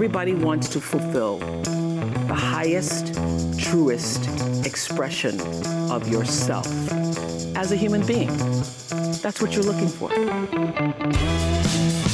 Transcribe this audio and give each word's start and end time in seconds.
everybody 0.00 0.32
wants 0.32 0.66
to 0.66 0.80
fulfill 0.80 1.36
the 1.36 2.34
highest, 2.34 3.14
truest 3.58 4.30
expression 4.64 5.38
of 5.90 6.08
yourself 6.08 6.66
as 7.54 7.70
a 7.70 7.76
human 7.76 8.00
being. 8.06 8.34
That's 9.20 9.42
what 9.42 9.52
you're 9.52 9.62
looking 9.62 9.88
for. 9.88 10.08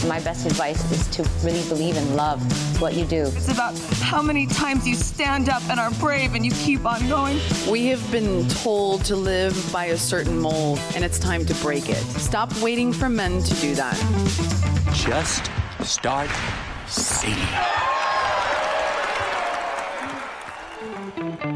My 0.09 0.19
best 0.19 0.47
advice 0.47 0.83
is 0.91 1.07
to 1.15 1.23
really 1.45 1.63
believe 1.69 1.97
and 1.97 2.17
love 2.17 2.43
what 2.81 2.95
you 2.95 3.05
do. 3.05 3.27
It's 3.27 3.53
about 3.53 3.79
how 4.03 4.21
many 4.21 4.49
times 4.49 4.85
you 4.85 4.97
stand 4.97 5.49
up 5.49 5.63
and 5.71 5.79
are 5.79 5.93
brave 5.93 6.35
and 6.35 6.45
you 6.45 6.51
keep 6.51 6.85
on 6.85 7.07
going. 7.09 7.39
We 7.71 7.87
have 7.87 8.11
been 8.11 8.49
told 8.49 9.05
to 9.05 9.15
live 9.15 9.55
by 9.73 9.85
a 9.87 9.97
certain 9.97 10.37
mold, 10.41 10.81
and 10.97 11.05
it's 11.05 11.21
time 11.21 11.47
to 11.47 11.55
break 11.63 11.89
it. 11.89 12.03
Stop 12.19 12.53
waiting 12.61 12.93
for 12.93 13.09
men 13.09 13.45
to 13.45 13.55
do 13.61 13.77
that. 13.77 13.95
Just 14.93 15.53
start 15.85 16.31
singing. 16.89 17.86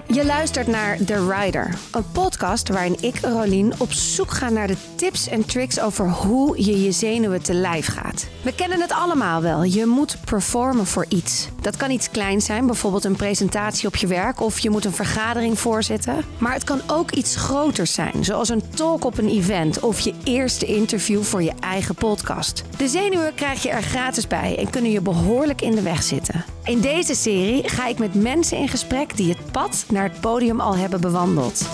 Je 0.06 0.24
luistert 0.24 0.66
naar 0.66 1.04
The 1.04 1.28
Rider, 1.28 1.74
een 1.92 2.04
podcast 2.12 2.68
waarin 2.68 2.96
ik, 3.00 3.18
Rolien, 3.20 3.72
op 3.78 3.92
zoek 3.92 4.30
ga 4.30 4.48
naar 4.48 4.66
de 4.66 4.76
tips 4.94 5.28
en 5.28 5.44
tricks 5.46 5.80
over 5.80 6.10
hoe 6.10 6.64
je 6.64 6.82
je 6.82 6.92
zenuwen 6.92 7.42
te 7.42 7.54
lijf 7.54 7.86
gaat. 7.86 8.26
We 8.42 8.54
kennen 8.54 8.80
het 8.80 8.92
allemaal 8.92 9.42
wel. 9.42 9.62
Je 9.62 9.86
moet 9.86 10.16
performen 10.24 10.86
voor 10.86 11.06
iets. 11.08 11.48
Dat 11.60 11.76
kan 11.76 11.90
iets 11.90 12.10
kleins 12.10 12.44
zijn, 12.44 12.66
bijvoorbeeld 12.66 13.04
een 13.04 13.16
presentatie 13.16 13.88
op 13.88 13.96
je 13.96 14.06
werk 14.06 14.40
of 14.40 14.58
je 14.58 14.70
moet 14.70 14.84
een 14.84 14.92
vergadering 14.92 15.58
voorzitten. 15.58 16.24
Maar 16.38 16.52
het 16.52 16.64
kan 16.64 16.80
ook 16.86 17.10
iets 17.10 17.36
groters 17.36 17.92
zijn, 17.92 18.24
zoals 18.24 18.48
een 18.48 18.62
talk 18.74 19.04
op 19.04 19.18
een 19.18 19.28
event 19.28 19.80
of 19.80 20.00
je 20.00 20.14
eerste 20.24 20.66
interview 20.66 21.22
voor 21.22 21.42
je 21.42 21.52
eigen 21.60 21.94
podcast. 21.94 22.62
De 22.76 22.88
zenuwen 22.88 23.34
krijg 23.34 23.62
je 23.62 23.70
er 23.70 23.82
gratis 23.82 24.26
bij 24.26 24.56
en 24.58 24.70
kunnen 24.70 24.90
je 24.90 25.00
behoorlijk 25.00 25.60
in 25.60 25.74
de 25.74 25.82
weg 25.82 26.02
zitten. 26.02 26.44
In 26.64 26.80
deze 26.80 27.14
serie 27.14 27.68
ga 27.68 27.86
ik 27.86 27.98
met 27.98 28.14
mensen 28.14 28.58
in 28.58 28.68
gesprek 28.68 29.16
die 29.16 29.28
het 29.28 29.52
pad 29.52 29.84
naar 29.90 30.04
het 30.04 30.20
podium 30.20 30.60
al 30.60 30.76
hebben 30.76 31.00
bewandeld. 31.00 31.64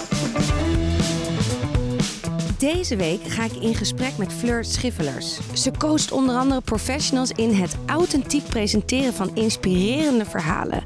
Deze 2.58 2.96
week 2.96 3.20
ga 3.22 3.44
ik 3.44 3.52
in 3.52 3.74
gesprek 3.74 4.16
met 4.16 4.32
Fleur 4.32 4.64
Schiffelers. 4.64 5.38
Ze 5.52 5.70
coacht 5.78 6.12
onder 6.12 6.36
andere 6.36 6.60
professionals 6.60 7.30
in 7.30 7.54
het 7.54 7.76
authentiek 7.86 8.48
presenteren 8.48 9.14
van 9.14 9.30
inspirerende 9.34 10.24
verhalen. 10.24 10.84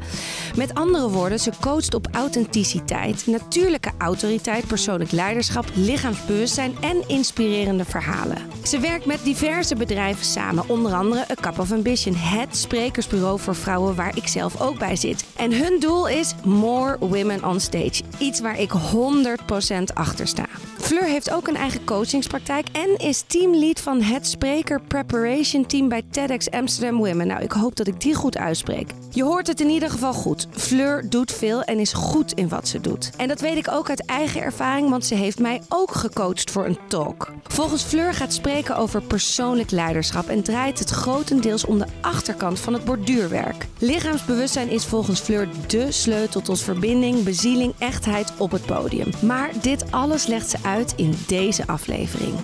Met 0.56 0.74
andere 0.74 1.08
woorden, 1.10 1.40
ze 1.40 1.50
coacht 1.60 1.94
op 1.94 2.08
authenticiteit, 2.12 3.26
natuurlijke 3.26 3.90
autoriteit, 3.98 4.66
persoonlijk 4.66 5.10
leiderschap, 5.10 5.64
lichaamsbewustzijn 5.74 6.74
en 6.80 7.08
inspirerende 7.08 7.84
verhalen. 7.84 8.38
Ze 8.64 8.78
werkt 8.78 9.06
met 9.06 9.24
diverse 9.24 9.74
bedrijven 9.74 10.24
samen, 10.24 10.68
onder 10.68 10.92
andere 10.92 11.30
A 11.30 11.34
Cup 11.40 11.58
of 11.58 11.72
Ambition, 11.72 12.14
het 12.14 12.56
sprekersbureau 12.56 13.40
voor 13.40 13.54
vrouwen 13.54 13.94
waar 13.94 14.16
ik 14.16 14.26
zelf 14.26 14.60
ook 14.60 14.78
bij 14.78 14.96
zit. 14.96 15.24
En 15.36 15.52
hun 15.52 15.80
doel 15.80 16.08
is 16.08 16.34
More 16.44 16.96
Women 16.98 17.44
on 17.44 17.60
Stage, 17.60 18.02
iets 18.18 18.40
waar 18.40 18.60
ik 18.60 18.70
100% 18.72 19.82
achter 19.94 20.26
sta. 20.26 20.46
Fleur 20.78 21.04
heeft 21.04 21.30
ook 21.30 21.48
een 21.48 21.58
eigen 21.60 21.84
coachingspraktijk 21.84 22.68
en 22.72 22.96
is 22.96 23.24
teamlead 23.26 23.80
van 23.80 24.02
het 24.02 24.26
Spreker 24.26 24.80
Preparation 24.80 25.66
Team 25.66 25.88
bij 25.88 26.02
TEDx 26.10 26.50
Amsterdam 26.50 26.96
Women. 26.96 27.26
Nou, 27.26 27.42
ik 27.42 27.52
hoop 27.52 27.76
dat 27.76 27.86
ik 27.86 28.00
die 28.00 28.14
goed 28.14 28.36
uitspreek. 28.36 28.90
Je 29.10 29.22
hoort 29.22 29.46
het 29.46 29.60
in 29.60 29.68
ieder 29.68 29.90
geval 29.90 30.12
goed. 30.12 30.46
Fleur 30.50 31.10
doet 31.10 31.32
veel 31.32 31.62
en 31.62 31.78
is 31.78 31.92
goed 31.92 32.32
in 32.32 32.48
wat 32.48 32.68
ze 32.68 32.80
doet. 32.80 33.10
En 33.16 33.28
dat 33.28 33.40
weet 33.40 33.56
ik 33.56 33.70
ook 33.70 33.88
uit 33.88 34.06
eigen 34.06 34.42
ervaring, 34.42 34.90
want 34.90 35.06
ze 35.06 35.14
heeft 35.14 35.38
mij 35.38 35.62
ook 35.68 35.94
gecoacht 35.94 36.50
voor 36.50 36.66
een 36.66 36.78
talk. 36.88 37.32
Volgens 37.42 37.82
Fleur 37.82 38.14
gaat 38.14 38.32
spreken 38.32 38.76
over 38.76 39.02
persoonlijk 39.02 39.70
leiderschap 39.70 40.28
en 40.28 40.42
draait 40.42 40.78
het 40.78 40.90
grotendeels 40.90 41.64
om 41.64 41.78
de 41.78 41.86
achterkant 42.00 42.60
van 42.60 42.72
het 42.72 42.84
borduurwerk. 42.84 43.66
Lichaamsbewustzijn 43.78 44.70
is 44.70 44.84
volgens 44.84 45.20
Fleur 45.20 45.48
dé 45.66 45.92
sleutel 45.92 46.40
tot 46.40 46.60
verbinding, 46.60 47.22
bezieling, 47.22 47.74
echtheid 47.78 48.32
op 48.36 48.50
het 48.50 48.66
podium. 48.66 49.10
Maar 49.22 49.50
dit 49.62 49.92
alles 49.92 50.26
legt 50.26 50.50
ze 50.50 50.56
uit 50.62 50.92
in 50.96 51.14
deze 51.26 51.48
aflevering. 51.66 52.34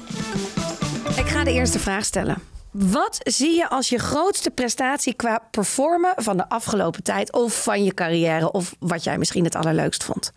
Ik 1.17 1.27
ga 1.27 1.44
de 1.44 1.53
eerste 1.53 1.78
vraag 1.78 2.05
stellen. 2.05 2.37
Wat 2.71 3.19
zie 3.22 3.55
je 3.56 3.69
als 3.69 3.89
je 3.89 3.99
grootste 3.99 4.50
prestatie 4.50 5.15
qua 5.15 5.43
performen 5.50 6.12
van 6.17 6.37
de 6.37 6.49
afgelopen 6.49 7.03
tijd 7.03 7.33
of 7.33 7.62
van 7.62 7.84
je 7.84 7.95
carrière 7.95 8.53
of 8.53 8.75
wat 8.78 9.05
jij 9.05 9.19
misschien 9.19 9.45
het 9.45 9.55
allerleukst 9.55 10.05
vond? 10.05 10.33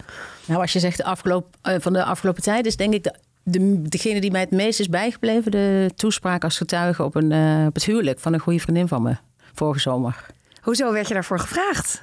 Nou, 0.45 0.61
als 0.61 0.73
je 0.73 0.79
zegt 0.79 0.97
de 0.97 1.03
afgelopen, 1.03 1.51
uh, 1.63 1.75
van 1.79 1.93
de 1.93 2.03
afgelopen 2.03 2.43
tijd, 2.43 2.65
is 2.65 2.75
denk 2.75 2.93
ik 2.93 3.03
de, 3.03 3.13
de, 3.43 3.81
degene 3.81 4.21
die 4.21 4.31
mij 4.31 4.41
het 4.41 4.51
meest 4.51 4.79
is 4.79 4.89
bijgebleven, 4.89 5.51
de 5.51 5.91
toespraak 5.95 6.43
als 6.43 6.57
getuige 6.57 7.03
op, 7.03 7.15
een, 7.15 7.31
uh, 7.31 7.65
op 7.67 7.73
het 7.73 7.83
huwelijk 7.83 8.19
van 8.19 8.33
een 8.33 8.39
goede 8.39 8.59
vriendin 8.59 8.87
van 8.87 9.01
me 9.01 9.15
vorige 9.53 9.79
zomer. 9.79 10.25
Hoezo 10.61 10.91
werd 10.91 11.07
je 11.07 11.13
daarvoor 11.13 11.39
gevraagd? 11.39 12.01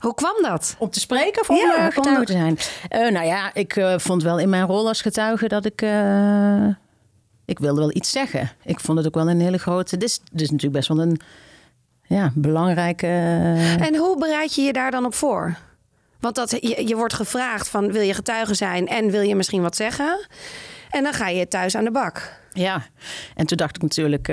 Hoe 0.00 0.14
kwam 0.14 0.42
dat? 0.42 0.76
Om 0.78 0.90
te 0.90 1.00
spreken 1.00 1.42
of 1.42 1.50
om 1.50 1.56
Ja, 1.56 1.90
getuige 1.90 2.18
om- 2.18 2.24
te 2.24 2.32
zijn? 2.32 2.58
Uh, 3.06 3.12
nou 3.12 3.26
ja, 3.26 3.54
ik 3.54 3.76
uh, 3.76 3.98
vond 3.98 4.22
wel 4.22 4.38
in 4.38 4.48
mijn 4.48 4.66
rol 4.66 4.88
als 4.88 5.00
getuige 5.00 5.48
dat 5.48 5.64
ik... 5.64 5.82
Uh, 5.82 6.66
ik 7.44 7.58
wilde 7.58 7.80
wel 7.80 7.96
iets 7.96 8.10
zeggen. 8.10 8.50
Ik 8.64 8.80
vond 8.80 8.98
het 8.98 9.06
ook 9.06 9.14
wel 9.14 9.28
een 9.30 9.40
hele 9.40 9.58
grote... 9.58 9.96
Dit 9.96 10.08
is, 10.08 10.20
dit 10.32 10.40
is 10.40 10.50
natuurlijk 10.50 10.76
best 10.76 10.88
wel 10.88 11.00
een 11.00 11.20
ja, 12.02 12.32
belangrijke... 12.34 13.06
En 13.80 13.96
hoe 13.96 14.18
bereid 14.18 14.54
je 14.54 14.62
je 14.62 14.72
daar 14.72 14.90
dan 14.90 15.04
op 15.04 15.14
voor? 15.14 15.56
Want 16.20 16.34
dat, 16.34 16.50
je, 16.50 16.86
je 16.86 16.96
wordt 16.96 17.14
gevraagd 17.14 17.68
van 17.68 17.92
wil 17.92 18.02
je 18.02 18.14
getuige 18.14 18.54
zijn 18.54 18.88
en 18.88 19.10
wil 19.10 19.22
je 19.22 19.34
misschien 19.36 19.62
wat 19.62 19.76
zeggen? 19.76 20.26
En 20.90 21.02
dan 21.02 21.12
ga 21.12 21.28
je 21.28 21.48
thuis 21.48 21.74
aan 21.74 21.84
de 21.84 21.90
bak. 21.90 22.40
Ja, 22.52 22.82
en 23.34 23.46
toen 23.46 23.56
dacht 23.56 23.76
ik 23.76 23.82
natuurlijk... 23.82 24.28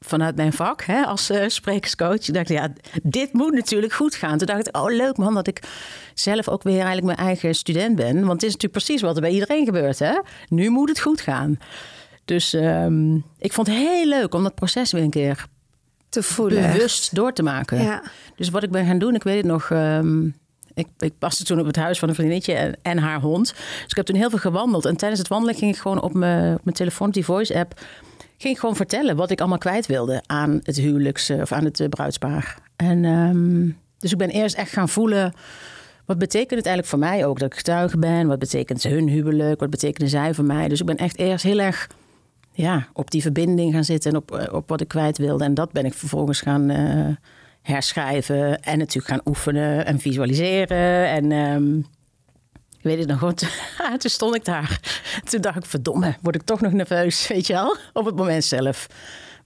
Vanuit 0.00 0.36
mijn 0.36 0.52
vak 0.52 0.84
hè, 0.84 1.04
als 1.04 1.30
uh, 1.30 1.48
sprekerscoach. 1.48 2.28
Ik 2.28 2.34
dacht, 2.34 2.48
ja, 2.48 2.72
dit 3.02 3.32
moet 3.32 3.52
natuurlijk 3.52 3.92
goed 3.92 4.14
gaan. 4.14 4.38
Toen 4.38 4.46
dacht 4.46 4.68
ik, 4.68 4.76
oh 4.76 4.90
leuk 4.90 5.16
man, 5.16 5.34
dat 5.34 5.46
ik 5.46 5.62
zelf 6.14 6.48
ook 6.48 6.62
weer 6.62 6.84
eigenlijk 6.84 7.04
mijn 7.04 7.28
eigen 7.28 7.54
student 7.54 7.96
ben. 7.96 8.14
Want 8.14 8.32
het 8.32 8.42
is 8.42 8.52
natuurlijk 8.52 8.84
precies 8.84 9.00
wat 9.00 9.14
er 9.14 9.20
bij 9.20 9.30
iedereen 9.30 9.64
gebeurt. 9.64 9.98
Hè? 9.98 10.20
Nu 10.48 10.68
moet 10.68 10.88
het 10.88 11.00
goed 11.00 11.20
gaan. 11.20 11.58
Dus 12.24 12.52
um, 12.52 13.24
ik 13.38 13.52
vond 13.52 13.66
het 13.66 13.76
heel 13.76 14.06
leuk 14.06 14.34
om 14.34 14.42
dat 14.42 14.54
proces 14.54 14.92
weer 14.92 15.02
een 15.02 15.10
keer 15.10 15.46
te 16.08 16.22
voelen. 16.22 16.72
Bewust 16.72 17.14
door 17.14 17.32
te 17.32 17.42
maken. 17.42 17.82
Ja. 17.82 18.02
Dus 18.36 18.48
wat 18.48 18.62
ik 18.62 18.70
ben 18.70 18.86
gaan 18.86 18.98
doen, 18.98 19.14
ik 19.14 19.22
weet 19.22 19.36
het 19.36 19.46
nog... 19.46 19.70
Um, 19.70 20.36
ik, 20.74 20.86
ik 20.98 21.18
paste 21.18 21.44
toen 21.44 21.60
op 21.60 21.66
het 21.66 21.76
huis 21.76 21.98
van 21.98 22.08
een 22.08 22.14
vriendinnetje 22.14 22.52
en, 22.52 22.76
en, 22.82 22.98
haar 22.98 23.20
hond. 23.20 23.46
Dus 23.54 23.88
ik 23.88 23.96
heb 23.96 24.06
toen 24.06 24.16
heel 24.16 24.30
veel 24.30 24.38
gewandeld. 24.38 24.84
En 24.84 24.96
tijdens 24.96 25.20
het 25.20 25.28
wandelen 25.28 25.54
ging 25.54 25.74
ik 25.74 25.80
gewoon 25.80 26.02
op 26.02 26.14
mijn, 26.14 26.54
op 26.54 26.64
mijn 26.64 26.76
telefoon, 26.76 27.10
die 27.10 27.24
voice 27.24 27.58
app 27.58 27.80
ging 28.38 28.60
gewoon 28.60 28.76
vertellen 28.76 29.16
wat 29.16 29.30
ik 29.30 29.38
allemaal 29.38 29.58
kwijt 29.58 29.86
wilde 29.86 30.22
aan 30.26 30.60
het 30.62 30.76
huwelijks 30.76 31.30
of 31.30 31.52
aan 31.52 31.64
het 31.64 31.80
uh, 31.80 31.88
bruidspaar. 31.88 32.58
En 32.76 33.04
um, 33.04 33.78
dus 33.98 34.12
ik 34.12 34.18
ben 34.18 34.28
eerst 34.28 34.56
echt 34.56 34.72
gaan 34.72 34.88
voelen. 34.88 35.32
Wat 36.04 36.18
betekent 36.18 36.58
het 36.58 36.66
eigenlijk 36.66 36.86
voor 36.88 36.98
mij 36.98 37.26
ook 37.26 37.38
dat 37.38 37.52
ik 37.52 37.56
getuige 37.56 37.98
ben? 37.98 38.26
Wat 38.26 38.38
betekent 38.38 38.82
hun 38.82 39.08
huwelijk? 39.08 39.60
Wat 39.60 39.70
betekenen 39.70 40.08
zij 40.08 40.34
voor 40.34 40.44
mij? 40.44 40.68
Dus 40.68 40.80
ik 40.80 40.86
ben 40.86 40.96
echt 40.96 41.18
eerst 41.18 41.44
heel 41.44 41.58
erg 41.58 41.88
ja, 42.52 42.88
op 42.92 43.10
die 43.10 43.22
verbinding 43.22 43.72
gaan 43.74 43.84
zitten 43.84 44.10
en 44.10 44.16
op, 44.16 44.48
op 44.52 44.68
wat 44.68 44.80
ik 44.80 44.88
kwijt 44.88 45.18
wilde. 45.18 45.44
En 45.44 45.54
dat 45.54 45.72
ben 45.72 45.84
ik 45.84 45.94
vervolgens 45.94 46.40
gaan 46.40 46.70
herschrijven 47.62 48.62
en 48.62 48.78
natuurlijk 48.78 49.06
gaan 49.06 49.20
oefenen 49.24 49.86
en 49.86 49.98
visualiseren. 49.98 51.08
En 51.08 51.32
um, 51.32 51.86
ik 52.78 52.84
weet 52.84 52.98
het 52.98 53.08
nog 53.08 53.18
goed. 53.18 53.38
Toen 54.00 54.10
stond 54.10 54.34
ik 54.34 54.44
daar. 54.44 54.80
Toen 55.24 55.40
dacht 55.40 55.56
ik, 55.56 55.64
verdomme, 55.64 56.16
word 56.22 56.34
ik 56.34 56.42
toch 56.42 56.60
nog 56.60 56.72
nerveus, 56.72 57.26
weet 57.28 57.46
je 57.46 57.52
wel? 57.52 57.76
Op 57.92 58.04
het 58.04 58.16
moment 58.16 58.44
zelf. 58.44 58.86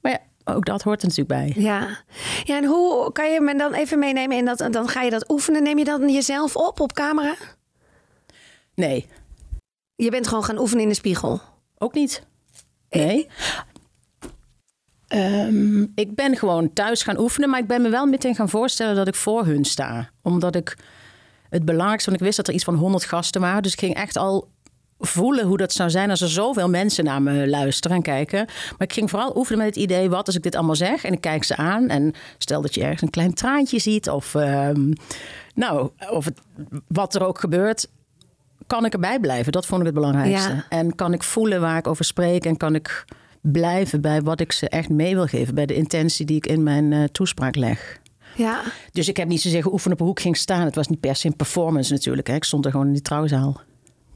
Maar 0.01 0.13
ja, 0.13 0.19
ook 0.55 0.65
dat 0.65 0.83
hoort 0.83 1.03
er 1.03 1.09
natuurlijk 1.09 1.55
bij. 1.55 1.63
Ja. 1.63 1.99
ja, 2.45 2.57
en 2.57 2.65
hoe 2.65 3.13
kan 3.13 3.33
je 3.33 3.41
me 3.41 3.57
dan 3.57 3.73
even 3.73 3.99
meenemen 3.99 4.37
in 4.37 4.45
dat? 4.45 4.69
Dan 4.71 4.89
ga 4.89 5.03
je 5.03 5.11
dat 5.11 5.31
oefenen. 5.31 5.63
Neem 5.63 5.79
je 5.79 5.85
dan 5.85 6.13
jezelf 6.13 6.57
op 6.57 6.81
op 6.81 6.93
camera? 6.93 7.35
Nee. 8.75 9.09
Je 9.95 10.11
bent 10.11 10.27
gewoon 10.27 10.45
gaan 10.45 10.59
oefenen 10.59 10.83
in 10.83 10.89
de 10.89 10.95
spiegel? 10.95 11.41
Ook 11.79 11.95
niet. 11.95 12.23
Nee. 12.91 13.29
Um, 15.09 15.93
ik 15.95 16.15
ben 16.15 16.37
gewoon 16.37 16.73
thuis 16.73 17.03
gaan 17.03 17.19
oefenen, 17.19 17.51
maar 17.51 17.61
ik 17.61 17.67
ben 17.67 17.83
me 17.83 17.89
wel 17.89 18.07
meteen 18.07 18.35
gaan 18.35 18.49
voorstellen 18.49 18.95
dat 18.95 19.09
ik 19.09 19.15
voor 19.15 19.47
hun 19.47 19.65
sta. 19.65 20.11
Omdat 20.23 20.57
ik 20.57 20.77
het 21.53 21.65
belangrijkste, 21.65 22.11
want 22.11 22.21
ik 22.21 22.27
wist 22.27 22.37
dat 22.39 22.49
er 22.49 22.55
iets 22.55 22.65
van 22.65 22.75
100 22.75 23.05
gasten 23.05 23.41
waren. 23.41 23.63
Dus 23.63 23.73
ik 23.73 23.79
ging 23.79 23.95
echt 23.95 24.17
al 24.17 24.49
voelen 24.99 25.47
hoe 25.47 25.57
dat 25.57 25.73
zou 25.73 25.91
zijn 25.91 26.11
als 26.11 26.21
er 26.21 26.29
zoveel 26.29 26.69
mensen 26.69 27.05
naar 27.05 27.23
me 27.23 27.49
luisteren 27.49 27.97
en 27.97 28.03
kijken. 28.03 28.45
Maar 28.47 28.87
ik 28.87 28.93
ging 28.93 29.11
vooral 29.11 29.37
oefenen 29.37 29.65
met 29.65 29.75
het 29.75 29.85
idee, 29.85 30.11
wat 30.11 30.27
als 30.27 30.37
ik 30.37 30.43
dit 30.43 30.55
allemaal 30.55 30.77
zeg? 30.77 31.05
En 31.05 31.13
ik 31.13 31.21
kijk 31.21 31.45
ze 31.45 31.57
aan 31.57 31.89
en 31.89 32.13
stel 32.39 32.63
dat 32.63 32.75
je 32.75 32.83
ergens 32.83 33.03
een 33.03 33.11
klein 33.11 33.35
traantje 33.35 33.79
ziet 33.79 34.11
of, 34.11 34.35
um, 34.35 34.93
nou, 35.55 35.91
of 36.11 36.25
het, 36.25 36.41
wat 36.89 37.15
er 37.15 37.27
ook 37.27 37.41
gebeurt. 37.41 37.89
Kan 38.67 38.85
ik 38.85 38.93
erbij 38.93 39.21
blijven? 39.21 39.53
Dat 39.53 39.67
vond 39.67 39.81
ik 39.81 39.87
het 39.87 39.95
belangrijkste. 39.95 40.53
Ja. 40.53 40.67
En 40.69 40.95
kan 40.95 41.13
ik 41.13 41.23
voelen 41.23 41.61
waar 41.61 41.79
ik 41.79 41.87
over 41.87 42.05
spreek 42.05 42.45
en 42.45 42.57
kan 42.57 42.75
ik 42.75 43.05
blijven 43.41 44.01
bij 44.01 44.23
wat 44.23 44.41
ik 44.41 44.53
ze 44.53 44.69
echt 44.69 44.89
mee 44.89 45.15
wil 45.15 45.27
geven, 45.27 45.55
bij 45.55 45.67
de 45.67 45.75
intentie 45.75 46.27
die 46.27 46.37
ik 46.37 46.47
in 46.47 46.63
mijn 46.63 46.93
uh, 46.93 47.05
toespraak 47.05 47.57
leg. 47.57 48.01
Ja. 48.35 48.61
Dus 48.93 49.09
ik 49.09 49.17
heb 49.17 49.29
niet 49.29 49.41
zozeer 49.41 49.63
geoefend 49.63 49.93
op 49.93 50.01
hoe 50.01 50.11
ik 50.11 50.21
ging 50.21 50.37
staan. 50.37 50.65
Het 50.65 50.75
was 50.75 50.89
niet 50.89 51.01
per 51.01 51.17
se 51.17 51.27
een 51.27 51.37
performance 51.37 51.93
natuurlijk. 51.93 52.27
Hè. 52.27 52.35
Ik 52.35 52.45
stond 52.45 52.65
er 52.65 52.71
gewoon 52.71 52.87
in 52.87 52.93
die 52.93 53.03
trouwzaal. 53.03 53.61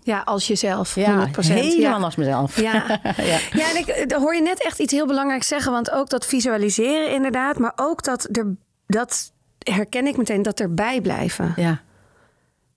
Ja, 0.02 0.22
als 0.24 0.46
jezelf. 0.46 0.90
100%. 0.90 0.98
Ja, 1.00 1.28
helemaal 1.42 1.98
ja. 1.98 2.04
als 2.04 2.16
mezelf. 2.16 2.60
Ja, 2.60 2.72
ja. 3.02 3.38
ja 3.52 3.70
en 3.70 3.76
ik, 3.76 4.04
daar 4.08 4.20
hoor 4.20 4.34
je 4.34 4.42
net 4.42 4.64
echt 4.64 4.78
iets 4.78 4.92
heel 4.92 5.06
belangrijks 5.06 5.48
zeggen. 5.48 5.72
Want 5.72 5.90
ook 5.90 6.08
dat 6.08 6.26
visualiseren 6.26 7.12
inderdaad. 7.12 7.58
Maar 7.58 7.72
ook 7.76 8.04
dat 8.04 8.28
er 8.36 8.56
dat 8.86 9.32
herken 9.58 10.06
ik 10.06 10.16
meteen, 10.16 10.42
dat 10.42 10.60
erbij 10.60 11.00
blijven. 11.00 11.52
Ja. 11.56 11.80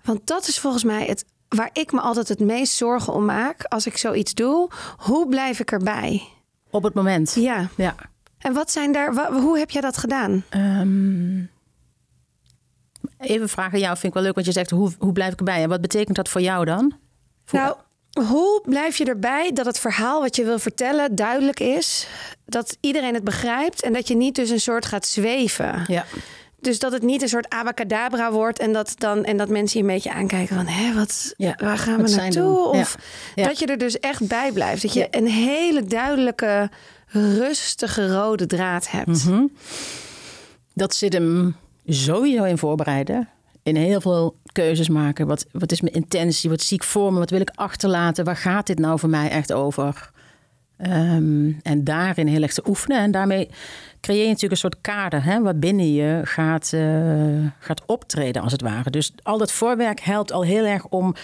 Want 0.04 0.28
dat 0.28 0.48
is 0.48 0.60
volgens 0.60 0.84
mij 0.84 1.06
het 1.06 1.26
waar 1.50 1.70
ik 1.74 1.92
me 1.92 2.00
altijd 2.00 2.28
het 2.28 2.40
meest 2.40 2.74
zorgen 2.74 3.14
om 3.14 3.26
maak 3.26 3.64
als 3.64 3.86
ik 3.86 3.98
zoiets 3.98 4.34
doe. 4.34 4.70
Hoe 4.98 5.28
blijf 5.28 5.60
ik 5.60 5.72
erbij? 5.72 6.28
Op 6.70 6.84
het 6.84 6.94
moment. 6.94 7.36
Ja. 7.36 7.68
Ja. 7.76 7.96
En 8.38 8.54
wat 8.54 8.72
zijn 8.72 8.92
daar, 8.92 9.32
hoe 9.32 9.58
heb 9.58 9.70
jij 9.70 9.82
dat 9.82 9.98
gedaan? 9.98 10.44
Ehm, 10.50 11.29
even 13.20 13.50
vragen 13.50 13.74
aan 13.74 13.80
jou, 13.80 13.94
vind 13.94 14.06
ik 14.08 14.14
wel 14.14 14.24
leuk, 14.24 14.34
want 14.34 14.46
je 14.46 14.52
zegt 14.52 14.70
hoe, 14.70 14.92
hoe 15.00 15.12
blijf 15.14 15.32
ik 15.34 15.38
erbij? 15.40 15.64
En 15.64 15.70
wat 15.70 15.82
betekent 15.82 16.16
dat 16.16 16.30
voor 16.30 16.42
jou 16.42 16.66
dan? 16.66 16.94
Voor- 17.46 17.60
Nou, 17.60 17.76
hoe 18.28 18.62
blijf 18.66 18.98
je 18.98 19.06
erbij 19.06 19.52
dat 19.54 19.66
het 19.66 19.80
verhaal 19.80 20.22
wat 20.22 20.36
je 20.36 20.44
wil 20.44 20.60
vertellen 20.60 21.16
duidelijk 21.16 21.60
is? 21.60 22.08
Dat 22.46 22.78
iedereen 22.82 23.14
het 23.14 23.24
begrijpt 23.24 23.82
en 23.82 23.94
dat 23.94 24.08
je 24.08 24.16
niet 24.16 24.36
dus 24.36 24.50
een 24.50 24.60
soort 24.60 24.86
gaat 24.86 25.06
zweven. 25.06 25.84
Ja. 25.88 26.06
Dus 26.62 26.80
dat 26.80 26.92
het 26.92 27.02
niet 27.02 27.22
een 27.22 27.30
soort 27.30 27.50
abacadabra 27.50 28.32
wordt 28.32 28.60
en 28.60 28.74
dat, 28.74 28.94
dan, 28.98 29.24
en 29.26 29.38
dat 29.38 29.50
mensen 29.50 29.80
je 29.80 29.86
een 29.88 29.94
beetje 29.94 30.12
aankijken 30.12 30.56
van... 30.56 30.68
Hé, 30.68 30.94
wat, 30.94 31.34
Ja, 31.38 31.56
waar 31.58 31.78
gaan 31.78 32.04
we 32.04 32.10
naartoe? 32.16 32.70
Ja. 32.76 32.80
Of 32.80 32.98
Ja. 33.36 33.44
dat 33.48 33.60
je 33.60 33.66
er 33.66 33.78
dus 33.78 34.00
echt 34.00 34.28
bij 34.28 34.52
blijft. 34.52 34.82
Dat 34.82 34.94
je 34.94 35.08
een 35.12 35.28
hele 35.28 35.84
duidelijke, 35.84 36.70
rustige 37.12 38.14
rode 38.16 38.46
draad 38.46 38.92
hebt. 38.92 39.26
Mhm. 39.26 39.44
Dat 40.74 40.96
zit 40.96 41.14
hem 41.14 41.56
sowieso 41.90 42.44
in 42.44 42.58
voorbereiden. 42.58 43.28
In 43.64 43.76
heel 43.76 44.02
veel 44.02 44.36
keuzes 44.52 44.90
maken. 44.90 45.28
Wat, 45.28 45.46
wat 45.52 45.72
is 45.72 45.82
mijn 45.82 45.94
intentie? 45.94 46.50
Wat 46.50 46.62
zie 46.62 46.78
ik 46.78 46.84
voor 46.84 47.14
me? 47.14 47.20
Wat 47.20 47.30
wil 47.30 47.42
ik 47.42 47.52
achterlaten? 47.56 48.26
Waar 48.26 48.36
gaat 48.36 48.68
dit 48.68 48.80
nou 48.80 49.00
voor 49.00 49.10
mij 49.10 49.30
echt 49.30 49.54
over? 49.54 50.12
Ehm, 50.78 51.52
en 51.62 51.84
daarin 51.84 52.28
heel 52.28 52.42
erg 52.42 52.54
te 52.54 52.68
oefenen. 52.68 53.00
En 53.00 53.12
daarmee 53.12 53.50
creëer 54.02 54.22
je 54.22 54.26
natuurlijk 54.26 54.52
een 54.52 54.58
soort 54.58 54.82
kader... 54.82 55.24
Hè, 55.24 55.42
wat 55.42 55.60
binnen 55.60 55.94
je 55.94 56.22
gaat, 56.24 56.74
eh, 56.74 56.82
gaat 57.60 57.86
optreden, 57.86 58.42
als 58.42 58.52
het 58.52 58.62
ware. 58.62 58.90
Dus 58.90 59.14
al 59.24 59.38
dat 59.38 59.52
voorwerk 59.52 60.00
helpt 60.00 60.32
al 60.32 60.44
heel 60.44 60.66
erg 60.66 60.86
om, 60.86 61.16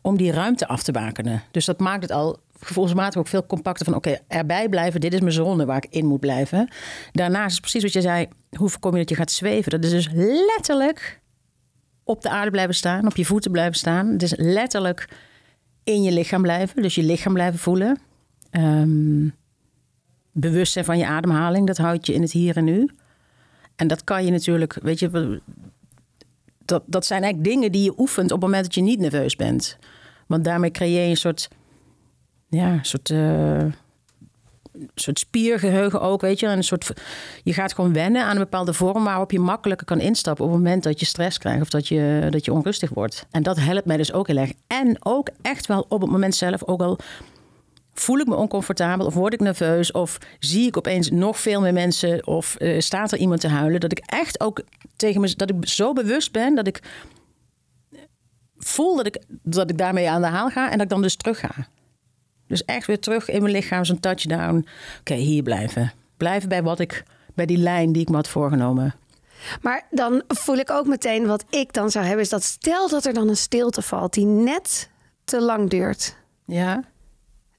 om 0.00 0.16
die 0.16 0.32
ruimte 0.32 0.66
af 0.66 0.82
te 0.82 0.92
bakenen. 0.92 1.42
Dus 1.50 1.64
dat 1.64 1.78
maakt 1.78 2.02
het 2.02 2.10
al 2.10 2.38
gevoelsmatig 2.64 3.20
ook 3.20 3.28
veel 3.28 3.46
compacter 3.46 3.84
van... 3.84 3.94
oké, 3.94 4.18
erbij 4.28 4.68
blijven, 4.68 5.00
dit 5.00 5.12
is 5.12 5.20
mijn 5.20 5.32
zone 5.32 5.64
waar 5.64 5.76
ik 5.76 5.86
in 5.90 6.06
moet 6.06 6.20
blijven. 6.20 6.68
Daarnaast 7.12 7.52
is 7.52 7.60
precies 7.60 7.82
wat 7.82 7.92
je 7.92 8.00
zei... 8.00 8.28
hoe 8.56 8.68
voorkom 8.68 8.92
je 8.92 8.98
dat 8.98 9.08
je 9.08 9.14
gaat 9.14 9.30
zweven? 9.30 9.70
Dat 9.70 9.84
is 9.84 9.90
dus 9.90 10.08
letterlijk 10.46 11.20
op 12.04 12.22
de 12.22 12.30
aarde 12.30 12.50
blijven 12.50 12.74
staan, 12.74 13.06
op 13.06 13.16
je 13.16 13.24
voeten 13.24 13.50
blijven 13.50 13.74
staan. 13.74 14.06
Het 14.06 14.22
is 14.22 14.34
letterlijk 14.36 15.08
in 15.84 16.02
je 16.02 16.12
lichaam 16.12 16.42
blijven, 16.42 16.82
dus 16.82 16.94
je 16.94 17.02
lichaam 17.02 17.32
blijven 17.32 17.58
voelen. 17.58 17.98
Ehm, 18.50 19.28
bewust 20.32 20.72
zijn 20.72 20.84
van 20.84 20.98
je 20.98 21.06
ademhaling, 21.06 21.66
dat 21.66 21.76
houdt 21.76 22.06
je 22.06 22.14
in 22.14 22.22
het 22.22 22.32
hier 22.32 22.56
en 22.56 22.64
nu. 22.64 22.90
En 23.76 23.86
dat 23.86 24.04
kan 24.04 24.24
je 24.24 24.30
natuurlijk, 24.30 24.78
weet 24.82 24.98
je, 24.98 25.40
dat, 26.64 26.82
dat 26.86 27.06
zijn 27.06 27.22
eigenlijk 27.22 27.52
dingen 27.52 27.72
die 27.72 27.82
je 27.82 27.98
oefent 27.98 28.32
op 28.32 28.40
het 28.40 28.50
moment 28.50 28.64
dat 28.64 28.74
je 28.74 28.80
niet 28.80 28.98
nerveus 28.98 29.36
bent. 29.36 29.78
Want 30.26 30.44
daarmee 30.44 30.70
creëer 30.70 31.04
je 31.04 31.10
een 31.10 31.16
soort, 31.16 31.48
ja, 32.52 32.72
een 32.72 32.84
soort, 32.84 33.10
eh, 33.10 33.64
soort 34.94 35.18
spiergeheugen 35.18 36.00
ook, 36.00 36.20
weet 36.20 36.40
je. 36.40 36.46
En 36.46 36.56
een 36.56 36.64
soort, 36.64 36.92
je 37.42 37.52
gaat 37.52 37.74
gewoon 37.74 37.92
wennen 37.92 38.24
aan 38.24 38.30
een 38.30 38.42
bepaalde 38.42 38.72
vorm 38.72 39.04
waarop 39.04 39.30
je 39.30 39.40
makkelijker 39.40 39.86
kan 39.86 40.00
instappen 40.00 40.44
op 40.44 40.50
het 40.50 40.60
moment 40.60 40.82
dat 40.82 41.00
je 41.00 41.06
stress 41.06 41.38
krijgt 41.38 41.60
of 41.60 41.68
dat 41.68 41.88
je, 41.88 42.26
dat 42.30 42.44
je 42.44 42.52
onrustig 42.52 42.90
wordt. 42.90 43.26
En 43.30 43.42
dat 43.42 43.58
helpt 43.58 43.86
mij 43.86 43.96
dus 43.96 44.12
ook 44.12 44.26
heel 44.26 44.36
erg. 44.36 44.52
En 44.66 44.96
ook 45.04 45.28
echt 45.42 45.66
wel 45.66 45.86
op 45.88 46.00
het 46.00 46.10
moment 46.10 46.34
zelf, 46.34 46.64
ook 46.64 46.80
al 46.80 46.98
voel 47.94 48.18
ik 48.18 48.26
me 48.26 48.34
oncomfortabel 48.34 49.06
of 49.06 49.14
word 49.14 49.32
ik 49.32 49.40
nerveus 49.40 49.92
of 49.92 50.18
zie 50.38 50.66
ik 50.66 50.76
opeens 50.76 51.10
nog 51.10 51.38
veel 51.40 51.60
meer 51.60 51.72
mensen 51.72 52.26
of 52.26 52.56
eh, 52.56 52.80
staat 52.80 53.12
er 53.12 53.18
iemand 53.18 53.40
te 53.40 53.48
huilen, 53.48 53.80
dat 53.80 53.92
ik 53.92 54.02
echt 54.06 54.40
ook 54.40 54.62
tegen 54.96 55.20
me, 55.20 55.36
dat 55.36 55.50
ik 55.50 55.68
zo 55.68 55.92
bewust 55.92 56.32
ben 56.32 56.54
dat 56.54 56.66
ik 56.66 56.80
voel 58.56 58.96
dat 58.96 59.06
ik, 59.06 59.22
dat 59.28 59.70
ik 59.70 59.78
daarmee 59.78 60.10
aan 60.10 60.20
de 60.20 60.26
haal 60.26 60.48
ga 60.48 60.64
en 60.64 60.72
dat 60.72 60.80
ik 60.80 60.88
dan 60.88 61.02
dus 61.02 61.16
terug 61.16 61.38
ga. 61.38 61.66
Dus 62.52 62.64
echt 62.64 62.86
weer 62.86 63.00
terug 63.00 63.28
in 63.28 63.42
mijn 63.42 63.54
lichaam, 63.54 63.84
zo'n 63.84 64.00
touchdown. 64.00 64.66
Oké, 65.00 65.14
hier 65.14 65.42
blijven. 65.42 65.92
Blijven 66.16 66.48
bij 66.48 66.62
wat 66.62 66.78
ik, 66.78 67.02
bij 67.34 67.46
die 67.46 67.56
lijn 67.56 67.92
die 67.92 68.02
ik 68.02 68.08
me 68.08 68.14
had 68.14 68.28
voorgenomen. 68.28 68.94
Maar 69.60 69.86
dan 69.90 70.22
voel 70.28 70.56
ik 70.56 70.70
ook 70.70 70.86
meteen 70.86 71.26
wat 71.26 71.44
ik 71.50 71.72
dan 71.72 71.90
zou 71.90 72.04
hebben... 72.04 72.22
is 72.22 72.28
dat 72.30 72.42
stel 72.42 72.88
dat 72.88 73.04
er 73.04 73.12
dan 73.12 73.28
een 73.28 73.36
stilte 73.36 73.82
valt 73.82 74.12
die 74.12 74.24
net 74.24 74.90
te 75.24 75.40
lang 75.40 75.70
duurt... 75.70 76.16
Ja. 76.44 76.84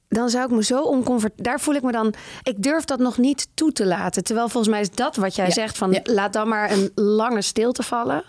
dan 0.08 0.30
zou 0.30 0.46
ik 0.46 0.52
me 0.52 0.64
zo 0.64 0.82
oncomfortabel. 0.82 1.44
Daar 1.44 1.60
voel 1.60 1.76
ik 1.76 1.84
me 1.84 1.92
dan. 1.92 2.14
Ik 2.44 2.64
durf 2.64 2.86
dat 2.86 3.00
nog 3.00 3.18
niet 3.18 3.48
toe 3.54 3.72
te 3.72 3.86
laten. 3.86 4.24
Terwijl 4.24 4.50
volgens 4.50 4.74
mij 4.74 4.82
is 4.82 4.92
dat 4.92 5.16
wat 5.16 5.36
jij 5.36 5.46
Ja, 5.46 5.52
zegt: 5.52 5.78
van 5.78 5.92
ja. 5.92 6.00
laat 6.04 6.34
dan 6.34 6.48
maar 6.48 6.72
een 6.72 6.92
lange 6.96 7.42
stilte 7.42 7.84
vallen. 7.84 8.24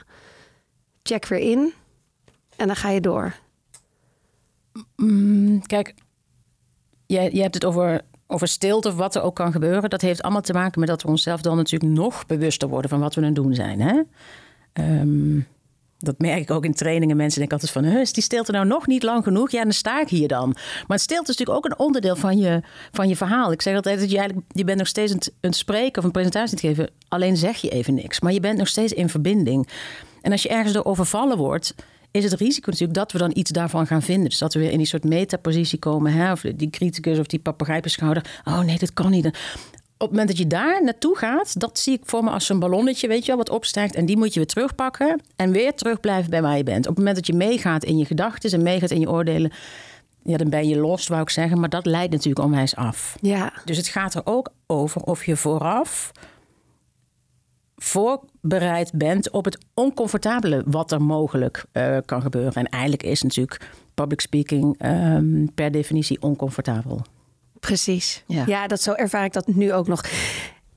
Check 1.02 1.26
weer 1.26 1.38
in. 1.38 1.72
En 2.56 2.66
dan 2.66 2.76
ga 2.76 2.90
je 2.90 3.00
door. 3.00 3.34
Kijk, 5.66 5.94
jij, 7.06 7.30
jij 7.30 7.42
hebt 7.42 7.54
het 7.54 7.64
over, 7.64 8.00
over 8.26 8.48
stilte 8.48 8.88
of 8.88 8.94
wat 8.94 9.14
er 9.14 9.22
ook 9.22 9.34
kan 9.34 9.52
gebeuren. 9.52 9.90
Dat 9.90 10.00
heeft 10.00 10.22
allemaal 10.22 10.40
te 10.40 10.52
maken 10.52 10.80
met 10.80 10.88
dat 10.88 11.02
we 11.02 11.08
onszelf 11.08 11.40
dan 11.40 11.56
natuurlijk 11.56 11.92
nog 11.92 12.26
bewuster 12.26 12.68
worden 12.68 12.90
van 12.90 13.00
wat 13.00 13.14
we 13.14 13.20
aan 13.20 13.26
het 13.26 13.34
doen 13.34 13.54
zijn. 13.54 13.80
Hè? 13.80 14.00
Ehm, 14.72 15.40
dat 15.98 16.18
merk 16.18 16.40
ik 16.40 16.50
ook 16.50 16.64
in 16.64 16.74
trainingen. 16.74 17.16
Mensen 17.16 17.38
denken 17.38 17.58
altijd 17.58 17.76
van, 17.76 17.92
"Huh, 17.92 18.00
is 18.00 18.12
die 18.12 18.22
stilte 18.22 18.52
nou 18.52 18.66
nog 18.66 18.86
niet 18.86 19.02
lang 19.02 19.24
genoeg? 19.24 19.50
Ja, 19.50 19.62
dan 19.62 19.72
sta 19.72 20.00
ik 20.00 20.08
hier 20.08 20.28
dan. 20.28 20.56
Maar 20.86 20.98
stilte 20.98 21.30
is 21.30 21.36
natuurlijk 21.36 21.66
ook 21.66 21.72
een 21.72 21.86
onderdeel 21.86 22.16
van 22.16 22.38
je, 22.38 22.60
van 22.92 23.08
je 23.08 23.16
verhaal. 23.16 23.52
Ik 23.52 23.62
zeg 23.62 23.74
altijd 23.74 24.00
dat 24.00 24.10
je 24.10 24.18
eigenlijk, 24.18 24.46
je 24.52 24.64
bent 24.64 24.78
nog 24.78 24.86
steeds 24.86 25.12
het 25.40 25.56
spreken 25.56 25.98
of 25.98 26.04
een 26.04 26.10
presentatie 26.10 26.56
te 26.56 26.66
geven. 26.66 26.90
Alleen 27.08 27.36
zeg 27.36 27.56
je 27.56 27.68
even 27.68 27.94
niks. 27.94 28.20
Maar 28.20 28.32
je 28.32 28.40
bent 28.40 28.58
nog 28.58 28.68
steeds 28.68 28.92
in 28.92 29.08
verbinding. 29.08 29.68
En 30.22 30.32
als 30.32 30.42
je 30.42 30.48
ergens 30.48 30.72
door 30.72 30.84
overvallen 30.84 31.36
wordt, 31.36 31.74
is 32.14 32.30
het 32.30 32.40
risico 32.40 32.70
natuurlijk 32.70 32.98
dat 32.98 33.12
we 33.12 33.18
dan 33.18 33.30
iets 33.34 33.50
daarvan 33.50 33.86
gaan 33.86 34.02
vinden. 34.02 34.28
Dus 34.28 34.38
dat 34.38 34.54
we 34.54 34.60
weer 34.60 34.70
in 34.70 34.78
die 34.78 34.86
soort 34.86 35.04
metapositie 35.04 35.78
komen. 35.78 36.12
Hè? 36.12 36.32
Of 36.32 36.40
die 36.40 36.70
criticus 36.70 37.18
of 37.18 37.26
die 37.26 37.38
papegaaipbeschouder. 37.38 38.24
Oh 38.44 38.60
nee, 38.60 38.78
dat 38.78 38.92
kan 38.92 39.10
niet. 39.10 39.26
Op 39.26 39.32
het 39.98 40.10
moment 40.10 40.28
dat 40.28 40.38
je 40.38 40.46
daar 40.46 40.84
naartoe 40.84 41.16
gaat, 41.16 41.60
dat 41.60 41.78
zie 41.78 41.94
ik 41.94 42.00
voor 42.04 42.24
me 42.24 42.30
als 42.30 42.48
een 42.48 42.58
ballonnetje, 42.58 43.08
weet 43.08 43.20
je 43.20 43.26
wel, 43.26 43.36
wat 43.36 43.50
opstijgt. 43.50 43.94
En 43.94 44.06
die 44.06 44.16
moet 44.16 44.32
je 44.32 44.40
weer 44.40 44.48
terugpakken 44.48 45.20
en 45.36 45.50
weer 45.50 45.74
terug 45.74 46.00
blijven 46.00 46.30
bij 46.30 46.42
waar 46.42 46.56
je 46.56 46.62
bent. 46.62 46.86
Op 46.86 46.96
het 46.96 46.98
moment 46.98 47.16
dat 47.16 47.26
je 47.26 47.32
meegaat 47.32 47.84
in 47.84 47.98
je 47.98 48.04
gedachten 48.04 48.50
en 48.50 48.62
meegaat 48.62 48.90
in 48.90 49.00
je 49.00 49.10
oordelen, 49.10 49.52
ja, 50.22 50.36
dan 50.36 50.50
ben 50.50 50.68
je 50.68 50.76
los, 50.76 51.06
wou 51.06 51.22
ik 51.22 51.30
zeggen. 51.30 51.60
Maar 51.60 51.68
dat 51.68 51.86
leidt 51.86 52.12
natuurlijk 52.12 52.44
onwijs 52.44 52.76
af. 52.76 53.16
Ja. 53.20 53.52
Dus 53.64 53.76
het 53.76 53.88
gaat 53.88 54.14
er 54.14 54.22
ook 54.24 54.48
over 54.66 55.02
of 55.02 55.24
je 55.24 55.36
vooraf 55.36 56.12
voorbereid 57.84 58.90
bent 58.94 59.30
op 59.30 59.44
het 59.44 59.58
oncomfortabele 59.74 60.62
wat 60.66 60.92
er 60.92 61.02
mogelijk 61.02 61.64
eh, 61.72 61.96
kan 62.04 62.22
gebeuren. 62.22 62.52
En 62.52 62.68
eigenlijk 62.68 63.02
is 63.02 63.22
natuurlijk 63.22 63.70
public 63.94 64.20
speaking 64.20 64.74
ehm, 64.78 65.46
per 65.54 65.70
definitie 65.70 66.22
oncomfortabel. 66.22 67.00
Precies. 67.60 68.22
Ja. 68.26 68.42
Ja. 68.46 68.66
dat 68.66 68.82
zo 68.82 68.92
ervaar 68.92 69.24
ik 69.24 69.32
dat 69.32 69.46
nu 69.46 69.72
ook 69.72 69.86
nog. 69.86 70.04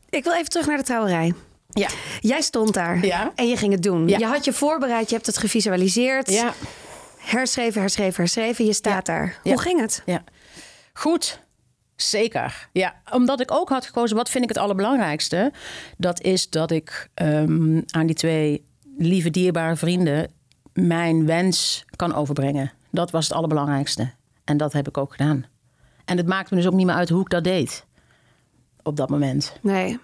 Ik 0.09 0.23
wil 0.23 0.33
even 0.33 0.49
terug 0.49 0.67
naar 0.67 0.77
de 0.77 0.83
trouwerij. 0.83 1.33
Ja. 1.69 1.87
Jij 2.19 2.41
stond 2.41 2.73
daar 2.73 3.05
Ja. 3.05 3.31
en 3.35 3.47
je 3.47 3.57
ging 3.57 3.71
het 3.73 3.83
doen. 3.83 4.07
Ja. 4.07 4.17
Je 4.17 4.25
had 4.25 4.45
je 4.45 4.53
voorbereid, 4.53 5.09
je 5.09 5.15
hebt 5.15 5.27
het 5.27 5.37
gevisualiseerd. 5.37 6.31
Ja. 6.31 6.53
Herschreven, 7.17 7.81
herschreven, 7.81 8.15
herschreven. 8.15 8.65
Je 8.65 8.73
staat 8.73 9.05
daar. 9.05 9.39
Ja. 9.43 9.51
Hoe 9.51 9.61
ging 9.61 9.79
het? 9.79 10.01
Ja, 10.05 10.23
goed. 10.93 11.39
Zeker. 11.97 12.69
Ja, 12.71 12.95
omdat 13.11 13.39
ik 13.39 13.51
ook 13.51 13.69
had 13.69 13.85
gekozen, 13.85 14.17
wat 14.17 14.29
vind 14.29 14.43
ik 14.43 14.49
het 14.49 14.57
allerbelangrijkste? 14.57 15.51
Dat 15.97 16.21
is 16.21 16.49
dat 16.49 16.71
ik 16.71 17.09
ehm, 17.13 17.81
aan 17.89 18.05
die 18.05 18.15
twee 18.15 18.65
lieve, 18.97 19.29
dierbare 19.29 19.75
vrienden 19.75 20.31
mijn 20.73 21.25
wens 21.25 21.85
kan 21.95 22.13
overbrengen. 22.13 22.71
Dat 22.91 23.11
was 23.11 23.27
het 23.27 23.33
allerbelangrijkste. 23.33 24.11
En 24.43 24.57
dat 24.57 24.73
heb 24.73 24.87
ik 24.87 24.97
ook 24.97 25.11
gedaan. 25.11 25.45
En 26.05 26.17
het 26.17 26.27
maakt 26.27 26.49
me 26.49 26.57
dus 26.57 26.67
ook 26.67 26.73
niet 26.73 26.85
meer 26.85 26.95
uit 26.95 27.09
hoe 27.09 27.21
ik 27.21 27.29
dat 27.29 27.43
deed. 27.43 27.85
Op 28.83 28.95
dat 28.95 29.09
moment. 29.09 29.57
Nee. 29.61 29.99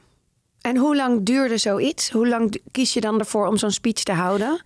En 0.62 0.78
hoe 0.78 0.96
lang 0.96 1.26
duurde 1.26 1.58
zoiets? 1.58 2.10
Hoe 2.10 2.28
lang 2.28 2.62
kies 2.72 2.94
je 2.94 3.02
dan 3.02 3.20
ervoor 3.20 3.48
om 3.48 3.58
zo'n 3.58 3.72
speech 3.72 4.04
te 4.04 4.12
houden? 4.12 4.62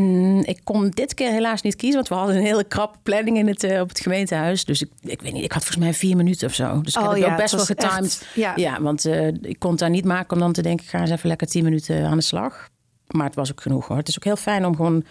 Mm, 0.00 0.40
Ik 0.44 0.60
kon 0.64 0.90
dit 0.90 1.14
keer 1.14 1.30
helaas 1.30 1.62
niet 1.62 1.76
kiezen, 1.76 1.96
want 1.96 2.08
we 2.08 2.14
hadden 2.14 2.36
een 2.36 2.42
hele 2.42 2.64
krappe 2.64 2.98
planning 3.02 3.36
in 3.38 3.46
het, 3.46 3.64
eh, 3.64 3.80
op 3.80 3.88
het 3.88 4.00
gemeentehuis. 4.00 4.64
Dus 4.64 4.82
ik, 4.82 4.90
ik 5.02 5.22
weet 5.22 5.32
niet, 5.32 5.44
ik 5.44 5.52
had 5.52 5.62
volgens 5.64 5.84
mij 5.84 5.94
vier 5.94 6.16
minuten 6.16 6.48
of 6.48 6.54
zo. 6.54 6.80
Dus 6.80 6.94
ik 6.94 7.00
Oh 7.00 7.06
heb 7.06 7.12
het 7.14 7.22
ja, 7.22 7.28
wel 7.28 7.36
best 7.36 7.54
wel 7.54 7.64
getimed. 7.64 8.04
echt- 8.04 8.26
ja. 8.56 8.80
want 8.82 9.04
eh, 9.04 9.26
ik 9.26 9.58
kon 9.58 9.70
het 9.70 9.78
daar 9.80 9.90
niet 9.90 10.04
maken 10.04 10.32
om 10.32 10.38
dan 10.38 10.52
te 10.52 10.62
denken, 10.62 10.84
ik 10.84 10.90
ga 10.90 11.00
eens 11.00 11.10
even 11.10 11.28
lekker 11.28 11.46
tien 11.46 11.64
minuten 11.64 12.06
aan 12.06 12.16
de 12.16 12.22
slag. 12.22 12.68
Maar 13.06 13.26
het 13.26 13.34
was 13.34 13.50
ook 13.50 13.60
genoeg 13.60 13.86
hoor. 13.88 13.96
Het 13.96 14.08
is 14.08 14.16
ook 14.16 14.24
heel 14.24 14.36
fijn 14.36 14.66
om 14.66 14.76
gewoon 14.76 15.04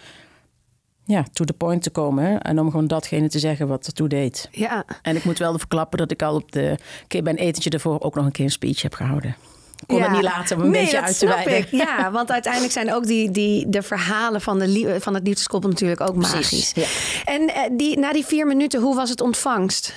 ja, 1.04 1.24
to 1.32 1.44
the 1.44 1.52
point 1.52 1.82
te 1.82 1.90
komen. 1.90 2.40
En 2.42 2.58
om 2.60 2.70
gewoon 2.70 2.86
datgene 2.86 3.28
te 3.28 3.38
zeggen 3.38 3.68
wat 3.68 3.86
ertoe 3.86 4.08
deed. 4.08 4.48
Ja. 4.50 4.84
En 5.02 5.16
ik 5.16 5.24
moet 5.24 5.38
wel 5.38 5.58
verklappen 5.58 5.98
dat 5.98 6.10
ik 6.10 6.22
al 6.22 6.34
op 6.34 6.52
de 6.52 6.76
keer 7.06 7.22
bij 7.22 7.32
een 7.32 7.38
etentje 7.38 7.70
ervoor 7.70 8.00
ook 8.00 8.14
nog 8.14 8.24
een 8.24 8.32
keer 8.32 8.44
een 8.44 8.50
speech 8.50 8.82
heb 8.82 8.94
gehouden. 8.94 9.36
Ik 9.80 9.86
kon 9.86 9.98
Ja. 9.98 10.04
het 10.04 10.12
niet 10.12 10.22
laten 10.22 10.56
om 10.56 10.62
een 10.62 10.70
nee, 10.70 10.82
beetje 10.82 11.02
uit 11.02 11.18
te 11.18 11.26
wijden. 11.26 11.66
Ja, 11.70 12.10
want 12.18 12.30
uiteindelijk 12.32 12.72
zijn 12.72 12.94
ook 12.94 13.06
die, 13.06 13.30
die, 13.30 13.68
de 13.68 13.82
verhalen 13.82 14.40
van, 14.40 14.58
de, 14.58 14.96
van 15.00 15.14
het 15.14 15.26
liefdeskoppel 15.26 15.70
natuurlijk 15.70 16.00
ook 16.00 16.16
magisch. 16.16 16.72
Ja. 16.74 16.84
En 17.24 17.48
eh, 17.54 17.62
die, 17.72 17.98
na 17.98 18.12
die 18.12 18.24
vier 18.24 18.46
minuten, 18.46 18.80
hoe 18.80 18.94
was 18.94 19.10
het 19.10 19.20
ontvangst? 19.20 19.94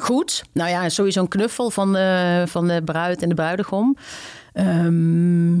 Goed. 0.00 0.44
Nou 0.52 0.70
ja, 0.70 0.88
sowieso 0.88 1.20
een 1.20 1.28
knuffel 1.28 1.70
van 1.70 1.92
de, 1.92 2.42
van 2.46 2.68
de 2.68 2.82
bruid 2.84 3.22
en 3.22 3.28
de 3.28 3.34
bruidegom. 3.34 3.96
Ehm, 4.52 5.54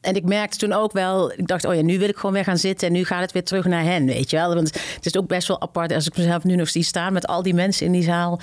En 0.00 0.14
ik 0.14 0.24
merkte 0.24 0.58
toen 0.58 0.72
ook 0.72 0.92
wel, 0.92 1.32
ik 1.32 1.46
dacht, 1.46 1.64
oh 1.64 1.74
ja, 1.74 1.82
nu 1.82 1.98
wil 1.98 2.08
ik 2.08 2.16
gewoon 2.16 2.32
weer 2.32 2.44
gaan 2.44 2.58
zitten 2.58 2.86
en 2.86 2.92
nu 2.92 3.04
gaat 3.04 3.20
het 3.20 3.32
weer 3.32 3.44
terug 3.44 3.64
naar 3.64 3.82
hen, 3.82 4.06
weet 4.06 4.30
je 4.30 4.36
wel. 4.36 4.54
Want 4.54 4.74
het 4.74 5.06
is 5.06 5.16
ook 5.16 5.26
best 5.26 5.48
wel 5.48 5.60
apart 5.60 5.92
als 5.92 6.06
ik 6.06 6.16
mezelf 6.16 6.44
nu 6.44 6.56
nog 6.56 6.68
zie 6.68 6.82
staan 6.82 7.12
met 7.12 7.26
al 7.26 7.42
die 7.42 7.54
mensen 7.54 7.86
in 7.86 7.92
die 7.92 8.02
zaal. 8.02 8.40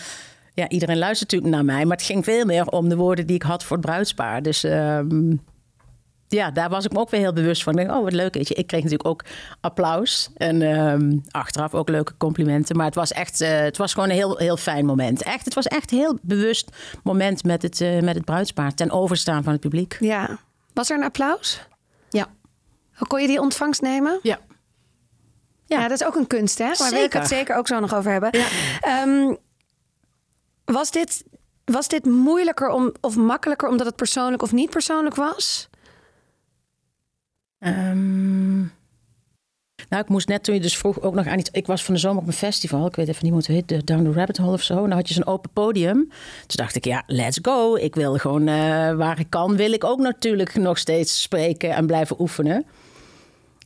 Ja, 0.59 0.69
iedereen 0.69 0.97
luistert 0.97 1.31
natuurlijk 1.31 1.63
naar 1.63 1.75
mij, 1.75 1.85
maar 1.85 1.97
het 1.97 2.05
ging 2.05 2.23
veel 2.23 2.45
meer 2.45 2.65
om 2.65 2.89
de 2.89 2.95
woorden 2.95 3.27
die 3.27 3.35
ik 3.35 3.41
had 3.41 3.63
voor 3.63 3.77
het 3.77 3.85
bruidspaar. 3.85 4.41
Dus 4.41 4.63
ehm, 4.63 5.35
ja, 6.27 6.51
daar 6.51 6.69
was 6.69 6.85
ik 6.85 6.91
me 6.91 6.99
ook 6.99 7.09
weer 7.09 7.19
heel 7.19 7.33
bewust 7.33 7.63
van. 7.63 7.73
Ik 7.73 7.85
denk, 7.85 7.97
oh, 7.97 8.03
wat 8.03 8.13
leuk, 8.13 8.33
weet 8.33 8.47
je. 8.47 8.53
Ik 8.53 8.67
kreeg 8.67 8.83
natuurlijk 8.83 9.09
ook 9.09 9.23
applaus 9.61 10.29
en 10.35 10.61
ehm, 10.61 11.17
achteraf 11.31 11.73
ook 11.73 11.89
leuke 11.89 12.17
complimenten. 12.17 12.75
Maar 12.75 12.85
het 12.85 12.95
was 12.95 13.11
echt, 13.11 13.41
eh, 13.41 13.59
het 13.59 13.77
was 13.77 13.93
gewoon 13.93 14.09
een 14.09 14.15
heel, 14.15 14.37
heel 14.37 14.57
fijn 14.57 14.85
moment. 14.85 15.23
Echt, 15.23 15.45
het 15.45 15.53
was 15.53 15.67
echt 15.67 15.91
een 15.91 15.97
heel 15.97 16.17
bewust 16.21 16.69
moment 17.03 17.43
met 17.43 17.61
het, 17.61 17.81
eh, 17.81 17.99
met 17.99 18.15
het 18.15 18.25
bruidspaar 18.25 18.73
ten 18.73 18.91
overstaan 18.91 19.43
van 19.43 19.51
het 19.51 19.61
publiek. 19.61 19.97
Ja. 19.99 20.39
Was 20.73 20.89
er 20.89 20.97
een 20.97 21.03
applaus? 21.03 21.67
Ja. 22.09 22.27
Kon 23.07 23.21
je 23.21 23.27
die 23.27 23.41
ontvangst 23.41 23.81
nemen? 23.81 24.19
Ja. 24.21 24.39
Ja, 25.65 25.87
dat 25.87 26.01
is 26.01 26.07
ook 26.07 26.15
een 26.15 26.27
kunst, 26.27 26.57
hè? 26.57 26.65
Waar 26.65 26.77
wil 26.77 26.87
ik 26.87 26.93
Zeker. 26.93 27.19
het 27.19 27.29
zeker 27.29 27.55
ook 27.55 27.67
zo 27.67 27.79
nog 27.79 27.95
over 27.95 28.11
hebben. 28.11 28.31
Ehm, 28.79 29.33
was, 30.71 30.91
dit, 30.91 31.23
was 31.65 31.87
dit 31.87 32.05
moeilijker 32.05 32.69
om, 32.69 32.93
of 33.01 33.15
makkelijker 33.15 33.69
omdat 33.69 33.85
het 33.85 33.95
persoonlijk 33.95 34.41
of 34.41 34.51
niet 34.51 34.69
persoonlijk 34.69 35.15
was? 35.15 35.69
Ehm, 37.59 38.59
nou, 39.89 40.03
ik 40.03 40.09
moest 40.09 40.27
net 40.27 40.43
toen 40.43 40.55
je 40.55 40.61
dus 40.61 40.77
vroeg 40.77 41.01
ook 41.01 41.13
nog 41.13 41.27
aan 41.27 41.39
iets. 41.39 41.49
Ik 41.51 41.67
was 41.67 41.83
van 41.83 41.93
de 41.93 41.99
zomer 41.99 42.21
op 42.21 42.27
een 42.27 42.33
festival. 42.33 42.87
Ik 42.87 42.95
weet 42.95 43.07
even 43.07 43.23
niet 43.23 43.31
hoe 43.31 43.41
het 43.41 43.51
heet. 43.51 43.67
de 43.67 43.83
Down 43.83 44.03
the 44.03 44.11
Rabbit 44.11 44.37
Hole 44.37 44.53
of 44.53 44.61
zo. 44.61 44.73
En 44.73 44.81
dan 44.81 44.91
had 44.91 45.07
je 45.07 45.13
zo'n 45.13 45.25
open 45.25 45.49
podium. 45.53 45.97
Toen 46.47 46.55
dacht 46.55 46.75
ik, 46.75 46.85
ja, 46.85 47.03
let's 47.07 47.39
go. 47.41 47.75
Ik 47.75 47.95
wil 47.95 48.17
gewoon 48.17 48.47
eh, 48.47 48.55
waar 48.93 49.19
ik 49.19 49.29
kan, 49.29 49.55
wil 49.55 49.71
ik 49.71 49.83
ook 49.83 49.99
natuurlijk 49.99 50.55
nog 50.55 50.77
steeds 50.77 51.21
spreken 51.21 51.75
en 51.75 51.85
blijven 51.85 52.21
oefenen. 52.21 52.65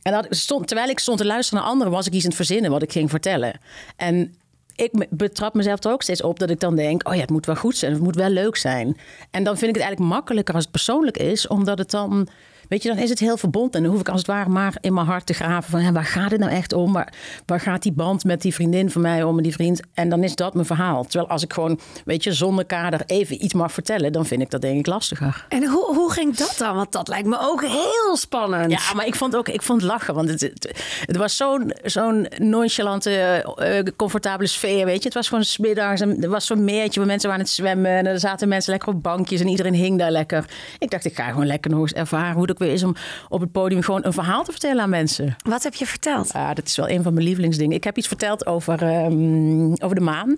En 0.02 0.12
dat 0.12 0.26
stond, 0.30 0.66
terwijl 0.66 0.88
ik 0.88 0.98
stond 0.98 1.18
te 1.18 1.26
luisteren 1.26 1.62
naar 1.62 1.72
anderen, 1.72 1.92
was 1.92 2.06
ik 2.06 2.12
iets 2.12 2.22
aan 2.22 2.28
het 2.28 2.36
verzinnen 2.36 2.70
wat 2.70 2.82
ik 2.82 2.92
ging 2.92 3.10
vertellen. 3.10 3.60
En 3.96 4.34
ik 4.74 5.06
betrap 5.10 5.54
mezelf 5.54 5.84
er 5.84 5.92
ook 5.92 6.02
steeds 6.02 6.22
op 6.22 6.38
dat 6.38 6.50
ik 6.50 6.60
dan 6.60 6.76
denk: 6.76 7.08
oh 7.08 7.14
ja, 7.14 7.20
het 7.20 7.30
moet 7.30 7.46
wel 7.46 7.56
goed 7.56 7.76
zijn, 7.76 7.92
het 7.92 8.02
moet 8.02 8.16
wel 8.16 8.28
leuk 8.28 8.56
zijn. 8.56 8.96
En 9.30 9.44
dan 9.44 9.56
vind 9.56 9.68
ik 9.70 9.76
het 9.76 9.84
eigenlijk 9.84 10.14
makkelijker 10.14 10.54
als 10.54 10.62
het 10.62 10.72
persoonlijk 10.72 11.16
is, 11.18 11.46
omdat 11.46 11.78
het 11.78 11.90
dan. 11.90 12.28
Weet 12.68 12.82
je, 12.82 12.88
dan 12.88 12.98
is 12.98 13.10
het 13.10 13.18
heel 13.18 13.36
verbonden. 13.36 13.72
En 13.72 13.82
dan 13.82 13.90
hoef 13.90 14.00
ik 14.00 14.08
als 14.08 14.18
het 14.18 14.26
ware 14.26 14.48
maar 14.48 14.76
in 14.80 14.94
mijn 14.94 15.06
hart 15.06 15.26
te 15.26 15.32
graven 15.32 15.70
van... 15.70 15.80
Hè, 15.80 15.92
waar 15.92 16.04
gaat 16.04 16.30
het 16.30 16.40
nou 16.40 16.52
echt 16.52 16.72
om? 16.72 16.92
Waar, 16.92 17.12
waar 17.46 17.60
gaat 17.60 17.82
die 17.82 17.92
band 17.92 18.24
met 18.24 18.42
die 18.42 18.54
vriendin 18.54 18.90
van 18.90 19.02
mij 19.02 19.22
om 19.22 19.36
en 19.36 19.42
die 19.42 19.52
vriend? 19.52 19.80
En 19.94 20.08
dan 20.08 20.22
is 20.22 20.34
dat 20.34 20.54
mijn 20.54 20.66
verhaal. 20.66 21.04
Terwijl 21.04 21.30
als 21.30 21.42
ik 21.42 21.52
gewoon, 21.52 21.80
weet 22.04 22.24
je, 22.24 22.32
zonder 22.32 22.64
kader 22.64 23.02
even 23.06 23.44
iets 23.44 23.54
mag 23.54 23.72
vertellen... 23.72 24.12
dan 24.12 24.26
vind 24.26 24.42
ik 24.42 24.50
dat 24.50 24.60
denk 24.60 24.78
ik 24.78 24.86
lastiger. 24.86 25.46
En 25.48 25.68
hoe, 25.68 25.94
hoe 25.94 26.12
ging 26.12 26.36
dat 26.36 26.54
dan? 26.58 26.76
Want 26.76 26.92
dat 26.92 27.08
lijkt 27.08 27.28
me 27.28 27.38
ook 27.40 27.62
heel 27.62 28.16
spannend. 28.16 28.70
Ja, 28.70 28.94
maar 28.94 29.06
ik 29.06 29.14
vond 29.14 29.36
ook 29.36 29.48
ik 29.48 29.62
vond 29.62 29.82
lachen. 29.82 30.14
Want 30.14 30.28
het, 30.28 30.40
het, 30.40 30.84
het 31.00 31.16
was 31.16 31.36
zo'n 31.36 31.72
zo'n 31.82 32.26
nonchalante, 32.38 33.10
eh, 33.56 33.94
comfortabele 33.96 34.48
sfeer. 34.48 34.84
Weet 34.84 34.98
je, 34.98 35.04
het 35.04 35.14
was 35.14 35.28
gewoon 35.28 35.44
smiddags. 35.44 36.00
En 36.00 36.22
er 36.22 36.28
was 36.28 36.46
zo'n 36.46 36.64
meertje 36.64 37.00
waar 37.00 37.08
mensen 37.08 37.28
waren 37.28 37.44
aan 37.44 37.48
het 37.48 37.56
zwemmen. 37.56 37.90
En 37.90 38.06
er 38.06 38.20
zaten 38.20 38.48
mensen 38.48 38.72
lekker 38.72 38.88
op 38.88 39.02
bankjes 39.02 39.40
en 39.40 39.48
iedereen 39.48 39.74
hing 39.74 39.98
daar 39.98 40.10
lekker. 40.10 40.44
Ik 40.78 40.90
dacht, 40.90 41.04
ik 41.04 41.14
ga 41.14 41.28
gewoon 41.28 41.46
lekker 41.46 41.70
nog 41.70 41.80
eens 41.80 41.92
ervaren 41.92 42.34
hoe 42.34 42.46
weer 42.64 42.72
is 42.72 42.82
om 42.82 42.94
op 43.28 43.40
het 43.40 43.52
podium 43.52 43.82
gewoon 43.82 44.04
een 44.04 44.12
verhaal 44.12 44.44
te 44.44 44.50
vertellen 44.50 44.82
aan 44.82 44.90
mensen. 44.90 45.36
Wat 45.44 45.62
heb 45.62 45.74
je 45.74 45.86
verteld? 45.86 46.32
Ja, 46.32 46.54
dat 46.54 46.66
is 46.66 46.76
wel 46.76 46.88
een 46.88 47.02
van 47.02 47.14
mijn 47.14 47.26
lievelingsdingen. 47.26 47.76
Ik 47.76 47.84
heb 47.84 47.96
iets 47.96 48.08
verteld 48.08 48.46
over, 48.46 48.82
ehm, 48.82 49.72
over 49.72 49.94
de 49.94 50.00
maan. 50.00 50.36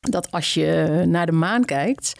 Dat 0.00 0.30
als 0.30 0.54
je 0.54 1.02
naar 1.06 1.26
de 1.26 1.32
maan 1.32 1.64
kijkt, 1.64 2.12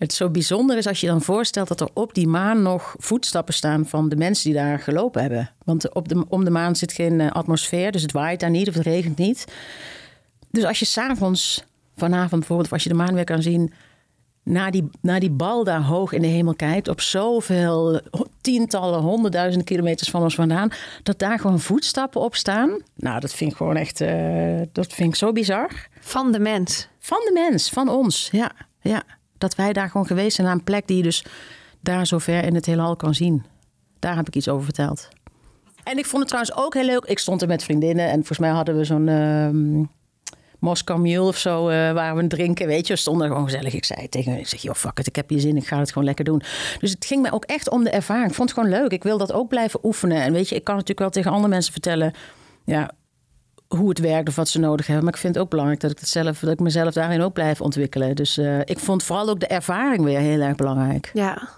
het 0.00 0.12
zo 0.12 0.30
bijzonder 0.30 0.76
is 0.76 0.86
als 0.86 1.00
je 1.00 1.06
dan 1.06 1.22
voorstelt 1.22 1.68
dat 1.68 1.80
er 1.80 1.88
op 1.94 2.14
die 2.14 2.26
maan 2.26 2.62
nog 2.62 2.94
voetstappen 2.98 3.54
staan 3.54 3.86
van 3.86 4.08
de 4.08 4.16
mensen 4.16 4.44
die 4.44 4.60
daar 4.60 4.78
gelopen 4.78 5.20
hebben. 5.20 5.50
Want 5.64 5.94
op 5.94 6.08
de, 6.08 6.24
om 6.28 6.44
de 6.44 6.50
maan 6.50 6.76
zit 6.76 6.92
geen 6.92 7.20
eh, 7.20 7.30
atmosfeer, 7.30 7.92
dus 7.92 8.02
het 8.02 8.12
waait 8.12 8.40
daar 8.40 8.50
niet 8.50 8.68
of 8.68 8.74
het 8.74 8.82
regent 8.82 9.16
niet. 9.16 9.44
Dus 10.50 10.64
als 10.64 10.78
je 10.78 10.84
s'avonds, 10.84 11.64
vanavond 11.96 12.30
bijvoorbeeld, 12.30 12.66
of 12.66 12.72
als 12.72 12.82
je 12.82 12.88
de 12.88 12.94
maan 12.94 13.14
weer 13.14 13.24
kan 13.24 13.42
zien, 13.42 13.72
naar 14.42 14.70
die, 14.70 14.88
naar 15.00 15.20
die 15.20 15.30
bal 15.30 15.64
daar 15.64 15.82
hoog 15.82 16.12
in 16.12 16.22
de 16.22 16.28
hemel 16.28 16.54
kijkt, 16.54 16.88
op 16.88 17.00
zoveel 17.00 18.00
tientallen, 18.40 19.00
honderdduizenden 19.00 19.66
kilometers 19.66 20.10
van 20.10 20.22
ons 20.22 20.34
vandaan, 20.34 20.70
dat 21.02 21.18
daar 21.18 21.38
gewoon 21.38 21.60
voetstappen 21.60 22.20
op 22.20 22.34
staan. 22.34 22.82
Nou, 22.94 23.20
dat 23.20 23.34
vind 23.34 23.50
ik 23.50 23.56
gewoon 23.56 23.76
echt, 23.76 24.00
eh, 24.00 24.60
dat 24.72 24.92
vind 24.92 25.08
ik 25.08 25.14
zo 25.14 25.32
bizar. 25.32 25.88
Van 26.00 26.32
de 26.32 26.38
mens. 26.38 26.88
Van 26.98 27.18
de 27.18 27.30
mens, 27.32 27.70
van 27.70 27.88
ons, 27.88 28.28
ja. 28.32 28.52
ja. 28.80 29.02
Dat 29.38 29.54
wij 29.54 29.72
daar 29.72 29.90
gewoon 29.90 30.06
geweest 30.06 30.34
zijn 30.34 30.46
naar 30.46 30.56
een 30.56 30.64
plek 30.64 30.86
die 30.86 30.96
je 30.96 31.02
dus 31.02 31.24
daar 31.80 32.06
zo 32.06 32.18
ver 32.18 32.44
in 32.44 32.54
het 32.54 32.66
heelal 32.66 32.96
kan 32.96 33.14
zien. 33.14 33.44
Daar 33.98 34.16
heb 34.16 34.26
ik 34.26 34.36
iets 34.36 34.48
over 34.48 34.64
verteld. 34.64 35.08
En 35.84 35.98
ik 35.98 36.06
vond 36.06 36.18
het 36.18 36.28
trouwens 36.28 36.56
ook 36.56 36.74
heel 36.74 36.84
leuk. 36.84 37.04
Ik 37.04 37.18
stond 37.18 37.42
er 37.42 37.48
met 37.48 37.64
vriendinnen 37.64 38.08
en 38.08 38.14
volgens 38.14 38.38
mij 38.38 38.50
hadden 38.50 38.76
we 38.76 38.84
zo'n 38.84 39.08
ehm 39.08 39.84
Moscow 40.60 40.98
Mule 40.98 41.22
of 41.22 41.36
zo, 41.36 41.68
eh, 41.68 41.92
waar 41.92 42.16
we 42.16 42.26
drinken, 42.26 42.66
weet 42.66 42.86
je. 42.86 42.92
We 42.92 42.98
stonden 42.98 43.28
gewoon 43.28 43.44
gezellig. 43.44 43.74
Ik 43.74 43.84
zei 43.84 44.08
tegen 44.08 44.38
ik 44.38 44.46
zeg, 44.46 44.62
joh, 44.62 44.74
fuck 44.74 44.98
it, 44.98 45.06
ik 45.06 45.16
heb 45.16 45.28
hier 45.28 45.40
zin, 45.40 45.56
ik 45.56 45.66
ga 45.66 45.78
het 45.78 45.88
gewoon 45.88 46.04
lekker 46.04 46.24
doen. 46.24 46.42
Dus 46.78 46.90
het 46.90 47.04
ging 47.04 47.22
mij 47.22 47.32
ook 47.32 47.44
echt 47.44 47.70
om 47.70 47.84
de 47.84 47.90
ervaring. 47.90 48.28
Ik 48.28 48.34
vond 48.34 48.50
het 48.50 48.58
gewoon 48.58 48.80
leuk. 48.80 48.92
Ik 48.92 49.02
wil 49.02 49.18
dat 49.18 49.32
ook 49.32 49.48
blijven 49.48 49.80
oefenen. 49.82 50.22
En 50.22 50.32
weet 50.32 50.48
je, 50.48 50.54
ik 50.54 50.64
kan 50.64 50.74
natuurlijk 50.74 51.00
wel 51.00 51.10
tegen 51.10 51.30
andere 51.30 51.48
mensen 51.48 51.72
vertellen, 51.72 52.12
ja, 52.64 52.90
hoe 53.68 53.88
het 53.88 53.98
werkt 53.98 54.28
of 54.28 54.36
wat 54.36 54.48
ze 54.48 54.58
nodig 54.58 54.86
hebben. 54.86 55.04
Maar 55.04 55.14
ik 55.14 55.20
vind 55.20 55.34
het 55.34 55.44
ook 55.44 55.50
belangrijk 55.50 55.80
dat 55.80 55.90
ik, 55.90 55.98
het 55.98 56.08
zelf, 56.08 56.38
dat 56.38 56.52
ik 56.52 56.60
mezelf 56.60 56.94
daarin 56.94 57.20
ook 57.20 57.32
blijf 57.32 57.60
ontwikkelen. 57.60 58.16
Dus 58.16 58.38
eh, 58.38 58.58
ik 58.58 58.78
vond 58.78 59.02
vooral 59.02 59.28
ook 59.28 59.40
de 59.40 59.46
ervaring 59.46 60.04
weer 60.04 60.18
heel 60.18 60.40
erg 60.40 60.56
belangrijk. 60.56 61.10
Ja. 61.12 61.48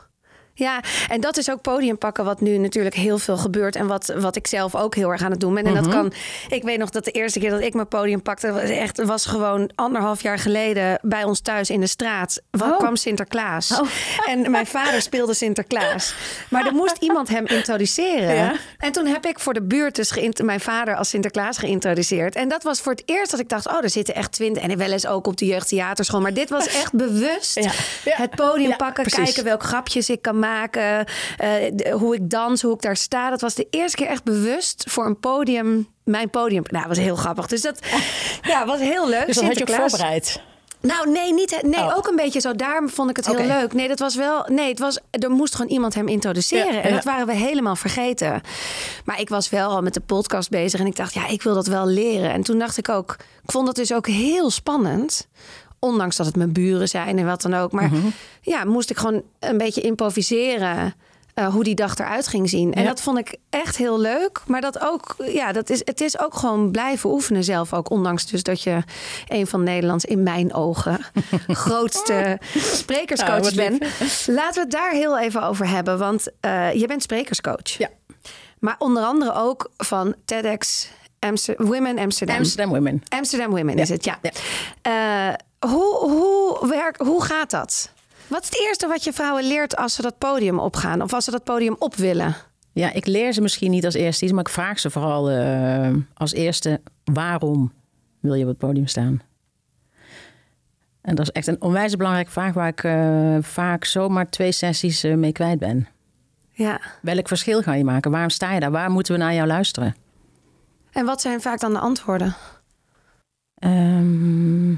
Ja, 0.54 0.80
en 1.08 1.20
dat 1.20 1.36
is 1.36 1.50
ook 1.50 1.60
podium 1.60 1.98
pakken, 1.98 2.24
wat 2.24 2.40
nu 2.40 2.58
natuurlijk 2.58 2.94
heel 2.94 3.18
veel 3.18 3.36
gebeurt. 3.36 3.76
En 3.76 3.86
wat, 3.86 4.12
wat 4.16 4.36
ik 4.36 4.46
zelf 4.46 4.74
ook 4.74 4.94
heel 4.94 5.10
erg 5.10 5.22
aan 5.22 5.30
het 5.30 5.40
doen 5.40 5.54
ben. 5.54 5.66
En 5.66 5.74
dat 5.74 5.88
kan. 5.88 6.12
Ik 6.48 6.62
weet 6.62 6.78
nog 6.78 6.90
dat 6.90 7.04
de 7.04 7.10
eerste 7.10 7.38
keer 7.38 7.50
dat 7.50 7.60
ik 7.60 7.74
mijn 7.74 7.88
podium 7.88 8.22
pakte, 8.22 8.52
was 8.52 8.62
echt 8.62 9.04
was 9.04 9.26
gewoon 9.26 9.70
anderhalf 9.74 10.22
jaar 10.22 10.38
geleden 10.38 10.98
bij 11.02 11.24
ons 11.24 11.40
thuis 11.40 11.70
in 11.70 11.80
de 11.80 11.86
straat. 11.86 12.40
Wa- 12.50 12.76
kwam 12.76 12.96
Sinterklaas. 12.96 13.80
En 14.26 14.50
mijn 14.50 14.66
vader 14.66 15.02
speelde 15.02 15.34
Sinterklaas. 15.34 16.14
Maar 16.50 16.66
er 16.66 16.72
moest 16.72 16.96
iemand 17.00 17.28
hem 17.28 17.46
introduceren. 17.46 18.34
Ja. 18.34 18.52
En 18.78 18.92
toen 18.92 19.06
heb 19.06 19.26
ik 19.26 19.38
voor 19.40 19.54
de 19.54 19.62
buurt 19.62 19.94
dus 19.96 20.12
mijn 20.42 20.60
vader 20.60 20.96
als 20.96 21.08
Sinterklaas 21.08 21.58
geïntroduceerd. 21.58 22.34
En 22.34 22.48
dat 22.48 22.62
was 22.62 22.80
voor 22.80 22.92
het 22.92 23.02
eerst 23.06 23.30
dat 23.30 23.40
ik 23.40 23.48
dacht: 23.48 23.66
oh, 23.68 23.82
er 23.82 23.90
zitten 23.90 24.14
echt 24.14 24.32
twintig. 24.32 24.62
En 24.62 24.78
wel 24.78 24.92
eens 24.92 25.06
ook 25.06 25.26
op 25.26 25.36
de 25.36 25.44
jeugdtheaterschool. 25.46 26.20
Maar 26.20 26.34
dit 26.34 26.50
was 26.50 26.66
echt 26.66 26.92
bewust 26.92 27.54
Ja. 27.54 27.70
Ja. 28.04 28.12
het 28.16 28.30
podium 28.34 28.76
pakken, 28.76 29.04
kijken 29.04 29.44
welke 29.44 29.66
grapjes 29.66 30.10
ik 30.10 30.22
kan 30.22 30.38
maken, 30.48 31.06
eh, 31.36 31.92
hoe 31.94 32.14
ik 32.14 32.30
dans, 32.30 32.62
hoe 32.62 32.74
ik 32.74 32.82
daar 32.82 32.96
sta. 32.96 33.30
Dat 33.30 33.40
was 33.40 33.54
de 33.54 33.66
eerste 33.70 33.96
keer 33.96 34.06
echt 34.06 34.24
bewust 34.24 34.84
voor 34.88 35.06
een 35.06 35.18
podium, 35.20 35.88
mijn 36.04 36.30
podium. 36.30 36.62
Nou, 36.66 36.86
dat 36.86 36.96
was 36.96 37.04
heel 37.04 37.16
grappig. 37.16 37.46
Dus 37.46 37.60
dat 37.60 37.78
ja, 38.52 38.66
was 38.66 38.80
heel 38.80 39.08
leuk. 39.08 39.26
Dus 39.26 39.34
dat 39.36 39.44
had 39.44 39.54
je 39.54 39.60
ook 39.60 39.68
Sinterklaas. 39.68 39.90
voorbereid. 39.90 40.40
Nou, 40.80 41.10
nee, 41.10 41.32
niet, 41.32 41.58
nee 41.62 41.80
Oh. 41.80 41.96
ook 41.96 42.06
een 42.06 42.16
beetje 42.16 42.40
zo. 42.40 42.54
Daar 42.56 42.82
vond 42.86 43.10
ik 43.10 43.16
het 43.16 43.26
heel 43.26 43.46
leuk. 43.46 43.72
Nee, 43.72 43.88
dat 43.88 43.98
was 43.98 44.14
wel. 44.16 44.46
Nee, 44.48 44.68
het 44.68 44.78
was. 44.78 44.98
Er 45.10 45.30
moest 45.30 45.54
gewoon 45.54 45.70
iemand 45.70 45.94
hem 45.94 46.08
introduceren. 46.08 46.74
Ja, 46.74 46.80
En 46.82 46.88
ja. 46.88 46.94
dat 46.94 47.04
waren 47.04 47.26
we 47.26 47.32
helemaal 47.32 47.76
vergeten. 47.76 48.40
Maar 49.04 49.20
ik 49.20 49.28
was 49.28 49.48
wel 49.50 49.70
al 49.70 49.82
met 49.82 49.94
de 49.94 50.00
podcast 50.00 50.50
bezig 50.50 50.80
en 50.80 50.86
ik 50.86 50.96
dacht, 50.96 51.14
ja, 51.14 51.26
ik 51.28 51.42
wil 51.42 51.54
dat 51.54 51.66
wel 51.66 51.86
leren. 51.86 52.30
En 52.32 52.42
toen 52.42 52.58
dacht 52.58 52.76
ik 52.78 52.88
ook, 52.88 53.16
ik 53.42 53.50
vond 53.50 53.66
dat 53.66 53.74
dus 53.76 53.92
ook 53.92 54.06
heel 54.06 54.50
spannend. 54.50 55.28
Ondanks 55.84 56.16
dat 56.16 56.26
het 56.26 56.36
mijn 56.36 56.52
buren 56.52 56.88
zijn 56.88 57.18
en 57.18 57.26
wat 57.26 57.42
dan 57.42 57.54
ook. 57.54 57.72
Maar 57.72 57.88
Mhm. 57.88 58.06
ja, 58.40 58.64
moest 58.64 58.90
ik 58.90 58.96
gewoon 58.96 59.22
een 59.40 59.58
beetje 59.58 59.80
improviseren. 59.80 60.94
eh, 61.34 61.46
hoe 61.46 61.64
die 61.64 61.74
dag 61.74 61.96
eruit 61.98 62.26
ging 62.28 62.48
zien. 62.48 62.72
En 62.74 62.82
Ja. 62.82 62.88
dat 62.88 63.00
vond 63.00 63.18
ik 63.18 63.36
echt 63.50 63.76
heel 63.76 64.00
leuk. 64.00 64.40
Maar 64.46 64.60
dat 64.60 64.80
ook, 64.80 65.14
ja, 65.18 65.52
dat 65.52 65.70
is, 65.70 65.80
het 65.84 66.00
is 66.00 66.18
ook 66.18 66.34
gewoon 66.34 66.70
blijven 66.70 67.10
oefenen 67.10 67.44
zelf 67.44 67.72
ook. 67.72 67.90
Ondanks 67.90 68.26
dus 68.26 68.42
dat 68.42 68.62
je 68.62 68.82
een 69.28 69.46
van 69.46 69.62
Nederlands, 69.62 70.04
in 70.04 70.22
mijn 70.22 70.54
ogen, 70.54 70.98
grootste 71.66 72.38
sprekerscoaches 72.56 73.54
Nou, 73.54 73.70
wat 73.70 73.78
bent. 73.78 73.92
Laten 74.26 74.54
we 74.54 74.60
het 74.60 74.70
daar 74.70 74.90
heel 74.92 75.18
even 75.18 75.42
over 75.42 75.68
hebben. 75.68 75.98
Want 75.98 76.26
eh, 76.40 76.72
je 76.74 76.86
bent 76.86 77.02
sprekerscoach. 77.02 77.68
Ja. 77.78 77.88
Maar 78.58 78.74
onder 78.78 79.02
andere 79.02 79.34
ook 79.34 79.70
van 79.76 80.14
TEDx 80.24 80.88
Amster- 81.18 81.54
Women 81.66 81.98
Amsterdam. 81.98 82.36
Amsterdam 82.36 82.70
Women. 82.72 83.02
Amsterdam 83.08 83.50
Women 83.50 83.76
is 83.78 83.88
het, 83.88 84.04
ja. 84.04 84.18
Ja. 84.22 84.30
Eh, 85.28 85.34
hoe, 85.68 85.98
hoe, 86.10 86.68
werk, 86.68 86.96
hoe 86.96 87.24
gaat 87.24 87.50
dat? 87.50 87.92
Wat 88.26 88.42
is 88.42 88.48
het 88.48 88.60
eerste 88.60 88.86
wat 88.86 89.04
je 89.04 89.12
vrouwen 89.12 89.44
leert 89.44 89.76
als 89.76 89.94
ze 89.94 90.02
dat 90.02 90.18
podium 90.18 90.58
opgaan? 90.58 91.02
Of 91.02 91.12
als 91.12 91.24
ze 91.24 91.30
dat 91.30 91.44
podium 91.44 91.76
op 91.78 91.94
willen? 91.94 92.36
Ja, 92.72 92.92
ik 92.92 93.06
leer 93.06 93.32
ze 93.32 93.40
misschien 93.40 93.70
niet 93.70 93.84
als 93.84 93.94
eerste 93.94 94.24
iets, 94.24 94.32
maar 94.32 94.44
ik 94.44 94.48
vraag 94.48 94.80
ze 94.80 94.90
vooral 94.90 95.30
eh, 95.30 95.90
als 96.14 96.32
eerste: 96.32 96.80
waarom 97.04 97.72
wil 98.20 98.34
je 98.34 98.42
op 98.42 98.48
het 98.48 98.58
podium 98.58 98.86
staan? 98.86 99.22
En 101.00 101.14
dat 101.14 101.26
is 101.26 101.32
echt 101.32 101.46
een 101.46 101.62
onwijs 101.62 101.96
belangrijke 101.96 102.30
vraag 102.30 102.54
waar 102.54 102.68
ik 102.68 102.84
eh, 102.84 103.36
vaak 103.40 103.84
zomaar 103.84 104.30
twee 104.30 104.52
sessies 104.52 105.04
eh, 105.04 105.14
mee 105.14 105.32
kwijt 105.32 105.58
ben. 105.58 105.88
Ja. 106.52 106.80
Welk 107.02 107.28
verschil 107.28 107.62
ga 107.62 107.74
je 107.74 107.84
maken? 107.84 108.10
Waarom 108.10 108.30
sta 108.30 108.52
je 108.52 108.60
daar? 108.60 108.70
Waar 108.70 108.90
moeten 108.90 109.12
we 109.14 109.18
naar 109.18 109.34
jou 109.34 109.46
luisteren? 109.46 109.94
En 110.92 111.04
wat 111.04 111.20
zijn 111.20 111.40
vaak 111.40 111.60
dan 111.60 111.72
de 111.72 111.78
antwoorden? 111.78 112.34
Ehm, 113.54 114.74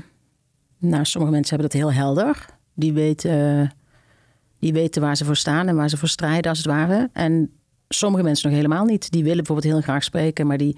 nou, 0.85 1.05
sommige 1.05 1.33
mensen 1.33 1.57
hebben 1.57 1.71
dat 1.71 1.81
heel 1.81 2.03
helder. 2.03 2.47
Die 2.75 2.93
weten, 2.93 3.61
die 3.61 3.71
Die 4.59 4.73
weten 4.73 5.03
waar 5.03 5.17
ze 5.17 5.25
voor 5.25 5.37
staan 5.37 5.69
en 5.69 5.77
waar 5.77 5.89
ze 5.89 5.97
voor 5.97 6.09
strijden, 6.09 6.51
als 6.51 6.59
het 6.59 6.67
ware. 6.67 7.11
En 7.13 7.51
sommige 7.89 8.23
mensen 8.23 8.49
nog 8.49 8.57
helemaal 8.57 8.85
niet. 8.85 9.11
Die 9.11 9.23
willen 9.23 9.45
bijvoorbeeld 9.45 9.73
heel 9.73 9.83
graag 9.83 10.05
spreken, 10.05 10.47
maar 10.47 10.59
die 10.59 10.77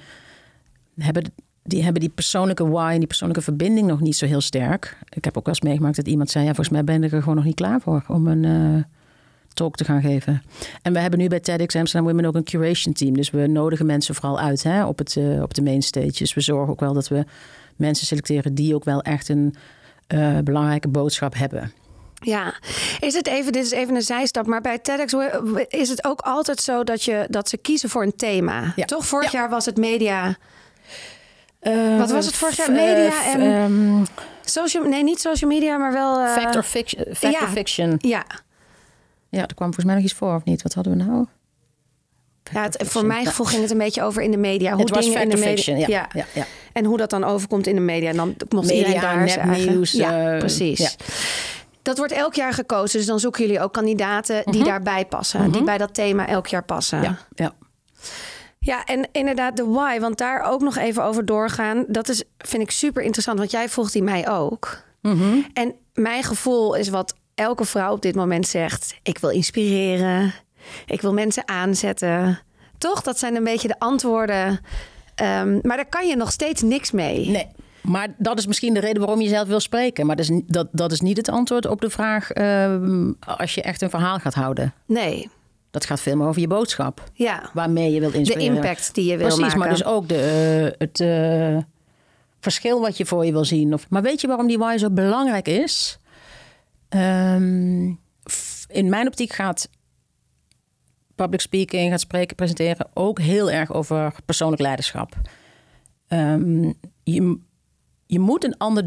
hebben, 0.97 1.25
die 1.63 1.83
hebben 1.83 2.01
die 2.01 2.11
persoonlijke 2.11 2.69
why 2.69 2.91
en 2.93 2.99
die 2.99 3.07
persoonlijke 3.07 3.43
verbinding 3.43 3.87
nog 3.87 4.01
niet 4.01 4.17
zo 4.17 4.27
heel 4.27 4.41
sterk. 4.41 4.99
Ik 5.09 5.25
heb 5.25 5.37
ook 5.37 5.47
wel 5.47 5.55
eens 5.55 5.65
meegemaakt 5.65 5.97
dat 5.97 6.09
iemand 6.09 6.31
zei: 6.31 6.45
Ja, 6.45 6.55
volgens 6.55 6.75
mij 6.77 6.85
ben 6.85 7.05
ik 7.05 7.13
er 7.13 7.21
gewoon 7.21 7.37
nog 7.37 7.45
niet 7.45 7.55
klaar 7.55 7.81
voor 7.81 8.05
om 8.09 8.27
een 8.27 8.43
uh, 8.43 8.83
talk 9.53 9.77
te 9.77 9.85
gaan 9.85 10.01
geven. 10.01 10.43
En 10.83 10.93
we 10.93 10.99
hebben 10.99 11.19
nu 11.19 11.29
bij 11.29 11.41
TEDx 11.41 11.77
Amsterdam 11.77 12.09
Women 12.09 12.25
ook 12.25 12.35
een 12.35 12.45
curation 12.45 12.95
team. 12.95 13.15
Dus 13.15 13.31
we 13.31 13.47
nodigen 13.47 13.87
mensen 13.87 14.15
vooral 14.15 14.39
uit 14.39 14.63
hè, 14.63 14.85
op, 14.85 14.99
het, 14.99 15.17
uh, 15.17 15.43
op 15.43 15.55
de 15.55 15.63
mainstage. 15.63 16.19
Dus 16.19 16.35
we 16.35 16.41
zorgen 16.41 16.73
ook 16.73 16.81
wel 16.81 16.93
dat 16.93 17.09
we 17.09 17.25
mensen 17.77 18.07
selecteren 18.07 18.55
die 18.55 18.75
ook 18.75 18.85
wel 18.85 19.03
echt 19.03 19.29
een 19.29 19.55
uh, 20.15 20.39
belangrijke 20.45 20.89
boodschap 20.89 21.35
hebben. 21.35 21.73
Ja, 22.21 22.55
is 23.01 23.15
het 23.15 23.27
even, 23.27 23.53
dit 23.53 23.65
is 23.65 23.71
even 23.71 23.95
een 23.95 24.03
zijstap, 24.03 24.47
maar 24.47 24.61
bij 24.61 24.79
TEDx 24.79 25.15
is 25.69 25.89
het 25.89 26.05
ook 26.05 26.21
altijd 26.21 26.61
zo 26.61 26.85
dat, 26.85 27.03
je, 27.03 27.27
dat 27.31 27.49
ze 27.49 27.57
kiezen 27.57 27.89
voor 27.89 28.03
een 28.03 28.17
thema. 28.17 28.73
Ja. 28.77 28.85
Toch? 28.85 29.07
Vorig 29.07 29.33
ja. 29.33 29.39
jaar 29.39 29.51
was 29.51 29.65
het 29.65 29.77
media. 29.77 30.37
Uh, 31.63 31.99
Wat 31.99 32.11
was 32.11 32.27
het 32.27 32.35
vorig 32.35 32.57
jaar? 32.57 32.73
Media 32.73 33.25
en. 33.25 33.41
Um, 33.41 34.05
social, 34.45 34.85
nee, 34.85 35.03
niet 35.03 35.21
social 35.21 35.51
media, 35.51 35.77
maar 35.77 35.93
wel. 35.93 36.21
Uh, 36.21 36.33
fact 36.33 36.57
or 36.57 36.63
fiction. 36.63 37.05
Fact 37.15 37.35
ja. 37.35 37.41
or 37.41 37.49
fiction. 37.49 37.95
Ja. 37.99 38.25
Ja, 39.29 39.41
er 39.41 39.55
kwam 39.55 39.67
volgens 39.67 39.85
mij 39.85 39.95
nog 39.95 40.05
iets 40.05 40.13
voor, 40.13 40.35
of 40.35 40.45
niet? 40.45 40.63
Wat 40.63 40.75
hadden 40.75 40.97
we 40.97 41.05
nou? 41.05 41.27
Ja, 42.53 42.63
het, 42.63 42.83
voor 42.85 43.07
mijn 43.07 43.27
gevoel 43.27 43.47
ging 43.47 43.63
het 43.63 43.71
een 43.71 43.79
beetje 43.79 44.03
over 44.03 44.23
in 44.23 44.31
de 44.31 44.37
media. 44.37 44.71
Hoe 44.73 44.81
het 44.81 44.91
was 44.91 45.05
dingen 45.05 45.23
in 45.23 45.29
de 45.29 45.37
media. 45.37 45.51
Fiction, 45.51 45.79
ja. 45.79 46.09
Ja. 46.13 46.47
En 46.77 46.85
hoe 46.85 46.97
dat 46.97 47.11
dan 47.11 47.25
overkomt 47.25 47.67
in 47.67 47.75
de 47.75 47.81
media. 47.81 48.11
En 48.11 48.17
dan 48.17 48.35
mocht 48.49 48.67
media, 48.67 48.87
iedereen 48.87 49.01
daar 49.01 49.47
nepnieuws. 49.47 49.93
Ja, 49.93 50.33
uh, 50.33 50.39
precies. 50.39 50.97
Dat 51.83 51.99
wordt 51.99 52.13
elk 52.13 52.35
jaar 52.35 52.53
gekozen. 52.53 52.99
Dus 52.99 53.07
dan 53.07 53.21
zoeken 53.21 53.43
jullie 53.43 53.61
ook 53.61 53.73
kandidaten 53.73 54.43
die 54.45 54.61
mhm. 54.61 54.69
daarbij 54.69 55.07
passen. 55.07 55.43
Die 55.43 55.51
mhm. 55.51 55.65
bij 55.65 55.79
dat 55.79 55.95
thema 55.95 56.27
elk 56.27 56.47
jaar 56.47 56.65
passen. 56.65 57.03
Ja, 57.03 57.19
ja. 57.35 57.53
Ja, 58.59 58.85
en 58.85 59.09
inderdaad 59.13 59.57
de 59.57 59.65
why. 59.65 60.01
Want 60.01 60.19
daar 60.19 60.43
ook 60.43 60.61
nog 60.61 60.77
even 60.77 61.05
over 61.05 61.25
doorgaan. 61.25 61.85
Dat 61.89 62.09
is, 62.09 62.25
vind 62.39 62.63
ik 62.63 62.71
super 62.71 63.03
interessant. 63.03 63.39
Want 63.39 63.51
jij 63.51 63.69
vroeg 63.69 63.91
die 63.91 64.03
mij 64.03 64.29
ook. 64.29 64.83
Mhm. 65.01 65.39
En 65.53 65.75
mijn 65.95 66.23
gevoel 66.23 66.75
is 66.75 66.89
wat 66.89 67.15
elke 67.35 67.65
vrouw 67.65 67.93
op 67.93 68.03
dit 68.03 68.15
moment 68.15 68.47
zegt. 68.47 68.95
Ik 69.03 69.19
wil 69.19 69.31
inspireren. 69.31 70.35
Ik 70.87 71.01
wil 71.01 71.13
mensen 71.13 71.49
aanzetten. 71.49 72.41
Toch? 72.79 73.03
Dat 73.03 73.19
zijn 73.19 73.37
een 73.37 73.45
beetje 73.45 73.69
de 73.69 73.79
antwoorden. 73.79 74.61
Um, 75.23 75.59
maar 75.63 75.77
daar 75.77 75.89
kan 75.89 76.09
je 76.09 76.17
nog 76.17 76.33
steeds 76.33 76.63
niks 76.63 76.91
mee. 76.91 77.29
Nee. 77.29 77.47
Maar 77.81 78.15
dat 78.19 78.39
is 78.39 78.47
misschien 78.47 78.75
de 78.75 78.81
reden 78.81 78.99
waarom 78.99 79.21
je 79.21 79.29
zelf 79.29 79.49
wil 79.49 79.61
spreken. 79.61 80.07
Maar 80.07 80.17
dat 80.17 80.29
is, 80.29 80.41
dat, 80.47 80.69
dat 80.73 80.93
is 80.93 81.01
niet 81.01 81.17
het 81.17 81.29
antwoord 81.29 81.67
op 81.67 81.81
de 81.81 81.91
vraag 81.91 82.37
uh, 82.37 82.77
als 83.21 83.55
je 83.55 83.63
echt 83.63 83.83
een 83.83 83.91
verhaal 83.91 84.19
gaat 84.19 84.35
houden. 84.35 84.75
Nee. 84.87 85.31
Dat 85.71 85.85
gaat 85.85 86.01
veel 86.01 86.17
meer 86.17 86.27
over 86.27 86.41
je 86.41 86.47
boodschap. 86.47 87.11
Ja. 87.13 87.51
Waarmee 87.53 87.93
je 87.93 88.01
wilt 88.01 88.15
inspireren. 88.15 88.55
De 88.55 88.61
impact 88.61 88.95
die 88.95 89.05
je 89.05 89.17
wil 89.17 89.27
Precies, 89.27 89.43
maken. 89.43 89.59
maar 89.59 89.69
dus 89.69 89.85
ook 89.85 90.09
de, 90.09 90.65
uh, 90.65 90.79
het 90.79 91.01
uh, 91.01 91.63
verschil 92.41 92.81
wat 92.81 92.97
je 92.97 93.07
voor 93.07 93.27
je 93.27 93.33
wil 93.33 93.45
zien. 93.45 93.75
Of, 93.75 93.87
maar 93.89 94.03
weet 94.03 94.21
je 94.21 94.27
waarom 94.27 94.47
die 94.47 94.59
why 94.59 94.77
zo 94.77 94.91
belangrijk 94.91 95.49
is? 95.49 95.99
Um, 96.89 98.01
in 98.69 98.89
mijn 98.89 99.07
optiek 99.07 99.33
gaat 99.33 99.69
public 101.17 101.41
speaking, 101.41 101.91
gaat 101.91 102.01
spreken, 102.01 102.37
presenteren 102.37 102.87
ook 102.95 103.21
heel 103.21 103.51
erg 103.51 103.73
over 103.73 104.15
persoonlijk 104.25 104.63
leiderschap. 104.63 105.15
Um, 106.09 106.75
je, 107.03 107.39
je 108.07 108.19
moet 108.19 108.45
een 108.45 108.57
ander 108.57 108.85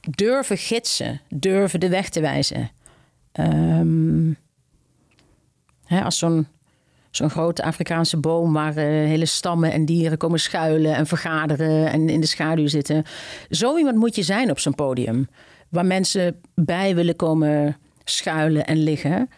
durven 0.00 0.56
gidsen, 0.56 1.20
durven 1.28 1.80
de 1.80 1.88
weg 1.88 2.08
te 2.08 2.20
wijzen. 2.20 2.70
Um, 3.32 4.36
hè, 5.84 6.02
als 6.02 6.18
zo'n 6.18 6.46
zo'n 7.10 7.30
grote 7.30 7.62
Afrikaanse 7.62 8.16
boom 8.16 8.52
waar 8.52 8.70
uh, 8.70 8.84
hele 8.84 9.26
stammen 9.26 9.72
en 9.72 9.84
dieren 9.84 10.18
komen 10.18 10.40
schuilen 10.40 10.94
en 10.94 11.06
vergaderen 11.06 11.92
en 11.92 12.08
in 12.08 12.20
de 12.20 12.26
schaduw 12.26 12.66
zitten. 12.66 13.04
Zo 13.50 13.76
iemand 13.76 13.96
moet 13.96 14.14
je 14.14 14.22
zijn 14.22 14.50
op 14.50 14.58
zo'n 14.58 14.74
podium, 14.74 15.28
waar 15.68 15.86
mensen 15.86 16.40
bij 16.54 16.94
willen 16.94 17.16
komen 17.16 17.76
schuilen 18.04 18.66
en 18.66 18.76
liggen. 18.76 19.30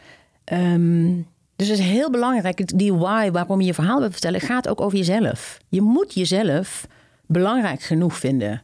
Um, 0.53 1.27
dus 1.59 1.69
het 1.69 1.79
is 1.79 1.85
heel 1.85 2.11
belangrijk, 2.11 2.79
die 2.79 2.95
why, 2.95 3.31
waarom 3.31 3.61
je 3.61 3.67
je 3.67 3.75
verhaal 3.75 3.99
wilt 3.99 4.13
vertellen, 4.13 4.41
gaat 4.41 4.69
ook 4.69 4.81
over 4.81 4.99
jezelf. 4.99 5.59
Je 5.69 5.83
moet 5.83 6.15
jezelf 6.15 6.87
belangrijk 7.27 7.83
genoeg 7.83 8.17
vinden. 8.17 8.63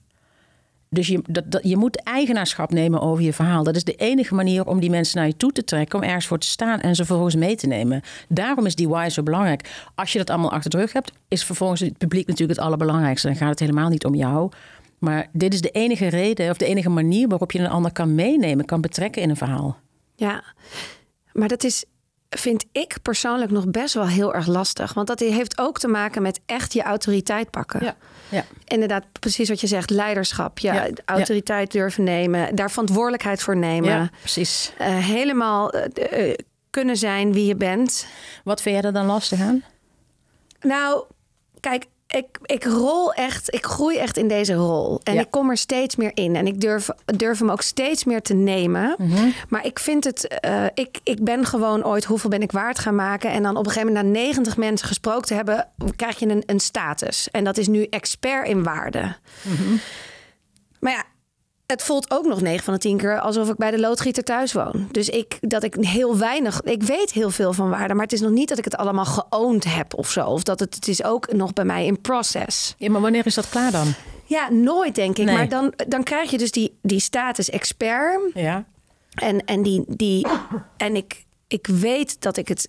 Dus 0.88 1.06
je, 1.06 1.22
dat, 1.26 1.50
dat, 1.50 1.60
je 1.64 1.76
moet 1.76 2.02
eigenaarschap 2.02 2.72
nemen 2.72 3.00
over 3.00 3.24
je 3.24 3.32
verhaal. 3.32 3.62
Dat 3.62 3.76
is 3.76 3.84
de 3.84 3.94
enige 3.94 4.34
manier 4.34 4.66
om 4.66 4.80
die 4.80 4.90
mensen 4.90 5.18
naar 5.18 5.26
je 5.26 5.36
toe 5.36 5.52
te 5.52 5.64
trekken, 5.64 5.98
om 5.98 6.04
ergens 6.04 6.26
voor 6.26 6.38
te 6.38 6.46
staan 6.46 6.80
en 6.80 6.94
ze 6.94 7.04
vervolgens 7.04 7.36
mee 7.36 7.56
te 7.56 7.66
nemen. 7.66 8.02
Daarom 8.28 8.66
is 8.66 8.74
die 8.74 8.88
why 8.88 9.08
zo 9.08 9.22
belangrijk. 9.22 9.88
Als 9.94 10.12
je 10.12 10.18
dat 10.18 10.30
allemaal 10.30 10.52
achter 10.52 10.70
de 10.70 10.76
rug 10.76 10.92
hebt, 10.92 11.12
is 11.28 11.44
vervolgens 11.44 11.80
het 11.80 11.98
publiek 11.98 12.26
natuurlijk 12.26 12.58
het 12.58 12.66
allerbelangrijkste. 12.66 13.26
Dan 13.26 13.36
gaat 13.36 13.50
het 13.50 13.60
helemaal 13.60 13.88
niet 13.88 14.04
om 14.04 14.14
jou. 14.14 14.50
Maar 14.98 15.28
dit 15.32 15.54
is 15.54 15.60
de 15.60 15.70
enige 15.70 16.06
reden 16.06 16.50
of 16.50 16.56
de 16.56 16.66
enige 16.66 16.90
manier 16.90 17.28
waarop 17.28 17.52
je 17.52 17.58
een 17.58 17.70
ander 17.70 17.92
kan 17.92 18.14
meenemen, 18.14 18.64
kan 18.64 18.80
betrekken 18.80 19.22
in 19.22 19.30
een 19.30 19.36
verhaal. 19.36 19.78
Ja, 20.14 20.44
maar 21.32 21.48
dat 21.48 21.64
is 21.64 21.84
vind 22.38 22.64
ik 22.72 22.96
persoonlijk 23.02 23.50
nog 23.50 23.66
best 23.66 23.94
wel 23.94 24.06
heel 24.06 24.34
erg 24.34 24.46
lastig. 24.46 24.92
Want 24.92 25.06
dat 25.06 25.20
heeft 25.20 25.58
ook 25.58 25.78
te 25.78 25.88
maken 25.88 26.22
met 26.22 26.40
echt 26.46 26.72
je 26.72 26.82
autoriteit 26.82 27.50
pakken. 27.50 27.84
Ja. 27.84 27.96
Ja. 28.28 28.44
Inderdaad, 28.64 29.04
precies 29.20 29.48
wat 29.48 29.60
je 29.60 29.66
zegt, 29.66 29.90
leiderschap. 29.90 30.58
Ja, 30.58 30.74
ja. 30.74 30.90
autoriteit 31.04 31.72
durven 31.72 32.04
nemen, 32.04 32.54
daar 32.54 32.70
verantwoordelijkheid 32.70 33.42
voor 33.42 33.56
nemen. 33.56 33.90
Ja, 33.90 34.10
precies. 34.18 34.72
Uh, 34.80 34.86
helemaal 34.86 35.74
uh, 35.74 36.34
kunnen 36.70 36.96
zijn 36.96 37.32
wie 37.32 37.46
je 37.46 37.56
bent. 37.56 38.06
Wat 38.44 38.62
vind 38.62 38.74
jij 38.74 38.84
er 38.84 38.92
dan 38.92 39.06
lastig 39.06 39.40
aan? 39.40 39.62
Nou, 40.60 41.04
kijk, 41.60 41.86
ik, 42.16 42.26
ik 42.42 42.64
rol 42.64 43.12
echt, 43.12 43.54
ik 43.54 43.64
groei 43.64 43.96
echt 43.96 44.16
in 44.16 44.28
deze 44.28 44.54
rol. 44.54 45.00
En 45.02 45.18
ik 45.18 45.30
kom 45.30 45.50
er 45.50 45.56
steeds 45.56 45.96
meer 45.96 46.10
in. 46.14 46.36
En 46.36 46.46
ik 46.46 46.60
durf, 46.60 46.88
durf 47.04 47.38
hem 47.38 47.50
ook 47.50 47.62
steeds 47.62 48.04
meer 48.04 48.22
te 48.22 48.34
nemen. 48.34 48.94
Mhm. 48.98 49.28
Maar 49.48 49.66
ik 49.66 49.78
vind 49.78 50.04
het, 50.04 50.38
uh, 50.46 50.64
ik, 50.74 50.98
ik 51.02 51.24
ben 51.24 51.46
gewoon 51.46 51.84
ooit, 51.84 52.04
hoeveel 52.04 52.30
ben 52.30 52.42
ik 52.42 52.52
waard 52.52 52.78
gaan 52.78 52.94
maken? 52.94 53.30
En 53.30 53.42
dan 53.42 53.56
op 53.56 53.66
een 53.66 53.72
gegeven 53.72 53.92
moment 53.92 54.12
na 54.12 54.20
90 54.20 54.56
mensen 54.56 54.86
gesproken 54.86 55.26
te 55.26 55.34
hebben, 55.34 55.68
krijg 55.96 56.18
je 56.18 56.28
een, 56.28 56.42
een 56.46 56.60
status. 56.60 57.28
En 57.30 57.44
dat 57.44 57.56
is 57.56 57.68
nu 57.68 57.84
expert 57.84 58.48
in 58.48 58.62
waarde. 58.62 59.16
Mhm. 59.42 59.76
Maar 60.80 60.92
ja, 60.92 61.04
het 61.66 61.82
voelt 61.82 62.10
ook 62.10 62.26
nog 62.26 62.40
9 62.40 62.64
van 62.64 62.74
de 62.74 62.80
10 62.80 62.96
keer 62.96 63.20
alsof 63.20 63.48
ik 63.48 63.56
bij 63.56 63.70
de 63.70 63.80
loodgieter 63.80 64.24
thuis 64.24 64.52
woon. 64.52 64.88
Dus 64.90 65.08
ik, 65.08 65.38
dat 65.40 65.62
ik 65.62 65.74
heel 65.80 66.18
weinig, 66.18 66.62
ik 66.62 66.82
weet 66.82 67.12
heel 67.12 67.30
veel 67.30 67.52
van 67.52 67.70
waarde, 67.70 67.94
maar 67.94 68.02
het 68.02 68.12
is 68.12 68.20
nog 68.20 68.30
niet 68.30 68.48
dat 68.48 68.58
ik 68.58 68.64
het 68.64 68.76
allemaal 68.76 69.04
geoond 69.04 69.64
heb 69.64 69.94
of 69.94 70.10
zo. 70.10 70.26
Of 70.26 70.42
dat 70.42 70.60
het, 70.60 70.74
het 70.74 70.88
is 70.88 71.04
ook 71.04 71.32
nog 71.32 71.52
bij 71.52 71.64
mij 71.64 71.86
in 71.86 72.00
process. 72.00 72.74
Ja, 72.78 72.90
maar 72.90 73.00
wanneer 73.00 73.26
is 73.26 73.34
dat 73.34 73.48
klaar 73.48 73.70
dan? 73.70 73.94
Ja, 74.24 74.50
nooit 74.50 74.94
denk 74.94 75.18
ik. 75.18 75.24
Nee. 75.24 75.34
Maar 75.34 75.48
dan, 75.48 75.72
dan 75.88 76.02
krijg 76.02 76.30
je 76.30 76.38
dus 76.38 76.50
die, 76.50 76.78
die 76.82 77.00
status 77.00 77.50
expert. 77.50 78.20
Ja. 78.34 78.64
En, 79.14 79.44
en, 79.44 79.62
die, 79.62 79.84
die, 79.86 80.26
en 80.76 80.96
ik, 80.96 81.24
ik 81.48 81.66
weet 81.66 82.20
dat 82.20 82.36
ik 82.36 82.48
het 82.48 82.68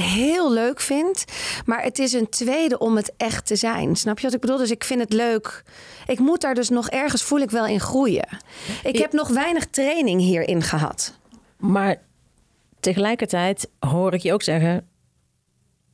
heel 0.00 0.52
leuk 0.52 0.80
vind. 0.80 1.24
Maar 1.64 1.82
het 1.82 1.98
is 1.98 2.12
een 2.12 2.28
tweede 2.28 2.78
om 2.78 2.96
het 2.96 3.12
echt 3.16 3.46
te 3.46 3.56
zijn. 3.56 3.96
Snap 3.96 4.18
je 4.18 4.24
wat 4.24 4.34
ik 4.34 4.40
bedoel? 4.40 4.56
Dus 4.56 4.70
ik 4.70 4.84
vind 4.84 5.00
het 5.00 5.12
leuk. 5.12 5.62
Ik 6.06 6.18
moet 6.18 6.40
daar 6.40 6.54
dus 6.54 6.68
nog 6.68 6.88
ergens 6.88 7.22
voel 7.22 7.40
ik 7.40 7.50
wel 7.50 7.66
in 7.66 7.80
groeien. 7.80 8.28
Ik 8.82 8.98
heb 8.98 9.12
nog 9.12 9.28
weinig 9.28 9.66
training 9.66 10.20
hierin 10.20 10.62
gehad. 10.62 11.18
Maar 11.56 12.02
tegelijkertijd 12.80 13.68
hoor 13.78 14.14
ik 14.14 14.22
je 14.22 14.32
ook 14.32 14.42
zeggen. 14.42 14.88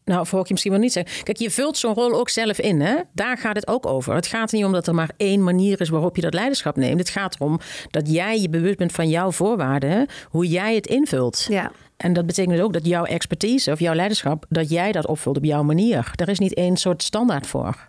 Nou, 0.04 0.26
hoor 0.30 0.40
ik 0.40 0.46
je 0.46 0.52
misschien 0.52 0.72
wel 0.72 0.80
niet 0.80 0.92
zeggen. 0.92 1.24
Kijk, 1.24 1.38
je 1.38 1.50
vult 1.50 1.76
zo'n 1.76 1.94
rol 1.94 2.12
ook 2.12 2.28
zelf 2.28 2.58
in. 2.58 2.80
Hè? 2.80 2.96
Daar 3.12 3.38
gaat 3.38 3.56
het 3.56 3.68
ook 3.68 3.86
over. 3.86 4.14
Het 4.14 4.26
gaat 4.26 4.50
er 4.50 4.56
niet 4.56 4.66
om 4.66 4.72
dat 4.72 4.86
er 4.86 4.94
maar 4.94 5.10
één 5.16 5.42
manier 5.42 5.80
is 5.80 5.88
waarop 5.88 6.16
je 6.16 6.22
dat 6.22 6.34
leiderschap 6.34 6.76
neemt. 6.76 6.98
Het 6.98 7.08
gaat 7.08 7.34
erom 7.34 7.60
dat 7.90 8.12
jij 8.12 8.40
je 8.40 8.48
bewust 8.48 8.76
bent 8.76 8.92
van 8.92 9.08
jouw 9.08 9.30
voorwaarden. 9.30 10.06
Hoe 10.28 10.46
jij 10.46 10.74
het 10.74 10.86
invult. 10.86 11.46
Ja. 11.48 11.72
En 11.96 12.12
dat 12.12 12.26
betekent 12.26 12.54
dus 12.54 12.64
ook 12.64 12.72
dat 12.72 12.86
jouw 12.86 13.04
expertise 13.04 13.72
of 13.72 13.80
jouw 13.80 13.94
leiderschap, 13.94 14.44
dat 14.48 14.70
jij 14.70 14.92
dat 14.92 15.06
opvult 15.06 15.36
op 15.36 15.44
jouw 15.44 15.62
manier. 15.62 16.12
Er 16.14 16.28
is 16.28 16.38
niet 16.38 16.54
één 16.54 16.76
soort 16.76 17.02
standaard 17.02 17.46
voor. 17.46 17.88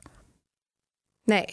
Nee. 1.24 1.46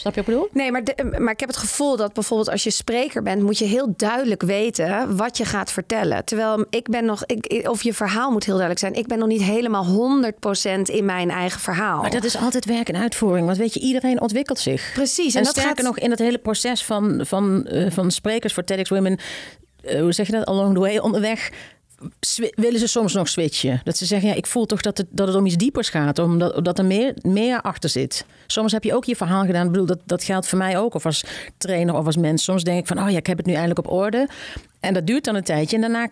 Snap 0.00 0.14
je 0.14 0.20
wat 0.20 0.28
ik 0.28 0.34
bedoel? 0.34 0.48
Nee, 0.52 0.72
maar, 0.72 0.84
de, 0.84 1.16
maar 1.18 1.32
ik 1.32 1.40
heb 1.40 1.48
het 1.48 1.58
gevoel 1.58 1.96
dat 1.96 2.12
bijvoorbeeld 2.12 2.50
als 2.50 2.62
je 2.64 2.70
spreker 2.70 3.22
bent, 3.22 3.42
moet 3.42 3.58
je 3.58 3.64
heel 3.64 3.92
duidelijk 3.96 4.42
weten 4.42 5.16
wat 5.16 5.36
je 5.36 5.44
gaat 5.44 5.72
vertellen. 5.72 6.24
Terwijl 6.24 6.64
ik 6.70 6.88
ben 6.88 7.04
nog, 7.04 7.26
ik, 7.26 7.68
of 7.68 7.82
je 7.82 7.94
verhaal 7.94 8.30
moet 8.30 8.44
heel 8.44 8.56
duidelijk 8.56 8.80
zijn. 8.80 8.94
Ik 8.94 9.06
ben 9.06 9.18
nog 9.18 9.28
niet 9.28 9.42
helemaal 9.42 9.84
100% 9.86 10.80
in 10.82 11.04
mijn 11.04 11.30
eigen 11.30 11.60
verhaal. 11.60 12.00
Maar 12.00 12.10
dat 12.10 12.24
is 12.24 12.36
altijd 12.36 12.64
werk 12.64 12.88
en 12.88 12.96
uitvoering. 12.96 13.46
Want 13.46 13.58
weet 13.58 13.74
je, 13.74 13.80
iedereen 13.80 14.20
ontwikkelt 14.20 14.58
zich. 14.58 14.90
Precies. 14.94 15.34
En, 15.34 15.38
En, 15.38 15.44
dat 15.44 15.54
dat 15.54 15.62
sterker 15.62 15.84
gaat... 15.84 15.94
nog 15.94 16.04
in 16.04 16.10
het 16.10 16.18
hele 16.18 16.38
proces 16.38 16.84
van, 16.84 17.20
van, 17.26 17.66
uh, 17.70 17.90
van 17.90 18.10
sprekers 18.10 18.54
voor 18.54 18.64
TEDx 18.64 18.88
Women. 18.88 19.18
Uh, 19.84 20.00
hoe 20.00 20.12
zeg 20.12 20.26
je 20.26 20.32
dat? 20.32 20.46
Along 20.46 20.74
the 20.74 20.80
way, 20.80 20.98
onderweg 20.98 21.50
willen 22.54 22.80
ze 22.80 22.86
soms 22.86 23.14
nog 23.14 23.28
switchen. 23.28 23.80
Dat 23.84 23.96
ze 23.96 24.06
zeggen, 24.06 24.28
ja, 24.28 24.34
ik 24.34 24.46
voel 24.46 24.66
toch 24.66 24.80
dat 24.80 24.98
het, 24.98 25.06
dat 25.10 25.26
het 25.26 25.36
om 25.36 25.46
iets 25.46 25.56
diepers 25.56 25.88
gaat. 25.88 26.18
Omdat 26.18 26.64
dat 26.64 26.78
er 26.78 26.84
meer, 26.84 27.14
meer 27.22 27.60
achter 27.60 27.90
zit. 27.90 28.26
Soms 28.46 28.72
heb 28.72 28.84
je 28.84 28.94
ook 28.94 29.04
je 29.04 29.16
verhaal 29.16 29.44
gedaan. 29.44 29.64
Ik 29.64 29.72
bedoel, 29.72 29.86
dat, 29.86 30.00
dat 30.04 30.24
geldt 30.24 30.48
voor 30.48 30.58
mij 30.58 30.78
ook. 30.78 30.94
Of 30.94 31.06
als 31.06 31.24
trainer 31.56 31.94
of 31.94 32.06
als 32.06 32.16
mens. 32.16 32.44
Soms 32.44 32.64
denk 32.64 32.78
ik 32.78 32.86
van, 32.86 33.02
oh 33.02 33.10
ja, 33.10 33.16
ik 33.16 33.26
heb 33.26 33.36
het 33.36 33.46
nu 33.46 33.52
eindelijk 33.52 33.78
op 33.78 33.92
orde. 33.92 34.28
En 34.80 34.94
dat 34.94 35.06
duurt 35.06 35.24
dan 35.24 35.34
een 35.34 35.44
tijdje. 35.44 35.76
En 35.76 35.82
daarna 35.82 36.08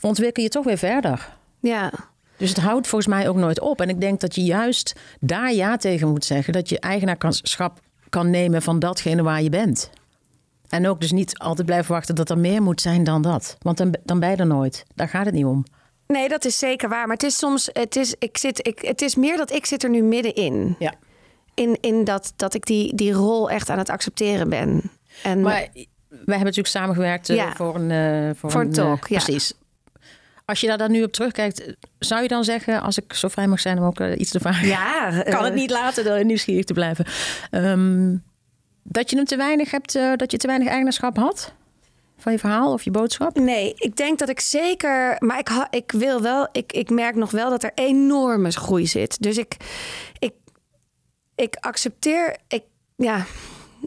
ontwikkel 0.00 0.42
je 0.42 0.48
toch 0.48 0.64
weer 0.64 0.78
verder. 0.78 1.28
Ja. 1.60 1.92
Dus 2.36 2.48
het 2.48 2.58
houdt 2.58 2.86
volgens 2.86 3.14
mij 3.14 3.28
ook 3.28 3.36
nooit 3.36 3.60
op. 3.60 3.80
En 3.80 3.88
ik 3.88 4.00
denk 4.00 4.20
dat 4.20 4.34
je 4.34 4.42
juist 4.42 4.94
daar 5.20 5.52
ja 5.52 5.76
tegen 5.76 6.08
moet 6.08 6.24
zeggen. 6.24 6.52
Dat 6.52 6.68
je 6.68 6.80
eigenaarschap 6.80 7.80
kan 8.08 8.30
nemen 8.30 8.62
van 8.62 8.78
datgene 8.78 9.22
waar 9.22 9.42
je 9.42 9.50
bent. 9.50 9.90
En 10.70 10.88
ook 10.88 11.00
dus 11.00 11.12
niet 11.12 11.38
altijd 11.38 11.66
blijven 11.66 11.92
wachten 11.92 12.14
dat 12.14 12.30
er 12.30 12.38
meer 12.38 12.62
moet 12.62 12.80
zijn 12.80 13.04
dan 13.04 13.22
dat. 13.22 13.56
Want 13.58 13.76
dan, 13.76 13.94
dan 14.04 14.20
ben 14.20 14.30
je 14.30 14.36
er 14.36 14.46
nooit. 14.46 14.84
Daar 14.94 15.08
gaat 15.08 15.24
het 15.26 15.34
niet 15.34 15.44
om. 15.44 15.64
Nee, 16.06 16.28
dat 16.28 16.44
is 16.44 16.58
zeker 16.58 16.88
waar. 16.88 17.06
Maar 17.06 17.16
het 17.16 17.22
is 17.24 17.36
soms, 17.36 17.68
het 17.72 17.96
is, 17.96 18.14
ik 18.18 18.38
zit, 18.38 18.66
ik, 18.66 18.78
het 18.80 19.02
is 19.02 19.14
meer 19.14 19.36
dat 19.36 19.52
ik 19.52 19.66
zit 19.66 19.82
er 19.82 19.90
nu 19.90 20.02
middenin. 20.02 20.76
Ja. 20.78 20.94
In, 21.54 21.78
in 21.80 22.04
dat, 22.04 22.32
dat 22.36 22.54
ik 22.54 22.66
die, 22.66 22.94
die 22.94 23.12
rol 23.12 23.50
echt 23.50 23.70
aan 23.70 23.78
het 23.78 23.88
accepteren 23.88 24.48
ben. 24.48 24.90
En 25.22 25.40
Maar 25.40 25.52
wij 25.52 25.88
hebben 26.16 26.38
natuurlijk 26.38 26.66
samengewerkt 26.66 27.28
eh, 27.28 27.36
Ja. 27.36 27.52
voor 27.54 27.74
een, 27.74 27.90
eh, 27.90 28.30
voor 28.36 28.50
Voor 28.50 28.60
een 28.60 28.66
eh, 28.68 28.72
talk, 28.74 29.06
ja. 29.06 29.22
Precies. 29.22 29.52
Als 30.44 30.60
je 30.60 30.66
daar 30.66 30.78
dan 30.78 30.90
nu 30.90 31.02
op 31.02 31.12
terugkijkt, 31.12 31.74
zou 31.98 32.22
je 32.22 32.28
dan 32.28 32.44
zeggen, 32.44 32.82
als 32.82 32.98
ik 32.98 33.12
zo 33.12 33.28
vrij 33.28 33.46
mag 33.46 33.60
zijn 33.60 33.78
om 33.78 33.84
ook 33.84 34.00
eh, 34.00 34.18
iets 34.18 34.30
te 34.30 34.40
vragen, 34.40 34.68
ja, 34.68 35.10
kan 35.22 35.44
het 35.44 35.52
eh, 35.52 35.58
niet 35.58 35.70
laten 35.70 36.04
door 36.04 36.24
nieuwsgierig 36.24 36.64
te 36.64 36.72
blijven, 36.72 37.04
ehm, 37.50 38.16
dat 38.82 39.10
je 39.10 39.16
hem 39.16 39.24
te 39.24 39.36
weinig 39.36 39.70
hebt, 39.70 39.94
eh, 39.94 40.12
dat 40.16 40.30
je 40.30 40.36
te 40.36 40.46
weinig 40.46 40.68
eigenaarschap 40.68 41.16
had 41.16 41.52
van 42.16 42.32
je 42.32 42.38
verhaal 42.38 42.72
of 42.72 42.82
je 42.82 42.90
boodschap? 42.90 43.38
Nee, 43.38 43.74
ik 43.76 43.96
denk 43.96 44.18
dat 44.18 44.28
ik 44.28 44.40
zeker. 44.40 45.16
Maar 45.18 45.38
ik, 45.38 45.48
ha- 45.48 45.68
ik 45.70 45.92
wil 45.92 46.20
wel. 46.22 46.48
Ik, 46.52 46.72
ik 46.72 46.90
merk 46.90 47.14
nog 47.14 47.30
wel 47.30 47.50
dat 47.50 47.62
er 47.62 47.72
enorme 47.74 48.50
groei 48.50 48.86
zit. 48.86 49.22
Dus 49.22 49.38
ik. 49.38 49.56
Ik, 50.18 50.32
ik 51.34 51.56
accepteer. 51.60 52.36
Ik, 52.48 52.62
ja. 52.96 53.24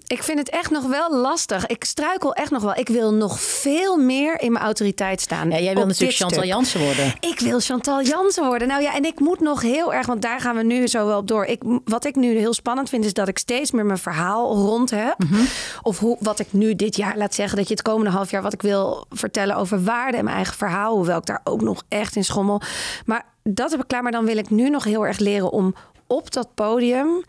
Ik 0.08 0.24
vind 0.24 0.40
het 0.40 0.50
echt 0.50 0.70
nog 0.72 0.86
wel 0.86 1.16
lastig. 1.16 1.66
Ik 1.68 1.84
struikel 1.84 2.34
echt 2.34 2.52
nog 2.52 2.62
wel. 2.62 2.76
Ik 2.76 2.88
wil 2.88 3.14
nog 3.14 3.40
veel 3.42 3.98
meer 3.98 4.42
in 4.42 4.52
mijn 4.52 4.64
autoriteit 4.64 5.22
staan. 5.22 5.50
Ja, 5.50 5.60
jij 5.60 5.74
wil 5.74 5.86
natuurlijk 5.86 6.18
Chantal. 6.18 6.44
Jansen 6.44 6.80
worden. 6.80 7.14
Ik 7.20 7.40
wil 7.40 7.60
Chantal 7.60 8.02
Jansen 8.02 8.46
worden. 8.46 8.68
Nou 8.68 8.82
ja, 8.82 8.96
en 8.96 9.06
ik 9.06 9.20
moet 9.20 9.40
nog 9.40 9.62
heel 9.62 9.94
erg, 9.94 10.08
want 10.08 10.22
daar 10.22 10.40
gaan 10.40 10.56
we 10.56 10.64
nu 10.64 10.88
zo 10.88 11.06
wel 11.06 11.18
op 11.18 11.28
door. 11.28 11.46
Ik, 11.46 11.62
wat 11.86 12.06
ik 12.06 12.16
nu 12.16 12.38
heel 12.38 12.54
spannend 12.54 12.90
vind, 12.90 13.06
is 13.06 13.14
dat 13.14 13.28
ik 13.28 13.38
steeds 13.38 13.72
meer 13.72 13.86
mijn 13.86 13.98
verhaal 13.98 14.56
rond 14.56 14.90
heb. 14.90 15.16
Mhm. 15.18 15.42
Of 15.82 16.00
hoe, 16.00 16.18
wat 16.20 16.40
ik 16.40 16.48
nu 16.54 16.76
dit 16.76 16.96
jaar 16.96 17.18
laat 17.18 17.34
zeggen, 17.34 17.58
dat 17.58 17.68
je 17.68 17.74
het 17.74 17.84
komende 17.84 18.12
half 18.12 18.32
jaar 18.32 18.42
wat 18.42 18.54
ik 18.54 18.62
wil 18.62 19.06
vertellen 19.10 19.56
over 19.56 19.84
waarde 19.84 20.18
en 20.18 20.24
mijn 20.24 20.36
eigen 20.36 20.56
verhaal. 20.56 20.96
Hoewel 20.96 21.18
ik 21.18 21.26
daar 21.26 21.42
ook 21.44 21.62
nog 21.62 21.84
echt 21.88 22.16
in 22.16 22.24
schommel. 22.26 22.62
Maar 23.06 23.26
dat 23.44 23.72
heb 23.72 23.82
ik 23.82 23.88
klaar. 23.88 24.04
Maar 24.04 24.12
dan 24.12 24.26
wil 24.26 24.38
ik 24.38 24.50
nu 24.50 24.70
nog 24.70 24.84
heel 24.84 25.06
erg 25.08 25.20
leren 25.20 25.52
om 25.52 25.76
op 26.08 26.32
dat 26.32 26.54
podium 26.54 27.24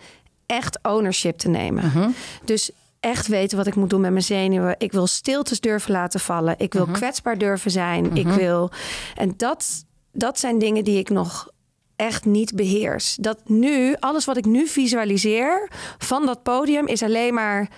echt 0.57 0.79
ownership 0.83 1.39
te 1.39 1.49
nemen. 1.49 1.85
Mhm. 1.85 2.11
Dus 2.45 2.71
echt 3.01 3.27
weten 3.27 3.57
wat 3.57 3.67
ik 3.67 3.75
moet 3.75 3.91
doen 3.91 4.01
met 4.01 4.11
mijn 4.11 4.23
zenuwen. 4.25 4.75
Ik 4.79 4.93
wil 4.93 5.07
stiltes 5.07 5.61
durven 5.61 5.93
laten 5.93 6.21
vallen. 6.21 6.55
Ik 6.59 6.75
Mhm. 6.75 6.85
wil 6.85 6.95
kwetsbaar 6.95 7.39
durven 7.39 7.71
zijn. 7.71 8.17
Ik 8.17 8.27
wil. 8.27 8.71
En 9.15 9.35
dat, 9.37 9.85
dat 10.13 10.39
zijn 10.39 10.59
dingen 10.59 10.85
die 10.85 10.99
ik 10.99 11.09
nog 11.11 11.49
echt 11.97 12.25
niet 12.25 12.55
beheers. 12.55 13.17
Dat 13.21 13.49
nu, 13.49 13.95
alles 13.99 14.25
wat 14.25 14.37
ik 14.37 14.45
nu 14.45 14.67
visualiseer 14.67 15.71
van 15.99 16.27
dat 16.27 16.43
podium, 16.43 16.87
is 16.87 17.03
alleen 17.03 17.35
maar 17.35 17.69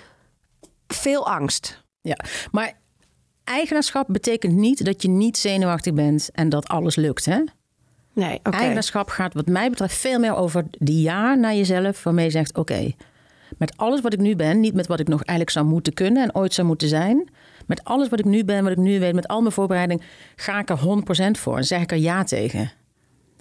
veel 0.87 1.29
angst. 1.29 1.85
Ja, 2.01 2.17
maar 2.51 2.73
eigenaarschap 3.45 4.07
betekent 4.09 4.53
niet 4.55 4.85
dat 4.85 5.03
je 5.03 5.09
niet 5.09 5.37
zenuwachtig 5.39 5.95
bent 5.95 6.31
en 6.33 6.49
dat 6.49 6.69
alles 6.69 6.97
lukt, 6.97 7.25
hè? 7.25 7.41
Nee, 8.17 8.39
oké. 8.43 8.57
Eigenaarschap 8.57 9.09
gaat 9.09 9.35
wat 9.35 9.47
mij 9.47 9.71
betreft 9.71 9.97
veel 9.97 10.19
meer 10.19 10.37
over 10.37 10.65
die 10.71 11.03
ja 11.03 11.35
naar 11.35 11.55
jezelf... 11.55 12.03
waarmee 12.03 12.25
je 12.25 12.31
zegt, 12.31 12.57
oké, 12.57 12.93
met 13.59 13.77
alles 13.77 14.01
wat 14.01 14.13
ik 14.13 14.19
nu 14.19 14.37
ben... 14.37 14.61
niet 14.61 14.75
met 14.75 14.87
wat 14.87 15.01
ik 15.01 15.09
nog 15.09 15.23
eigenlijk 15.23 15.51
zou 15.51 15.67
moeten 15.67 15.93
kunnen 15.93 16.23
en 16.23 16.35
ooit 16.35 16.55
zou 16.55 16.67
moeten 16.67 16.89
zijn... 16.89 17.29
met 17.67 17.85
alles 17.85 18.09
wat 18.09 18.19
ik 18.19 18.25
nu 18.25 18.45
ben, 18.45 18.63
wat 18.63 18.73
ik 18.73 18.79
nu 18.79 19.01
weet, 19.01 19.15
met 19.15 19.29
al 19.29 19.41
mijn 19.41 19.53
voorbereiding... 19.53 20.03
ga 20.37 20.59
ik 20.59 20.71
er 20.71 20.79
100% 20.79 21.31
voor 21.31 21.57
en 21.57 21.65
zeg 21.65 21.83
ik 21.83 21.91
er 21.91 21.99
ja 21.99 22.25
tegen. 22.25 22.73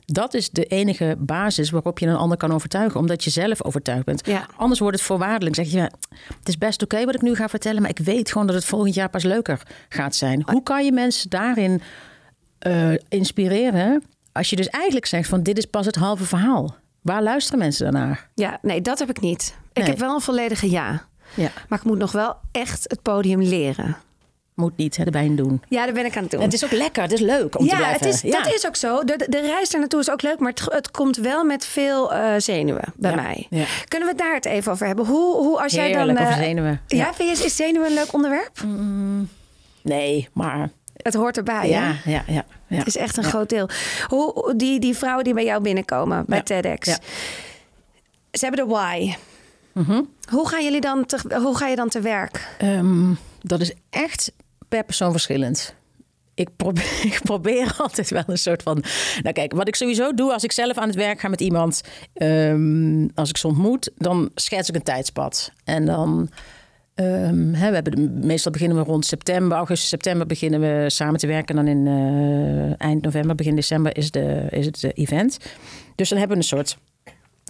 Dat 0.05 0.33
is 0.33 0.49
de 0.49 0.65
enige 0.65 1.15
basis 1.19 1.69
waarop 1.69 1.99
je 1.99 2.07
een 2.07 2.15
ander 2.15 2.37
kan 2.37 2.53
overtuigen. 2.53 2.99
Omdat 2.99 3.23
je 3.23 3.29
zelf 3.29 3.63
overtuigd 3.63 4.05
bent. 4.05 4.25
Ja. 4.27 4.47
Anders 4.55 4.79
wordt 4.79 4.97
het 4.97 5.05
voorwaardelijk. 5.05 5.55
Zeg 5.55 5.71
je, 5.71 5.77
ja, 5.77 5.91
het 6.39 6.47
is 6.47 6.57
best 6.57 6.83
oké 6.83 7.05
wat 7.05 7.15
ik 7.15 7.21
nu 7.21 7.35
ga 7.35 7.49
vertellen... 7.49 7.81
maar 7.81 7.91
ik 7.91 7.99
weet 7.99 8.31
gewoon 8.31 8.47
dat 8.47 8.55
het 8.55 8.65
volgend 8.65 8.93
jaar 8.93 9.09
pas 9.09 9.23
leuker 9.23 9.61
gaat 9.89 10.15
zijn. 10.15 10.43
Hoe 10.45 10.63
kan 10.63 10.85
je 10.85 10.91
mensen 10.91 11.29
daarin 11.29 11.81
eh, 12.59 12.93
inspireren... 13.09 14.03
als 14.35 14.49
je 14.49 14.55
dus 14.55 14.67
eigenlijk 14.69 15.05
zegt 15.05 15.29
van 15.29 15.43
dit 15.43 15.57
is 15.57 15.65
pas 15.65 15.85
het 15.85 15.95
halve 15.95 16.23
verhaal? 16.25 16.75
Waar 17.01 17.23
luisteren 17.23 17.59
mensen 17.59 17.91
daarnaar? 17.91 18.29
Ja, 18.33 18.57
nee, 18.61 18.81
dat 18.81 18.99
heb 18.99 19.09
ik 19.09 19.19
niet. 19.19 19.55
Ik 19.73 19.81
Nee. 19.81 19.89
heb 19.89 19.99
wel 19.99 20.13
een 20.15 20.21
volledige 20.21 20.69
ja. 20.69 21.05
Ja, 21.33 21.49
Maar 21.69 21.79
ik 21.79 21.85
moet 21.85 21.97
nog 21.97 22.11
wel 22.11 22.35
echt 22.51 22.83
het 22.87 23.01
podium 23.01 23.41
leren. 23.41 23.97
moet 24.53 24.77
niet, 24.77 24.97
hè, 24.97 25.03
erbij 25.03 25.35
doen. 25.35 25.61
Ja, 25.69 25.85
daar 25.85 25.93
ben 25.93 26.05
ik 26.05 26.15
aan 26.15 26.21
het 26.21 26.31
doen. 26.31 26.39
En 26.39 26.45
het 26.45 26.55
is 26.55 26.63
ook 26.65 26.71
lekker, 26.71 27.01
het 27.03 27.11
is 27.11 27.19
leuk 27.19 27.59
om 27.59 27.67
te 27.67 27.71
ja, 27.75 27.77
blijven. 27.77 28.05
het 28.07 28.23
is, 28.23 28.31
dat 28.31 28.53
is 28.53 28.65
ook 28.67 28.75
zo. 28.75 29.03
De, 29.03 29.25
de 29.29 29.41
reis 29.41 29.69
daar 29.69 29.79
naartoe 29.79 29.99
is 29.99 30.09
ook 30.11 30.21
leuk, 30.21 30.39
maar 30.39 30.49
het, 30.49 30.61
het 30.73 30.91
komt 30.91 31.17
wel 31.17 31.43
met 31.43 31.65
veel 31.65 32.13
eh, 32.13 32.33
zenuwen 32.37 32.93
bij 32.95 33.09
Ja, 33.11 33.15
mij. 33.21 33.47
ja. 33.49 33.65
Kunnen 33.87 34.07
we 34.07 34.13
het 34.13 34.23
daar 34.23 34.33
het 34.35 34.45
even 34.45 34.71
over 34.71 34.87
hebben? 34.87 35.05
Hoe, 35.05 35.35
hoe 35.35 35.61
als 35.61 35.73
jij 35.73 35.87
dan. 35.87 35.97
Heerlijk, 35.97 36.19
over 36.19 36.31
eh, 36.31 36.37
zenuwen. 36.39 36.81
Ja, 36.87 36.97
Ja. 36.97 37.13
vind 37.13 37.37
je, 37.37 37.45
is 37.45 37.55
zenuwen 37.55 37.87
een 37.87 37.93
leuk 37.93 38.13
onderwerp? 38.13 38.59
Nee, 39.81 40.29
maar 40.33 40.69
Het 40.95 41.13
hoort 41.13 41.37
erbij. 41.37 41.69
ja, 41.69 41.93
ja, 42.05 42.23
ja. 42.27 42.45
Ja. 42.67 42.77
Het 42.77 42.87
is 42.87 42.97
echt 42.97 43.17
een 43.17 43.23
Ja. 43.23 43.29
groot 43.29 43.49
deel. 43.49 43.69
Hoe, 44.07 44.53
die, 44.57 44.79
die 44.79 44.95
vrouwen 44.97 45.23
die 45.23 45.33
bij 45.33 45.45
jou 45.45 45.61
binnenkomen 45.61 46.23
bij. 46.27 46.41
TEDx. 46.41 46.87
Ze 48.31 48.45
hebben 48.45 48.67
de 48.67 48.71
why. 48.73 49.15
Mhm. 49.71 50.01
Hoe, 50.29 50.47
gaan 50.49 50.63
jullie 50.63 50.81
dan 50.81 51.05
te, 51.05 51.17
hoe 51.41 51.57
ga 51.57 51.67
je 51.67 51.75
dan 51.75 51.89
te 51.89 51.99
werk? 52.01 52.47
Ehm, 52.57 53.13
dat 53.41 53.61
is 53.61 53.73
echt 53.89 54.31
per 54.69 54.83
persoon 54.83 55.11
verschillend. 55.11 55.75
Ik 56.33 56.49
probeer, 56.55 56.99
ik 57.11 57.19
probeer 57.23 57.75
altijd 57.77 58.09
wel 58.09 58.23
een 58.27 58.37
soort 58.37 58.63
van. 58.63 58.83
Nou, 59.21 59.33
kijk, 59.33 59.53
wat 59.53 59.67
ik 59.67 59.75
sowieso 59.75 60.13
doe 60.13 60.33
als 60.33 60.43
ik 60.43 60.51
zelf 60.51 60.77
aan 60.77 60.87
het 60.87 60.95
werk 60.95 61.19
ga 61.19 61.27
met 61.27 61.41
iemand. 61.41 61.81
ehm, 62.13 63.07
als 63.15 63.29
ik 63.29 63.37
ze 63.37 63.47
ontmoet, 63.47 63.91
dan 63.97 64.31
schets 64.35 64.69
ik 64.69 64.75
een 64.75 64.83
tijdspad. 64.83 65.51
En 65.63 65.85
dan. 65.85 66.29
Ehm, 66.95 67.53
hè, 67.53 67.69
we 67.69 67.75
hebben 67.75 67.95
de- 67.95 68.27
meestal 68.27 68.51
beginnen 68.51 68.77
we 68.77 68.83
rond 68.83 69.05
september, 69.05 69.57
augustus, 69.57 69.89
september 69.89 70.27
beginnen 70.27 70.59
we 70.59 70.89
samen 70.89 71.19
te 71.19 71.27
werken. 71.27 71.57
En 71.57 71.65
dan 71.65 71.75
in 71.75 71.87
eh, 71.87 72.87
eind 72.87 73.01
november, 73.01 73.35
begin 73.35 73.55
december 73.55 73.97
is, 73.97 74.11
de, 74.11 74.47
is 74.49 74.65
het 74.65 74.83
eh, 74.83 74.91
event. 74.93 75.37
Dus 75.95 76.09
dan 76.09 76.17
hebben 76.17 76.37
we 76.37 76.43
een 76.43 76.49
soort 76.49 76.77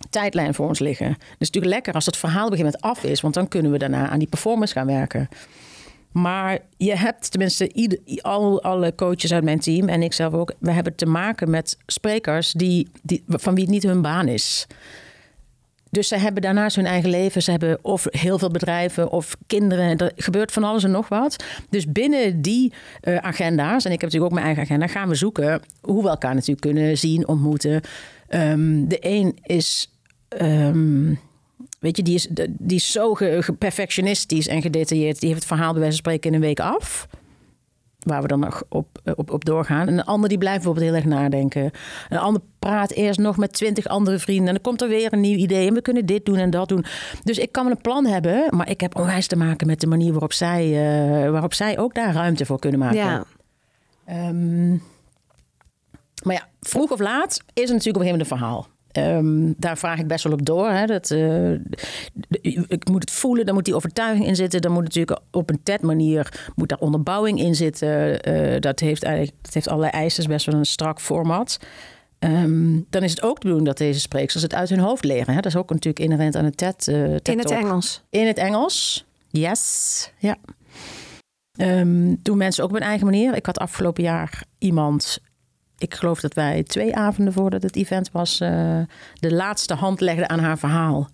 tijdlijn 0.09 0.53
voor 0.53 0.67
ons 0.67 0.79
liggen. 0.79 1.07
Het 1.07 1.17
is 1.19 1.47
natuurlijk 1.47 1.73
lekker 1.73 1.93
als 1.93 2.05
het 2.05 2.17
verhaal 2.17 2.49
gegeven 2.49 2.65
moment 2.65 2.81
af 2.81 3.03
is, 3.03 3.21
want 3.21 3.33
dan 3.33 3.47
kunnen 3.47 3.71
we 3.71 3.77
daarna 3.77 4.09
aan 4.09 4.19
die 4.19 4.27
performance 4.27 4.73
gaan 4.73 4.87
werken. 4.87 5.29
Maar 6.11 6.59
je 6.77 6.95
hebt 6.95 7.31
tenminste 7.31 7.91
al, 8.21 8.63
alle 8.63 8.95
coaches 8.95 9.33
uit 9.33 9.43
mijn 9.43 9.59
team 9.59 9.89
en 9.89 10.03
ik 10.03 10.13
zelf 10.13 10.33
ook, 10.33 10.53
we 10.59 10.71
hebben 10.71 10.95
te 10.95 11.05
maken 11.05 11.49
met 11.49 11.77
sprekers 11.85 12.51
die, 12.51 12.87
die, 13.03 13.23
van 13.27 13.55
wie 13.55 13.63
het 13.63 13.73
niet 13.73 13.83
hun 13.83 14.01
baan 14.01 14.27
is. 14.27 14.67
Dus 15.95 16.07
ze 16.07 16.17
hebben 16.17 16.41
daarnaast 16.41 16.75
hun 16.75 16.85
eigen 16.85 17.09
leven. 17.09 17.41
Ze 17.43 17.51
hebben 17.51 17.77
of 17.81 18.05
heel 18.09 18.39
veel 18.39 18.49
bedrijven 18.51 19.11
of 19.11 19.35
kinderen. 19.47 19.97
Er 19.97 20.11
gebeurt 20.15 20.51
van 20.51 20.63
alles 20.63 20.83
en 20.83 20.91
nog 20.91 21.07
wat. 21.09 21.43
Dus 21.69 21.91
binnen 21.91 22.41
die 22.41 22.73
eh, 23.01 23.17
agenda's, 23.17 23.85
en 23.85 23.91
ik 23.91 24.01
heb 24.01 24.11
natuurlijk 24.11 24.23
ook 24.31 24.31
mijn 24.39 24.45
eigen 24.45 24.63
agenda, 24.63 24.87
gaan 24.87 25.09
we 25.09 25.15
zoeken 25.15 25.61
hoe 25.81 26.03
we 26.03 26.09
elkaar 26.09 26.33
natuurlijk 26.33 26.61
kunnen 26.61 26.97
zien, 26.97 27.27
ontmoeten. 27.27 27.81
Ehm, 28.27 28.87
de 28.87 28.97
een 28.99 29.37
is. 29.43 29.91
ehm, 30.27 31.13
Weet 31.79 31.97
je, 31.97 32.03
die 32.03 32.15
is, 32.15 32.27
die 32.49 32.77
is 32.77 32.91
zo 32.91 33.13
ge- 33.13 33.37
ge- 33.41 33.53
perfectionistisch 33.53 34.47
en 34.47 34.61
gedetailleerd. 34.61 35.19
Die 35.19 35.27
heeft 35.29 35.39
het 35.41 35.49
verhaal 35.51 35.71
bij 35.71 35.81
wijze 35.81 35.95
van 36.01 36.05
spreken 36.05 36.29
in 36.29 36.35
een 36.35 36.41
week 36.47 36.59
af. 36.59 37.07
Waar 38.05 38.21
we 38.21 38.27
dan 38.27 38.39
nog 38.39 38.63
op, 38.69 38.87
op, 39.15 39.31
op 39.31 39.45
doorgaan. 39.45 39.87
En 39.87 39.93
een 39.93 40.03
ander 40.03 40.29
die 40.29 40.37
blijft 40.37 40.63
bijvoorbeeld 40.63 40.85
heel 40.85 40.95
erg 40.95 41.05
nadenken. 41.05 41.71
Een 42.09 42.17
ander 42.17 42.41
praat 42.59 42.91
eerst 42.91 43.19
nog 43.19 43.37
met 43.37 43.53
twintig 43.53 43.87
andere 43.87 44.19
vrienden. 44.19 44.47
En 44.47 44.53
dan 44.53 44.61
komt 44.61 44.81
er 44.81 44.87
weer 44.87 45.13
een 45.13 45.19
nieuw 45.19 45.37
idee. 45.37 45.67
En 45.67 45.73
we 45.73 45.81
kunnen 45.81 46.05
dit 46.05 46.25
doen 46.25 46.37
en 46.37 46.49
dat 46.49 46.69
doen. 46.69 46.85
Dus 47.23 47.37
ik 47.37 47.51
kan 47.51 47.63
wel 47.63 47.71
een 47.71 47.81
plan 47.81 48.05
hebben. 48.05 48.47
Maar 48.55 48.69
ik 48.69 48.81
heb 48.81 48.95
onwijs 48.95 49.27
te 49.27 49.35
maken 49.35 49.67
met 49.67 49.79
de 49.79 49.87
manier 49.87 50.11
waarop 50.11 50.33
zij, 50.33 50.63
eh, 50.65 51.31
waarop 51.31 51.53
zij 51.53 51.77
ook 51.77 51.93
daar 51.93 52.13
ruimte 52.13 52.45
voor 52.45 52.59
kunnen 52.59 52.79
maken. 52.79 52.97
Ja. 52.97 53.23
Ehm, 54.05 54.69
maar 56.23 56.33
ja, 56.33 56.47
vroeg 56.61 56.91
of 56.91 56.99
laat 56.99 57.31
is 57.53 57.63
het 57.63 57.71
natuurlijk 57.71 57.73
op 57.73 58.01
een 58.01 58.07
gegeven 58.07 58.11
moment 58.11 58.31
een 58.31 58.37
verhaal. 58.37 58.67
Ehm, 58.95 59.53
daar 59.57 59.77
vraag 59.77 59.99
ik 59.99 60.07
best 60.07 60.23
wel 60.23 60.33
op 60.33 60.45
door. 60.45 60.69
Hè. 60.69 60.85
Dat, 60.85 61.11
eh, 61.11 61.51
ik 62.67 62.89
moet 62.89 63.01
het 63.01 63.11
voelen, 63.11 63.45
daar 63.45 63.53
moet 63.53 63.65
die 63.65 63.75
overtuiging 63.75 64.27
in 64.27 64.35
zitten. 64.35 64.61
Dan 64.61 64.71
moet 64.71 64.83
natuurlijk 64.83 65.19
op 65.31 65.49
een 65.49 65.63
TED-manier 65.63 66.49
moet 66.55 66.69
daar 66.69 66.79
onderbouwing 66.79 67.39
in 67.39 67.55
zitten. 67.55 68.21
Eh, 68.21 68.59
dat, 68.59 68.79
heeft 68.79 69.03
eigenlijk, 69.03 69.35
dat 69.41 69.53
heeft 69.53 69.67
allerlei 69.67 69.91
eisen, 69.91 70.23
is 70.23 70.29
best 70.29 70.45
wel 70.45 70.55
een 70.55 70.65
strak 70.65 71.01
format. 71.01 71.59
Ehm, 72.19 72.79
dan 72.89 73.03
is 73.03 73.11
het 73.11 73.21
ook 73.23 73.33
de 73.35 73.39
bedoeling 73.39 73.67
dat 73.67 73.77
deze 73.77 73.99
sprekers 73.99 74.41
het 74.41 74.53
uit 74.53 74.69
hun 74.69 74.79
hoofd 74.79 75.03
leren. 75.03 75.27
Hè. 75.27 75.35
Dat 75.35 75.45
is 75.45 75.55
ook 75.55 75.69
natuurlijk 75.69 75.99
inherent 75.99 76.35
aan 76.35 76.45
het 76.45 76.57
TED. 76.57 76.87
eh, 76.87 77.03
TED 77.15 77.27
In 77.27 77.39
het. 77.39 77.51
Engels. 77.51 78.03
In 78.09 78.27
het 78.27 78.37
Engels. 78.37 79.05
Yes. 79.29 80.11
Ja. 80.17 80.35
Ehm, 81.57 82.15
doen 82.21 82.37
mensen 82.37 82.63
ook 82.63 82.69
op 82.69 82.75
hun 82.75 82.85
eigen 82.87 83.05
manier. 83.05 83.35
Ik 83.35 83.45
had 83.45 83.59
afgelopen 83.59 84.03
jaar 84.03 84.43
iemand 84.57 85.19
ik 85.85 85.95
geloof 85.95 86.19
dat 86.19 86.33
wij 86.33 86.63
twee 86.63 86.95
avonden 86.95 87.33
voordat 87.33 87.63
het 87.63 87.75
event 87.75 88.11
was, 88.11 88.41
uh, 88.41 88.79
de 89.19 89.33
laatste 89.33 89.73
hand 89.73 90.01
legden 90.01 90.29
aan 90.29 90.39
haar 90.39 90.57
verhaal. 90.57 91.09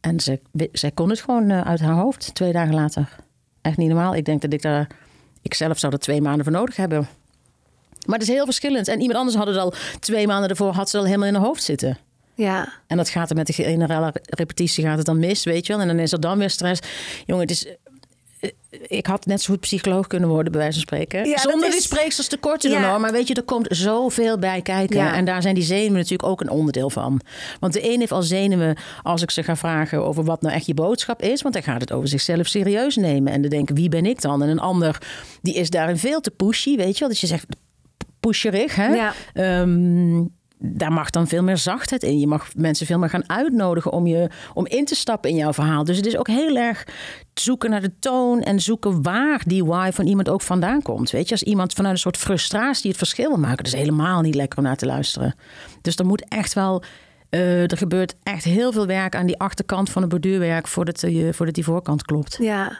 En 0.00 0.20
ze, 0.20 0.40
zij 0.72 0.90
kon 0.90 1.10
het 1.10 1.20
gewoon 1.20 1.50
uh, 1.50 1.60
uit 1.60 1.80
haar 1.80 1.94
hoofd 1.94 2.34
twee 2.34 2.52
dagen 2.52 2.74
later. 2.74 3.16
Echt 3.62 3.76
niet 3.76 3.88
normaal. 3.88 4.14
Ik 4.14 4.24
denk 4.24 4.40
dat 4.40 4.52
ik 4.52 4.62
daar, 4.62 4.86
ik 5.42 5.54
zelf 5.54 5.78
zou 5.78 5.92
er 5.92 5.98
twee 5.98 6.20
maanden 6.20 6.44
voor 6.44 6.52
nodig 6.52 6.76
hebben. 6.76 7.08
Maar 8.06 8.18
het 8.18 8.28
is 8.28 8.34
heel 8.34 8.44
verschillend. 8.44 8.88
En 8.88 9.00
iemand 9.00 9.18
anders 9.18 9.36
had 9.36 9.46
het 9.46 9.56
al 9.56 9.74
twee 10.00 10.26
maanden 10.26 10.50
ervoor, 10.50 10.72
had 10.72 10.90
ze 10.90 10.98
al 10.98 11.04
helemaal 11.04 11.28
in 11.28 11.34
haar 11.34 11.44
hoofd 11.44 11.62
zitten. 11.62 11.98
Ja. 12.34 12.72
En 12.86 12.96
dat 12.96 13.08
gaat 13.08 13.30
er 13.30 13.36
met 13.36 13.46
de 13.46 13.52
generale 13.52 14.14
repetitie 14.24 14.84
gaat 14.84 14.96
het 14.96 15.06
dan 15.06 15.18
mis, 15.18 15.44
weet 15.44 15.66
je 15.66 15.72
wel. 15.72 15.82
En 15.82 15.88
dan 15.88 15.98
is 15.98 16.12
er 16.12 16.20
dan 16.20 16.38
weer 16.38 16.50
stress. 16.50 16.80
Jongen, 17.26 17.42
het 17.42 17.50
is 17.50 17.66
ik 18.86 19.06
had 19.06 19.26
net 19.26 19.42
zo 19.42 19.52
goed 19.52 19.60
psycholoog 19.60 20.06
kunnen 20.06 20.28
worden, 20.28 20.52
bij 20.52 20.60
wijze 20.60 20.74
van 20.74 20.82
spreken. 20.82 21.28
Ja, 21.28 21.38
Zonder 21.38 21.68
is... 21.68 21.72
die 21.72 21.82
spreeksters 21.82 22.28
tekort 22.28 22.60
te 22.60 22.68
doen 22.68 22.82
hoor. 22.82 23.00
Maar 23.00 23.12
weet 23.12 23.28
je, 23.28 23.34
er 23.34 23.42
komt 23.42 23.66
zoveel 23.70 24.38
bij 24.38 24.62
kijken. 24.62 24.96
Ja. 24.96 25.14
En 25.14 25.24
daar 25.24 25.42
zijn 25.42 25.54
die 25.54 25.64
zenuwen 25.64 25.92
natuurlijk 25.92 26.28
ook 26.28 26.40
een 26.40 26.50
onderdeel 26.50 26.90
van. 26.90 27.20
Want 27.60 27.72
de 27.72 27.92
een 27.92 27.98
heeft 27.98 28.12
al 28.12 28.22
zenuwen 28.22 28.76
als 29.02 29.22
ik 29.22 29.30
ze 29.30 29.42
ga 29.42 29.56
vragen 29.56 30.04
over 30.04 30.24
wat 30.24 30.42
nou 30.42 30.54
echt 30.54 30.66
je 30.66 30.74
boodschap 30.74 31.22
is. 31.22 31.42
Want 31.42 31.54
dan 31.54 31.62
gaat 31.62 31.80
het 31.80 31.92
over 31.92 32.08
zichzelf 32.08 32.46
serieus 32.46 32.96
nemen. 32.96 33.32
En 33.32 33.40
dan 33.40 33.50
denken, 33.50 33.74
wie 33.74 33.88
ben 33.88 34.06
ik 34.06 34.20
dan? 34.20 34.42
En 34.42 34.48
een 34.48 34.60
ander, 34.60 35.02
die 35.42 35.54
is 35.54 35.70
daarin 35.70 35.98
veel 35.98 36.20
te 36.20 36.30
pushy, 36.30 36.76
weet 36.76 36.92
je 36.92 37.00
wel. 37.00 37.08
Dat 37.08 37.20
je 37.20 37.26
zegt, 37.26 37.46
pusherig, 38.20 38.74
hè? 38.76 38.94
Ja. 38.94 39.12
Daar 40.58 40.92
mag 40.92 41.10
dan 41.10 41.28
veel 41.28 41.42
meer 41.42 41.56
zachtheid 41.56 42.02
in. 42.02 42.18
Je 42.18 42.26
mag 42.26 42.54
mensen 42.56 42.86
veel 42.86 42.98
meer 42.98 43.08
gaan 43.08 43.28
uitnodigen 43.28 43.92
om, 43.92 44.06
je, 44.06 44.30
om 44.54 44.66
in 44.66 44.84
te 44.84 44.94
stappen 44.94 45.30
in 45.30 45.36
jouw 45.36 45.52
verhaal. 45.52 45.84
Dus 45.84 45.96
het 45.96 46.06
is 46.06 46.16
ook 46.16 46.28
heel 46.28 46.56
erg 46.56 46.86
zoeken 47.34 47.70
naar 47.70 47.80
de 47.80 47.98
toon 47.98 48.40
en 48.40 48.60
zoeken 48.60 49.02
waar 49.02 49.42
die 49.46 49.64
why 49.64 49.90
van 49.92 50.06
iemand 50.06 50.28
ook 50.28 50.42
vandaan 50.42 50.82
komt. 50.82 51.10
Weet 51.10 51.28
je, 51.28 51.34
als 51.34 51.42
iemand 51.42 51.72
vanuit 51.72 51.94
een 51.94 52.00
soort 52.00 52.16
frustratie 52.16 52.88
het 52.88 52.98
verschil 52.98 53.28
wil 53.28 53.38
maken, 53.38 53.56
dat 53.64 53.66
is 53.66 53.80
helemaal 53.80 54.20
niet 54.20 54.34
lekker 54.34 54.58
om 54.58 54.64
naar 54.64 54.76
te 54.76 54.86
luisteren. 54.86 55.34
Dus 55.80 55.96
er 55.96 56.06
moet 56.06 56.28
echt 56.28 56.52
wel. 56.52 56.82
Uh, 57.30 57.70
er 57.70 57.76
gebeurt 57.76 58.16
echt 58.22 58.44
heel 58.44 58.72
veel 58.72 58.86
werk 58.86 59.16
aan 59.16 59.26
die 59.26 59.38
achterkant 59.38 59.90
van 59.90 60.02
het 60.02 60.10
borduurwerk 60.10 60.68
voordat, 60.68 61.00
je, 61.00 61.34
voordat 61.34 61.54
die 61.54 61.64
voorkant 61.64 62.02
klopt. 62.02 62.36
Ja. 62.40 62.78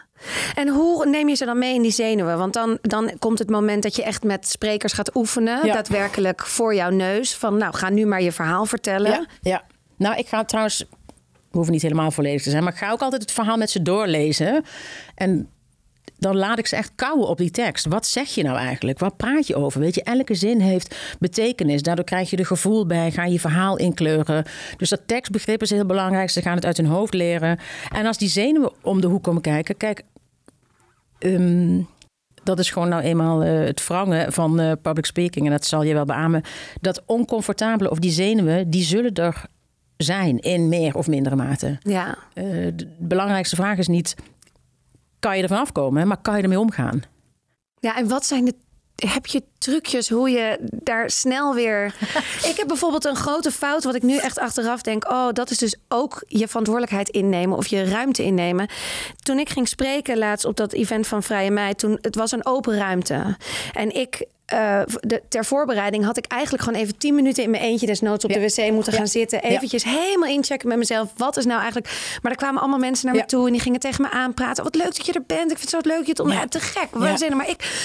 En 0.55 0.69
hoe 0.69 1.07
neem 1.07 1.29
je 1.29 1.35
ze 1.35 1.45
dan 1.45 1.59
mee 1.59 1.75
in 1.75 1.83
die 1.83 1.91
zenuwen? 1.91 2.39
Want 2.39 2.53
dan, 2.53 2.79
dan 2.81 3.11
komt 3.19 3.39
het 3.39 3.51
moment 3.51 3.83
dat 3.83 3.97
je 3.97 4.03
echt 4.03 4.23
met 4.23 4.49
sprekers 4.49 4.93
gaat 4.93 5.17
oefenen. 5.17 5.67
Ja. 5.67 5.73
Daadwerkelijk 5.73 6.47
voor 6.47 6.75
jouw 6.75 6.91
neus. 6.91 7.35
Van 7.35 7.57
nou, 7.57 7.75
ga 7.75 7.89
nu 7.89 8.07
maar 8.07 8.23
je 8.23 8.33
verhaal 8.33 8.67
vertellen. 8.67 9.11
Ja, 9.11 9.27
ja. 9.41 9.63
nou 9.97 10.17
ik 10.17 10.29
ga 10.29 10.45
trouwens, 10.45 10.85
we 11.29 11.35
hoeven 11.51 11.73
niet 11.73 11.83
helemaal 11.83 12.11
volledig 12.11 12.43
te 12.43 12.51
zijn, 12.51 12.63
maar 12.63 12.73
ik 12.73 12.79
ga 12.79 12.91
ook 12.91 13.03
altijd 13.03 13.23
het 13.23 13.33
verhaal 13.33 13.57
met 13.57 13.71
ze 13.71 13.83
doorlezen. 13.83 14.65
En 15.15 15.49
dan 16.19 16.37
laat 16.37 16.59
ik 16.59 16.67
ze 16.67 16.77
echt 16.77 16.93
kouwen 16.95 17.29
op 17.29 17.39
die 17.39 17.51
tekst. 17.51 17.87
Wat 17.87 18.07
zeg 18.07 18.29
je 18.29 18.43
nou 18.43 18.57
eigenlijk? 18.57 18.99
Wat 18.99 19.17
praat 19.17 19.47
je 19.47 19.57
over? 19.57 19.81
Weet 19.81 19.95
je, 19.95 20.03
elke 20.03 20.35
zin 20.35 20.61
heeft 20.61 20.97
betekenis. 21.19 21.83
Daardoor 21.83 22.05
krijg 22.05 22.31
je 22.31 22.37
er 22.37 22.47
gevoel 22.47 22.87
bij, 22.87 23.11
ga 23.11 23.25
je 23.25 23.41
verhaal 23.41 23.79
inkleuren. 23.79 24.45
Dus 24.77 24.89
dat 24.89 25.01
tekstbegrip 25.07 25.63
is 25.63 25.71
heel 25.71 25.87
belangrijk. 25.87 26.31
Ze 26.31 26.43
gaan 26.43 26.55
het 26.55 26.65
uit 26.65 26.77
hun 26.77 26.87
hoofd 26.87 27.15
leren. 27.15 27.59
En 27.93 28.07
als 28.07 28.19
die 28.19 28.29
zenuwen 28.29 28.73
om 28.83 29.01
de 29.01 29.07
hoek 29.07 29.23
komen 29.23 29.43
kijken, 29.43 29.77
kijk, 29.77 30.03
um, 31.19 31.89
dat 32.43 32.59
is 32.59 32.71
gewoon 32.71 32.89
nou 32.89 33.03
eenmaal 33.03 33.45
uh, 33.45 33.65
het 33.65 33.87
wrangen 33.87 34.33
van 34.33 34.61
uh, 34.61 34.73
public 34.83 35.07
speaking. 35.07 35.47
En 35.47 35.53
dat 35.53 35.67
zal 35.67 35.83
je 35.83 35.95
wel 35.95 36.05
beamen. 36.05 36.43
Dat 36.81 37.03
oncomfortabele 37.07 37.91
of 37.91 37.99
die 37.99 38.11
zenuwen, 38.11 38.71
die 38.71 38.83
zullen 38.83 39.15
er 39.15 39.45
zijn 39.97 40.39
in 40.39 40.69
meer 40.69 40.97
of 40.97 41.07
mindere 41.07 41.37
mate. 41.37 41.79
Ja. 41.83 42.19
Uh, 42.35 42.45
de 42.75 42.89
belangrijkste 42.99 43.57
vraag 43.57 43.79
is 43.79 43.89
niet, 43.89 44.15
kan 45.25 45.37
je 45.37 45.43
ervan 45.43 45.59
afkomen, 45.59 46.07
maar 46.07 46.17
kan 46.23 46.37
je 46.37 46.43
ermee 46.43 46.59
omgaan? 46.59 47.03
Ja, 47.81 47.97
en 47.97 48.09
wat 48.09 48.27
zijn 48.27 48.45
de 48.45 48.55
heb 48.95 49.27
je 49.27 49.43
trucjes 49.59 50.09
hoe 50.09 50.31
je 50.31 50.59
daar 50.73 51.11
snel 51.11 51.55
weer. 51.55 51.95
ik 52.51 52.55
heb 52.57 52.67
bijvoorbeeld 52.67 53.05
een 53.05 53.17
grote 53.17 53.51
fout, 53.51 53.85
wat 53.85 53.95
ik 53.95 54.03
nu 54.03 54.17
echt 54.17 54.39
achteraf 54.39 54.83
denk. 54.83 55.11
Oh, 55.11 55.29
dat 55.33 55.51
is 55.51 55.59
dus 55.59 55.77
ook 55.89 56.25
je 56.27 56.49
verantwoordelijkheid 56.49 57.09
innemen 57.09 57.57
of 57.57 57.67
je 57.67 57.85
ruimte 57.85 58.23
innemen. 58.23 58.69
Toen 59.23 59.39
ik 59.39 59.49
ging 59.49 59.69
spreken 59.69 60.19
laatst 60.19 60.45
op 60.45 60.57
dat 60.57 60.73
event 60.73 61.07
van 61.07 61.23
Vrije 61.23 61.51
Mei, 61.51 61.75
toen 61.75 61.99
het 62.01 62.15
was 62.15 62.33
een 62.33 62.47
open 62.47 62.77
ruimte. 62.77 63.37
En 63.73 63.95
ik. 63.95 64.27
Uh, 64.53 64.81
de, 65.01 65.23
ter 65.29 65.45
voorbereiding 65.45 66.05
had 66.05 66.17
ik 66.17 66.27
eigenlijk 66.27 66.63
gewoon 66.63 66.81
even 66.81 66.99
tien 66.99 67.15
minuten 67.15 67.43
in 67.43 67.51
mijn 67.51 67.63
eentje 67.63 67.87
desnoods 67.87 68.25
op 68.25 68.31
ja. 68.31 68.39
de 68.39 68.43
wc 68.43 68.73
moeten 68.73 68.93
ja. 68.93 68.99
gaan 68.99 69.09
zitten. 69.09 69.43
Eventjes 69.43 69.83
ja. 69.83 69.91
helemaal 69.91 70.29
inchecken 70.29 70.69
met 70.69 70.79
mezelf. 70.79 71.13
Wat 71.17 71.37
is 71.37 71.45
nou 71.45 71.61
eigenlijk... 71.61 72.19
Maar 72.23 72.33
er 72.33 72.39
kwamen 72.39 72.61
allemaal 72.61 72.79
mensen 72.79 73.07
naar 73.07 73.15
me 73.15 73.25
toe 73.25 73.47
en 73.47 73.53
die 73.53 73.61
gingen 73.61 73.81
tegen 73.81 74.03
me 74.03 74.11
aanpraten. 74.11 74.65
Wat 74.65 74.75
leuk 74.75 74.97
dat 74.97 75.07
je 75.07 75.13
er 75.13 75.25
bent. 75.27 75.51
Ik 75.51 75.59
vind 75.59 75.71
het 75.73 75.85
zo 75.85 75.91
leuk. 75.91 76.05
Je 76.05 76.11
het 76.11 76.21
om... 76.21 76.49
Te 76.49 76.61
gek. 76.61 76.89
We 76.93 77.35
Maar 77.35 77.49
ik... 77.49 77.79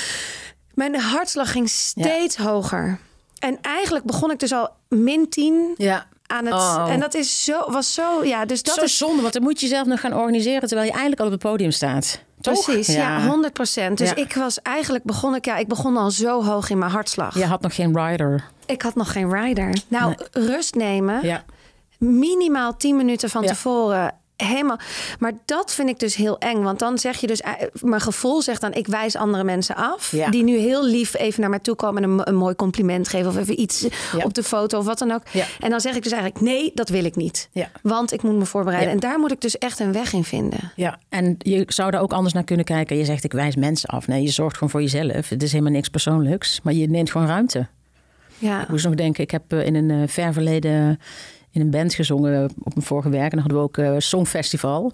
Mijn 0.73 0.95
hartslag 0.95 1.51
ging 1.51 1.69
steeds 1.69 2.35
ja. 2.35 2.43
hoger. 2.43 2.99
En 3.39 3.57
eigenlijk 3.61 4.05
begon 4.05 4.31
ik 4.31 4.39
dus 4.39 4.51
al 4.51 4.69
min 4.87 5.29
10 5.29 5.73
ja. 5.77 6.07
aan 6.25 6.45
het. 6.45 6.53
Oh. 6.53 6.87
En 6.89 6.99
dat 6.99 7.13
is 7.13 7.43
zo, 7.43 7.71
was 7.71 7.93
zo. 7.93 8.23
Ja, 8.23 8.45
dus 8.45 8.63
dat 8.63 8.75
zo 8.75 8.81
is 8.81 8.97
zonde, 8.97 9.21
want 9.21 9.33
dan 9.33 9.43
moet 9.43 9.59
je 9.59 9.67
zelf 9.67 9.87
nog 9.87 9.99
gaan 9.99 10.13
organiseren 10.13 10.67
terwijl 10.67 10.87
je 10.87 10.91
eigenlijk 10.91 11.21
al 11.21 11.25
op 11.25 11.31
het 11.31 11.41
podium 11.41 11.71
staat. 11.71 12.19
Toch? 12.41 12.63
Precies, 12.63 12.95
ja, 12.95 13.25
100 13.27 13.53
procent. 13.53 13.97
Dus 13.97 14.09
ja. 14.09 14.15
ik 14.15 14.33
was 14.33 14.61
eigenlijk 14.61 15.03
begon 15.03 15.35
ik, 15.35 15.45
ja, 15.45 15.57
ik 15.57 15.67
begon 15.67 15.97
al 15.97 16.11
zo 16.11 16.43
hoog 16.43 16.69
in 16.69 16.77
mijn 16.77 16.91
hartslag. 16.91 17.37
Je 17.37 17.45
had 17.45 17.61
nog 17.61 17.75
geen 17.75 17.99
rider. 18.05 18.43
Ik 18.65 18.81
had 18.81 18.95
nog 18.95 19.11
geen 19.11 19.33
rider. 19.33 19.77
Nou, 19.87 20.15
Nee. 20.31 20.45
rust 20.47 20.75
nemen. 20.75 21.25
Ja. 21.25 21.43
Minimaal 21.97 22.77
10 22.77 22.95
minuten 22.95 23.29
van 23.29 23.45
tevoren. 23.45 24.13
Helemaal. 24.47 24.79
Maar 25.19 25.31
dat 25.45 25.73
vind 25.73 25.89
ik 25.89 25.99
dus 25.99 26.15
heel 26.15 26.37
eng. 26.37 26.61
Want 26.61 26.79
dan 26.79 26.97
zeg 26.97 27.17
je 27.17 27.27
dus. 27.27 27.41
eh, 27.41 27.51
Mijn 27.81 28.01
gevoel 28.01 28.41
zegt 28.41 28.61
dan: 28.61 28.73
ik 28.73 28.87
wijs 28.87 29.15
andere 29.15 29.43
mensen 29.43 29.75
af. 29.75 30.11
Ja. 30.11 30.29
Die 30.29 30.43
nu 30.43 30.57
heel 30.57 30.85
lief 30.85 31.15
even 31.17 31.41
naar 31.41 31.49
mij 31.49 31.59
toe 31.59 31.75
komen 31.75 32.03
en 32.03 32.09
een, 32.09 32.27
een 32.27 32.35
mooi 32.35 32.55
compliment 32.55 33.07
geven. 33.07 33.27
Of 33.27 33.37
even 33.37 33.59
iets 33.61 33.81
Ja. 34.17 34.23
op 34.23 34.33
de 34.33 34.43
foto 34.43 34.77
of 34.79 34.85
wat 34.85 34.99
dan 34.99 35.11
ook. 35.11 35.21
Ja. 35.31 35.45
En 35.59 35.69
dan 35.69 35.81
zeg 35.81 35.95
ik 35.95 36.03
dus 36.03 36.11
eigenlijk: 36.11 36.41
nee, 36.43 36.71
dat 36.73 36.89
wil 36.89 37.03
ik 37.05 37.15
niet. 37.15 37.49
Want 37.81 38.13
ik 38.13 38.21
moet 38.21 38.35
me 38.37 38.45
voorbereiden. 38.45 38.91
En 38.93 38.99
daar 38.99 39.19
moet 39.19 39.31
ik 39.31 39.41
dus 39.41 39.57
echt 39.57 39.79
een 39.79 39.91
weg 39.91 40.13
in 40.13 40.23
vinden. 40.23 40.71
Ja, 40.75 40.99
en 41.09 41.35
je 41.39 41.63
zou 41.67 41.91
daar 41.91 42.01
ook 42.01 42.13
anders 42.13 42.33
naar 42.33 42.43
kunnen 42.43 42.65
kijken. 42.65 42.97
Je 42.97 43.05
zegt 43.05 43.23
ik 43.23 43.31
wijs 43.31 43.55
mensen 43.55 43.89
af. 43.89 44.07
Nee, 44.07 44.21
je 44.21 44.29
zorgt 44.29 44.53
gewoon 44.53 44.69
voor 44.69 44.81
jezelf. 44.81 45.29
Het 45.29 45.43
is 45.43 45.51
helemaal 45.51 45.71
niks 45.73 45.89
persoonlijks, 45.89 46.59
maar 46.63 46.73
je 46.73 46.89
neemt 46.89 47.11
gewoon 47.11 47.27
ruimte. 47.27 47.67
Ja. 48.37 48.61
Ik 48.61 48.67
moest 48.69 48.85
nog 48.85 48.95
denken, 48.95 49.23
ik 49.23 49.31
heb 49.31 49.43
eh, 49.53 49.65
in 49.65 49.75
een 49.75 49.91
eh, 49.91 50.07
ver 50.07 50.33
verleden 50.33 50.99
in 51.51 51.61
een 51.61 51.69
band 51.69 51.93
gezongen 51.93 52.51
op 52.63 52.73
mijn 52.75 52.85
vorige 52.85 53.09
werk. 53.09 53.31
En 53.31 53.37
dan 53.37 53.39
hadden 53.39 53.57
we 53.57 53.63
ook 53.63 53.77
eh, 53.77 53.93
een 53.93 54.01
songfestival. 54.01 54.93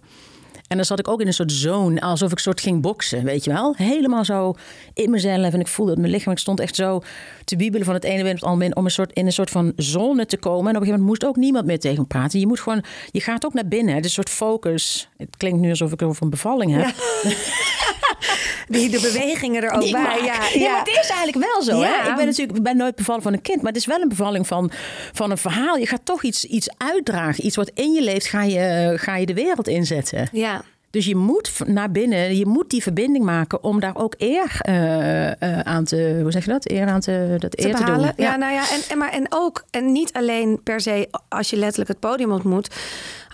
En 0.68 0.76
dan 0.78 0.86
zat 0.86 1.00
ik 1.00 1.08
ook 1.08 1.22
in 1.22 1.28
een 1.28 1.34
soort 1.34 1.52
zone, 1.52 2.02
alsof 2.02 2.32
ik 2.32 2.40
soort 2.40 2.62
ging 2.62 2.82
boksen, 2.82 3.24
weet 3.24 3.44
je 3.44 3.52
wel. 3.52 3.74
Helemaal 3.78 4.26
zo 4.26 4.54
in 4.94 5.10
mezelf. 5.10 5.54
En 5.54 5.60
ik 5.60 5.68
voelde 5.68 5.92
het 5.92 6.00
mijn 6.00 6.12
lichaam. 6.12 6.34
Ik 6.34 6.40
stond 6.40 6.60
echt 6.60 6.76
zo 6.76 7.02
te 7.44 7.56
wiebelen 7.56 7.86
van 7.86 7.94
het 7.94 8.04
ene 8.04 8.24
been 8.24 8.32
op 8.32 8.36
het 8.36 8.44
andere 8.44 8.68
been... 8.68 8.78
om 8.78 8.86
een 8.86 8.92
soort, 8.92 9.14
in 9.14 9.26
een 9.26 9.32
soort 9.32 9.50
van 9.50 9.74
zone 9.76 10.26
te 10.26 10.38
komen. 10.38 10.70
En 10.70 10.76
op 10.76 10.82
een 10.82 10.88
gegeven 10.88 11.00
moment 11.00 11.10
moest 11.10 11.26
ook 11.26 11.36
niemand 11.36 11.66
meer 11.66 11.80
tegen 11.80 12.00
me 12.00 12.08
praten. 12.08 12.40
Je 12.40 12.48
moet 12.48 12.60
gewoon, 12.60 12.84
je 13.12 13.22
gaat 13.22 13.46
ook 13.46 13.54
naar 13.54 13.68
binnen. 13.68 13.96
Het 13.96 14.06
is 14.06 14.18
een 14.18 14.24
soort 14.24 14.30
focus. 14.30 15.10
Het 15.18 15.38
klinkt 15.38 15.60
nu 15.60 15.70
alsof 15.70 15.92
ik 15.92 16.02
over 16.02 16.24
een 16.24 16.30
bevalling 16.30 16.72
heb. 16.72 16.96
Die 18.68 18.90
de 18.90 19.00
bewegingen 19.00 19.64
er 19.64 19.72
ook 19.72 19.82
Die 19.82 19.92
bij. 19.92 20.02
Ja, 20.02 20.24
Ja, 20.24 20.60
ja. 20.60 20.72
maar 20.72 20.80
het 20.80 20.88
is 21.02 21.10
eigenlijk 21.10 21.52
wel 21.52 21.62
zo. 21.64 21.80
Ja. 21.80 22.02
Hè? 22.04 22.10
Ik 22.10 22.16
ben 22.16 22.26
natuurlijk 22.26 22.58
ik 22.58 22.64
ben 22.64 22.78
nooit 22.78 22.96
bevallen 22.96 23.22
van 23.22 23.34
een 23.34 23.42
kind, 23.42 23.58
maar 23.62 23.72
het 23.72 23.82
is 23.82 23.86
wel 23.86 24.02
een 24.02 24.10
bevalling 24.10 24.48
van, 24.48 24.72
van 25.14 25.32
een 25.32 25.38
verhaal. 25.38 25.78
Je 25.78 25.88
gaat 25.88 26.02
toch 26.06 26.24
iets, 26.24 26.46
iets 26.46 26.70
uitdragen. 26.78 27.46
Iets 27.46 27.56
wat 27.56 27.72
in 27.74 27.94
je 27.94 28.02
leeft, 28.02 28.26
ga 28.26 28.44
je, 28.44 28.94
ga 28.96 29.16
je 29.16 29.26
de 29.26 29.34
wereld 29.34 29.68
inzetten. 29.68 30.30
ja. 30.32 30.64
Dus 30.96 31.06
je 31.06 31.16
moet 31.16 31.52
naar 31.66 31.92
binnen, 31.92 32.38
je 32.38 32.46
moet 32.46 32.70
die 32.70 32.82
verbinding 32.82 33.26
maken 33.26 33.64
om 33.64 33.80
daar 33.80 33.96
ook 33.96 34.16
eer 34.18 34.58
eh, 34.60 35.42
eh, 35.42 35.60
aan 35.60 35.84
te, 35.84 36.20
hoe 36.22 36.32
zeg 36.32 36.46
je 36.46 36.52
dat? 36.52 36.70
Eer 36.70 36.88
aan 36.88 37.00
te, 37.00 37.36
dat 37.38 37.52
te 37.52 37.66
eer 37.66 37.76
te 37.76 37.84
behalen. 37.84 38.14
doen. 38.16 38.26
Ja, 38.26 38.36
nou 38.36 38.54
ja, 38.54 38.62
en, 38.72 38.82
en, 38.90 38.98
maar, 38.98 39.12
en 39.12 39.26
ook, 39.30 39.66
en 39.72 39.92
niet 39.92 40.14
alleen 40.14 40.60
per 40.64 40.82
se 40.82 41.10
als 41.30 41.50
je 41.50 41.56
letterlijk 41.56 41.90
het 41.90 42.00
podium 42.00 42.32
ontmoet. 42.32 42.70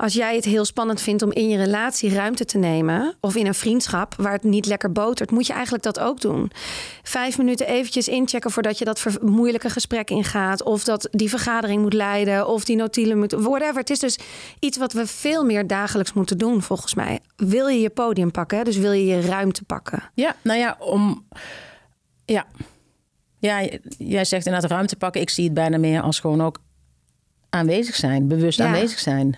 Als 0.02 0.14
jij 0.14 0.36
het 0.36 0.46
heel 0.46 0.66
spannend 0.66 1.02
vindt 1.02 1.22
om 1.22 1.32
in 1.32 1.50
je 1.50 1.58
relatie 1.58 2.14
ruimte 2.14 2.46
te 2.46 2.58
nemen, 2.58 3.16
of 3.20 3.36
in 3.36 3.48
een 3.48 3.54
vriendschap 3.54 4.16
waar 4.18 4.32
het 4.32 4.44
niet 4.44 4.66
lekker 4.66 4.92
botert, 4.92 5.32
moet 5.32 5.48
je 5.48 5.54
eigenlijk 5.54 5.84
dat 5.84 6.00
ook 6.00 6.22
doen. 6.22 6.52
Vijf 7.04 7.38
minuten 7.38 7.68
eventjes 7.68 8.08
inchecken 8.08 8.52
voordat 8.52 8.78
je 8.78 8.86
dat 8.86 9.06
moeilijke 9.22 9.70
gesprek 9.70 10.10
ingaat, 10.10 10.64
of 10.64 10.84
dat 10.84 11.08
die 11.12 11.30
vergadering 11.30 11.82
moet 11.82 11.94
leiden, 11.94 12.48
of 12.48 12.64
die 12.64 12.76
notulen 12.76 13.18
moet, 13.18 13.32
whatever. 13.32 13.76
Het 13.76 13.90
is 13.90 14.00
dus 14.00 14.20
iets 14.60 14.78
wat 14.78 14.94
we 14.94 15.08
veel 15.08 15.46
meer 15.46 15.68
dagelijks 15.68 16.14
moeten 16.14 16.38
doen, 16.38 16.62
volgens 16.62 16.94
mij. 16.94 17.20
Wil 17.36 17.68
je 17.68 17.80
je 17.80 17.90
podium 17.90 18.32
pakken, 18.32 18.66
dus 18.66 18.78
wil 18.78 18.92
je 18.92 19.06
je 19.06 19.22
ruimte 19.22 19.64
pakken. 19.64 20.04
Ja, 20.14 20.36
nou 20.42 20.60
ja, 20.60 20.76
om. 20.80 21.28
Ja. 22.26 22.46
Ja, 23.40 23.68
jij 23.98 24.26
zegt 24.26 24.46
inderdaad 24.46 24.72
ruimte 24.72 24.96
pakken. 24.96 25.22
Ik 25.22 25.30
zie 25.30 25.44
het 25.44 25.54
bijna 25.54 25.78
meer 25.78 26.02
als 26.02 26.20
gewoon 26.20 26.42
ook 26.42 26.58
aanwezig 27.50 27.96
zijn, 27.96 28.28
bewust 28.28 28.58
Ja. 28.58 28.66
aanwezig 28.66 29.00
zijn. 29.00 29.38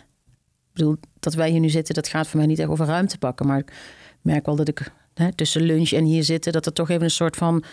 Ik 0.73 0.79
bedoel, 0.79 0.95
dat 1.19 1.33
wij 1.33 1.49
hier 1.49 1.59
nu 1.59 1.69
zitten, 1.69 1.93
dat 1.93 2.07
gaat 2.07 2.27
voor 2.27 2.37
mij 2.37 2.47
niet 2.47 2.59
echt 2.59 2.69
over 2.69 2.85
ruimte 2.85 3.17
pakken. 3.17 3.47
Maar 3.47 3.57
ik 3.57 3.73
merk 4.21 4.45
wel 4.45 4.55
dat 4.55 4.67
ik 4.67 4.91
hè, 5.13 5.33
tussen 5.33 5.61
lunch 5.61 5.91
en 5.91 6.03
hier 6.03 6.23
zitten, 6.23 6.51
dat 6.51 6.65
er 6.65 6.73
toch 6.73 6.89
even 6.89 7.03
een 7.03 7.09
soort 7.11 7.35
van 7.35 7.63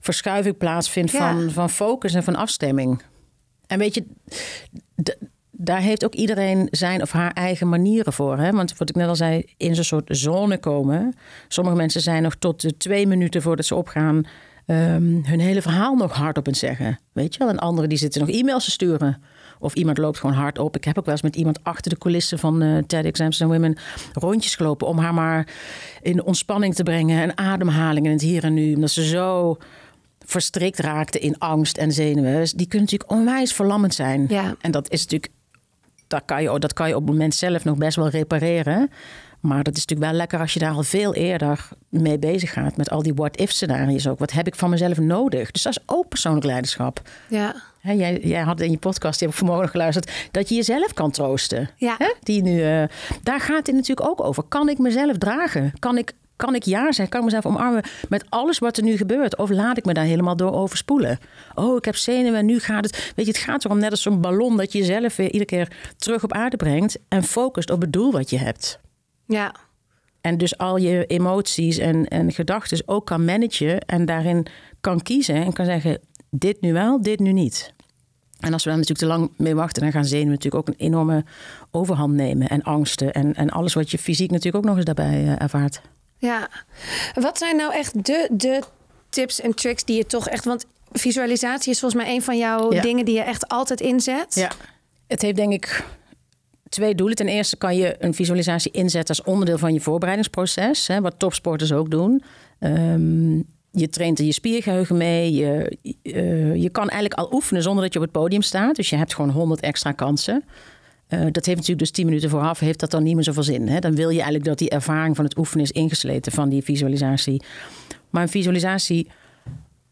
verschuiving 0.00 0.56
plaatsvindt 0.56 1.12
Ja. 1.12 1.18
van, 1.32 1.50
van 1.50 1.70
focus 1.70 2.14
en 2.14 2.22
van 2.22 2.36
afstemming. 2.36 3.02
En 3.66 3.78
weet 3.78 3.94
je, 3.94 4.04
daar 5.50 5.80
heeft 5.80 6.04
ook 6.04 6.14
iedereen 6.14 6.68
zijn 6.70 7.02
of 7.02 7.12
haar 7.12 7.32
eigen 7.32 7.68
manieren 7.68 8.12
voor. 8.12 8.38
Hè? 8.38 8.50
Want 8.50 8.76
wat 8.78 8.88
ik 8.88 8.94
net 8.96 9.08
al 9.08 9.16
zei, 9.16 9.44
in 9.56 9.74
zo'n 9.74 9.84
soort 9.84 10.04
zone 10.16 10.58
komen. 10.58 11.14
Sommige 11.48 11.76
mensen 11.76 12.00
zijn 12.00 12.22
nog 12.22 12.34
tot 12.34 12.60
de 12.60 12.76
twee 12.76 13.06
minuten 13.06 13.42
voordat 13.42 13.64
ze 13.66 13.74
opgaan 13.74 14.24
ehm, 14.66 15.02
hun 15.22 15.40
hele 15.40 15.62
verhaal 15.62 15.94
nog 15.94 16.12
hard 16.12 16.38
op 16.38 16.46
het 16.46 16.56
zeggen. 16.56 16.98
Weet 17.12 17.32
je 17.32 17.38
wel? 17.38 17.48
En 17.48 17.58
anderen 17.58 17.88
die 17.88 17.98
zitten 17.98 18.20
nog 18.20 18.30
e-mails 18.30 18.64
te 18.64 18.70
sturen. 18.70 19.22
Of 19.62 19.74
iemand 19.74 19.98
loopt 19.98 20.18
gewoon 20.18 20.36
hard 20.36 20.58
op. 20.58 20.76
Ik 20.76 20.84
heb 20.84 20.98
ook 20.98 21.04
wel 21.04 21.14
eens 21.14 21.22
met 21.22 21.36
iemand 21.36 21.58
achter 21.62 21.90
de 21.90 21.98
coulissen 21.98 22.38
van 22.38 22.62
uh, 22.62 22.78
TEDx 22.86 23.20
Amsterdam 23.20 23.56
Women 23.56 23.76
rondjes 24.12 24.54
gelopen. 24.54 24.86
Om 24.86 24.98
haar 24.98 25.14
maar 25.14 25.46
in 26.02 26.22
ontspanning 26.22 26.74
te 26.74 26.82
brengen 26.82 27.22
en 27.22 27.38
ademhaling 27.38 28.06
in 28.06 28.12
het 28.12 28.20
hier 28.20 28.44
en 28.44 28.54
nu. 28.54 28.74
Omdat 28.74 28.90
ze 28.90 29.04
zo 29.06 29.56
verstrikt 30.24 30.78
raakte 30.78 31.18
in 31.18 31.38
angst 31.38 31.76
en 31.76 31.92
zenuwen. 31.92 32.34
Dus 32.34 32.52
die 32.52 32.66
kunnen 32.66 32.88
natuurlijk 32.90 33.20
onwijs 33.20 33.52
verlammend 33.52 33.94
zijn. 33.94 34.26
Ja. 34.28 34.54
En 34.60 34.70
dat 34.70 34.90
is 34.90 35.00
natuurlijk, 35.00 35.32
dat 36.06 36.22
kan, 36.24 36.42
je, 36.42 36.58
dat 36.58 36.72
kan 36.72 36.88
je 36.88 36.96
op 36.96 37.02
het 37.02 37.10
moment 37.10 37.34
zelf 37.34 37.64
nog 37.64 37.76
best 37.76 37.96
wel 37.96 38.08
repareren. 38.08 38.90
Maar 39.42 39.62
dat 39.62 39.76
is 39.76 39.80
natuurlijk 39.80 40.10
wel 40.10 40.18
lekker 40.18 40.38
als 40.38 40.52
je 40.52 40.58
daar 40.58 40.72
al 40.72 40.82
veel 40.82 41.14
eerder 41.14 41.68
mee 41.88 42.18
bezig 42.18 42.52
gaat. 42.52 42.76
Met 42.76 42.90
al 42.90 43.02
die 43.02 43.14
what-if 43.14 43.50
scenario's 43.50 44.06
ook. 44.06 44.18
Wat 44.18 44.32
heb 44.32 44.46
ik 44.46 44.54
van 44.54 44.70
mezelf 44.70 44.98
nodig? 44.98 45.50
Dus 45.50 45.62
dat 45.62 45.76
is 45.76 45.82
ook 45.86 46.08
persoonlijk 46.08 46.46
leiderschap. 46.46 47.02
Ja. 47.28 47.54
jij, 47.82 48.20
jij 48.22 48.42
had 48.42 48.60
in 48.60 48.70
je 48.70 48.78
podcast, 48.78 49.18
die 49.18 49.28
heb 49.28 49.36
ik 49.36 49.44
vanmorgen 49.44 49.70
geluisterd, 49.70 50.10
dat 50.30 50.48
je 50.48 50.54
jezelf 50.54 50.92
kan 50.94 51.10
troosten. 51.10 51.70
Ja. 51.76 51.96
Die 52.20 52.42
nu, 52.42 52.58
uh, 52.58 52.84
daar 53.22 53.40
gaat 53.40 53.66
het 53.66 53.76
natuurlijk 53.76 54.08
ook 54.08 54.22
over. 54.22 54.42
Kan 54.42 54.68
ik 54.68 54.78
mezelf 54.78 55.18
dragen? 55.18 55.72
Kan 55.78 55.98
ik 55.98 56.12
kan 56.36 56.54
ik 56.54 56.62
ja 56.62 56.82
zeggen? 56.82 57.08
Kan 57.08 57.20
ik 57.20 57.24
mezelf 57.24 57.46
omarmen 57.46 57.84
met 58.08 58.24
alles 58.28 58.58
wat 58.58 58.76
er 58.76 58.82
nu 58.82 58.96
gebeurt? 58.96 59.36
Of 59.36 59.50
laat 59.50 59.76
ik 59.76 59.84
me 59.84 59.92
daar 59.92 60.04
helemaal 60.04 60.36
door 60.36 60.52
overspoelen? 60.52 61.18
Oh, 61.54 61.76
ik 61.76 61.84
heb 61.84 61.96
zenuwen 61.96 62.38
en 62.38 62.46
nu 62.46 62.58
gaat 62.58 62.84
het... 62.84 63.12
Weet 63.16 63.26
je, 63.26 63.32
het 63.32 63.40
gaat 63.40 63.64
erom 63.64 63.78
net 63.78 63.90
als 63.90 64.02
zo'n 64.02 64.20
ballon... 64.20 64.56
dat 64.56 64.72
je 64.72 64.78
jezelf 64.78 65.16
weer 65.16 65.26
iedere 65.26 65.44
keer 65.44 65.68
terug 65.96 66.24
op 66.24 66.32
aarde 66.32 66.56
brengt... 66.56 66.98
en 67.08 67.22
focust 67.22 67.70
op 67.70 67.80
het 67.80 67.92
doel 67.92 68.12
wat 68.12 68.30
je 68.30 68.38
hebt. 68.38 68.80
Ja. 69.32 69.54
En 70.20 70.38
dus 70.38 70.58
al 70.58 70.76
je 70.76 71.06
emoties 71.06 71.78
en, 71.78 72.08
en 72.08 72.32
gedachten 72.32 72.82
ook 72.86 73.06
kan 73.06 73.24
managen... 73.24 73.80
en 73.80 74.04
daarin 74.04 74.46
kan 74.80 75.02
kiezen 75.02 75.34
en 75.34 75.52
kan 75.52 75.64
zeggen... 75.64 75.98
dit 76.30 76.60
nu 76.60 76.72
wel, 76.72 77.02
dit 77.02 77.18
nu 77.18 77.32
niet. 77.32 77.74
En 78.40 78.52
als 78.52 78.64
we 78.64 78.70
daar 78.70 78.78
natuurlijk 78.78 79.08
te 79.08 79.18
lang 79.18 79.30
mee 79.36 79.54
wachten, 79.54 79.82
dan 79.82 79.92
gaan 79.92 80.04
zenuwen 80.04 80.30
natuurlijk 80.30 80.68
ook 80.68 80.74
een 80.74 80.86
enorme 80.86 81.24
overhand 81.70 82.12
nemen. 82.12 82.48
En 82.48 82.62
angsten 82.62 83.12
en, 83.12 83.34
en 83.34 83.50
alles 83.50 83.74
wat 83.74 83.90
je 83.90 83.98
fysiek 83.98 84.30
natuurlijk 84.30 84.56
ook 84.56 84.64
nog 84.64 84.76
eens 84.76 84.84
daarbij 84.84 85.22
uh, 85.22 85.40
ervaart. 85.40 85.80
Ja, 86.18 86.48
wat 87.14 87.38
zijn 87.38 87.56
nou 87.56 87.72
echt 87.72 88.04
de, 88.04 88.28
de 88.32 88.62
tips 89.08 89.40
en 89.40 89.54
tricks 89.54 89.84
die 89.84 89.96
je 89.96 90.06
toch 90.06 90.28
echt. 90.28 90.44
Want 90.44 90.66
visualisatie 90.92 91.72
is 91.72 91.80
volgens 91.80 92.02
mij 92.02 92.14
een 92.14 92.22
van 92.22 92.38
jouw 92.38 92.68
dingen 92.68 93.04
die 93.04 93.14
je 93.14 93.22
echt 93.22 93.48
altijd 93.48 93.80
inzet. 93.80 94.34
Ja, 94.34 94.50
het 95.06 95.22
heeft 95.22 95.36
denk 95.36 95.52
ik 95.52 95.84
twee 96.72 96.94
doelen. 96.94 97.16
Ten 97.16 97.28
eerste 97.28 97.56
kan 97.56 97.76
je 97.76 97.96
een 97.98 98.14
visualisatie 98.14 98.70
inzetten 98.70 99.16
als 99.16 99.26
onderdeel 99.26 99.58
van 99.58 99.72
je 99.72 99.80
voorbereidingsproces, 99.80 100.86
hè, 100.86 101.00
wat 101.00 101.18
topsporters 101.18 101.72
ook 101.72 101.90
doen. 101.90 102.22
Um, 102.60 103.44
je 103.70 103.88
traint 103.88 104.18
er 104.18 104.24
je 104.24 104.32
spiergeheugen 104.32 104.96
mee. 104.96 105.32
Je, 105.32 105.78
uh, 106.02 106.54
je 106.54 106.70
kan 106.70 106.88
eigenlijk 106.88 107.20
al 107.20 107.32
oefenen 107.32 107.62
zonder 107.62 107.84
dat 107.84 107.92
je 107.92 107.98
op 107.98 108.04
het 108.04 108.14
podium 108.14 108.42
staat. 108.42 108.76
Dus 108.76 108.90
je 108.90 108.96
hebt 108.96 109.14
gewoon 109.14 109.30
100 109.30 109.60
extra 109.60 109.92
kansen. 109.92 110.44
Uh, 111.08 111.20
dat 111.20 111.46
heeft 111.46 111.46
natuurlijk 111.46 111.78
dus 111.78 111.90
tien 111.90 112.06
minuten 112.06 112.30
vooraf, 112.30 112.58
heeft 112.58 112.80
dat 112.80 112.90
dan 112.90 113.02
niet 113.02 113.14
meer 113.14 113.24
zoveel 113.24 113.42
zin. 113.42 113.68
Hè? 113.68 113.78
Dan 113.78 113.94
wil 113.94 114.08
je 114.08 114.14
eigenlijk 114.14 114.44
dat 114.44 114.58
die 114.58 114.70
ervaring 114.70 115.16
van 115.16 115.24
het 115.24 115.38
oefenen 115.38 115.64
is 115.64 115.70
ingesleten 115.70 116.32
van 116.32 116.48
die 116.48 116.62
visualisatie. 116.62 117.42
Maar 118.10 118.22
een 118.22 118.28
visualisatie 118.28 119.08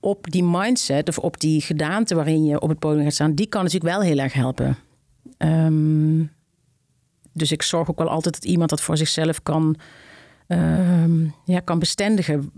op 0.01 0.31
die 0.31 0.45
mindset 0.45 1.09
of 1.09 1.19
op 1.19 1.41
die 1.41 1.61
gedaante 1.61 2.15
waarin 2.15 2.45
je 2.45 2.61
op 2.61 2.69
het 2.69 2.79
podium 2.79 3.05
gaat 3.05 3.13
staan, 3.13 3.35
die 3.35 3.47
kan 3.47 3.63
natuurlijk 3.65 3.93
wel 3.93 4.03
heel 4.03 4.19
erg 4.19 4.33
helpen. 4.33 4.77
Um, 5.39 6.31
dus 7.33 7.53
ik 7.53 7.63
zorg 7.63 7.91
ook 7.91 7.99
wel 7.99 8.09
altijd 8.09 8.35
dat 8.35 8.45
iemand 8.45 8.71
dat 8.71 8.81
voor 8.81 8.97
zichzelf 8.97 9.43
kan, 9.43 9.77
um, 10.49 11.35
ja, 11.45 11.61
kan 11.61 11.79
bestendigen. 11.79 12.53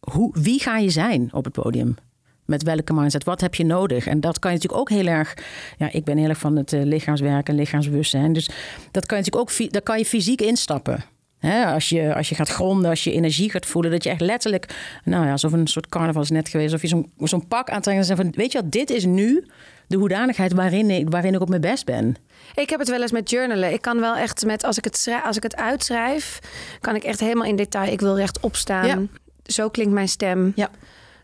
Hoe, 0.00 0.36
wie 0.40 0.60
ga 0.60 0.78
je 0.78 0.90
zijn 0.90 1.28
op 1.32 1.44
het 1.44 1.52
podium? 1.52 1.96
Met 2.44 2.62
welke 2.62 2.92
mindset? 2.92 3.24
Wat 3.24 3.40
heb 3.40 3.54
je 3.54 3.64
nodig? 3.64 4.06
En 4.06 4.20
dat 4.20 4.38
kan 4.38 4.50
je 4.50 4.56
natuurlijk 4.56 4.82
ook 4.82 4.96
heel 4.96 5.06
erg. 5.06 5.34
Ja, 5.78 5.92
ik 5.92 6.04
ben 6.04 6.16
heel 6.16 6.28
erg 6.28 6.38
van 6.38 6.56
het 6.56 6.72
uh, 6.72 6.82
lichaamswerk 6.82 7.48
en 7.48 7.54
lichaamsbewustzijn. 7.54 8.32
Dus 8.32 8.46
dat 8.90 9.06
kan 9.06 9.18
je 9.18 9.24
natuurlijk 9.24 9.60
ook. 9.60 9.72
Daar 9.72 9.82
kan 9.82 9.98
je 9.98 10.04
fysiek 10.04 10.40
instappen. 10.40 11.04
He, 11.38 11.64
als, 11.66 11.88
je, 11.88 12.14
als 12.14 12.28
je 12.28 12.34
gaat 12.34 12.48
gronden, 12.48 12.90
als 12.90 13.04
je 13.04 13.12
energie 13.12 13.50
gaat 13.50 13.66
voelen, 13.66 13.90
dat 13.90 14.04
je 14.04 14.10
echt 14.10 14.20
letterlijk, 14.20 14.74
nou 15.04 15.24
ja, 15.24 15.32
alsof 15.32 15.52
een 15.52 15.66
soort 15.66 15.88
carnaval 15.88 16.22
is 16.22 16.30
net 16.30 16.48
geweest, 16.48 16.74
of 16.74 16.82
je 16.82 16.88
zo'n 16.88 17.10
zo'n 17.18 17.48
pak 17.48 17.70
aantrekt 17.70 17.98
en 17.98 18.04
zegt 18.04 18.20
van, 18.20 18.32
weet 18.36 18.52
je 18.52 18.60
wat, 18.60 18.72
dit 18.72 18.90
is 18.90 19.04
nu 19.04 19.46
de 19.90 19.96
hoedanigheid 19.96 20.52
waarin 20.52 20.90
ik, 20.90 21.10
waarin 21.10 21.34
ik 21.34 21.40
op 21.40 21.48
mijn 21.48 21.60
best 21.60 21.84
ben. 21.84 22.16
Ik 22.54 22.70
heb 22.70 22.78
het 22.78 22.88
wel 22.88 23.02
eens 23.02 23.12
met 23.12 23.30
journalen. 23.30 23.72
Ik 23.72 23.82
kan 23.82 24.00
wel 24.00 24.16
echt 24.16 24.44
met, 24.44 24.64
als 24.64 24.78
ik 24.78 24.84
het, 24.84 24.96
schrijf, 24.96 25.24
als 25.24 25.36
ik 25.36 25.42
het 25.42 25.56
uitschrijf, 25.56 26.38
kan 26.80 26.94
ik 26.94 27.04
echt 27.04 27.20
helemaal 27.20 27.46
in 27.46 27.56
detail, 27.56 27.92
ik 27.92 28.00
wil 28.00 28.16
rechtop 28.16 28.56
staan. 28.56 28.86
Ja. 28.86 28.98
Zo 29.44 29.68
klinkt 29.68 29.92
mijn 29.92 30.08
stem. 30.08 30.52
Ja 30.56 30.70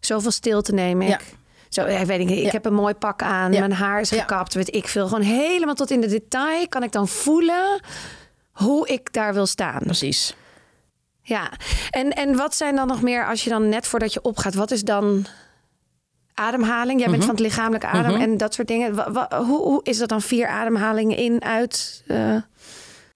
zoveel 0.07 0.31
stilte 0.31 0.73
neem 0.73 1.03
ik. 1.03 1.09
Ja. 1.09 1.19
Zo, 1.69 1.85
ik 1.85 2.07
weet 2.07 2.19
niet, 2.19 2.31
ik 2.31 2.45
ja. 2.45 2.51
heb 2.51 2.65
een 2.65 2.75
mooi 2.75 2.95
pak 2.95 3.23
aan, 3.23 3.53
ja. 3.53 3.59
mijn 3.59 3.73
haar 3.73 4.01
is 4.01 4.11
gekapt, 4.11 4.55
weet 4.55 4.75
ik 4.75 4.89
veel. 4.89 5.09
Gewoon 5.09 5.25
helemaal 5.25 5.75
tot 5.75 5.91
in 5.91 6.01
de 6.01 6.07
detail 6.07 6.69
kan 6.69 6.83
ik 6.83 6.93
dan 6.93 7.09
voelen 7.09 7.81
hoe 8.51 8.89
ik 8.89 9.13
daar 9.13 9.35
wil 9.35 9.47
staan. 9.47 9.81
Precies. 9.83 10.35
Ja, 11.23 11.51
en, 11.91 12.11
en 12.11 12.37
wat 12.37 12.55
zijn 12.55 12.77
dan 12.77 12.87
nog 12.87 13.03
meer 13.03 13.27
als 13.27 13.45
je 13.45 13.51
dan 13.51 13.69
net 13.69 13.87
voordat 13.87 14.13
je 14.13 14.23
opgaat, 14.23 14.55
wat 14.55 14.71
is 14.71 14.83
dan 14.83 15.27
ademhaling? 16.37 16.99
Jij 17.01 17.09
bent 17.11 17.19
Mhm. 17.23 17.27
van 17.27 17.35
het 17.37 17.45
lichamelijke 17.45 17.87
adem 17.87 18.11
Mhm. 18.13 18.21
en 18.21 18.37
dat 18.37 18.55
soort 18.55 18.69
dingen. 18.69 18.95
Wa- 18.95 19.13
wa- 19.13 19.43
hoe, 19.45 19.61
hoe 19.63 19.81
is 19.83 19.99
dat 19.99 20.09
dan 20.09 20.21
vier 20.23 20.47
ademhalingen 20.47 21.17
in, 21.17 21.43
uit? 21.43 22.03
eh? 22.07 22.37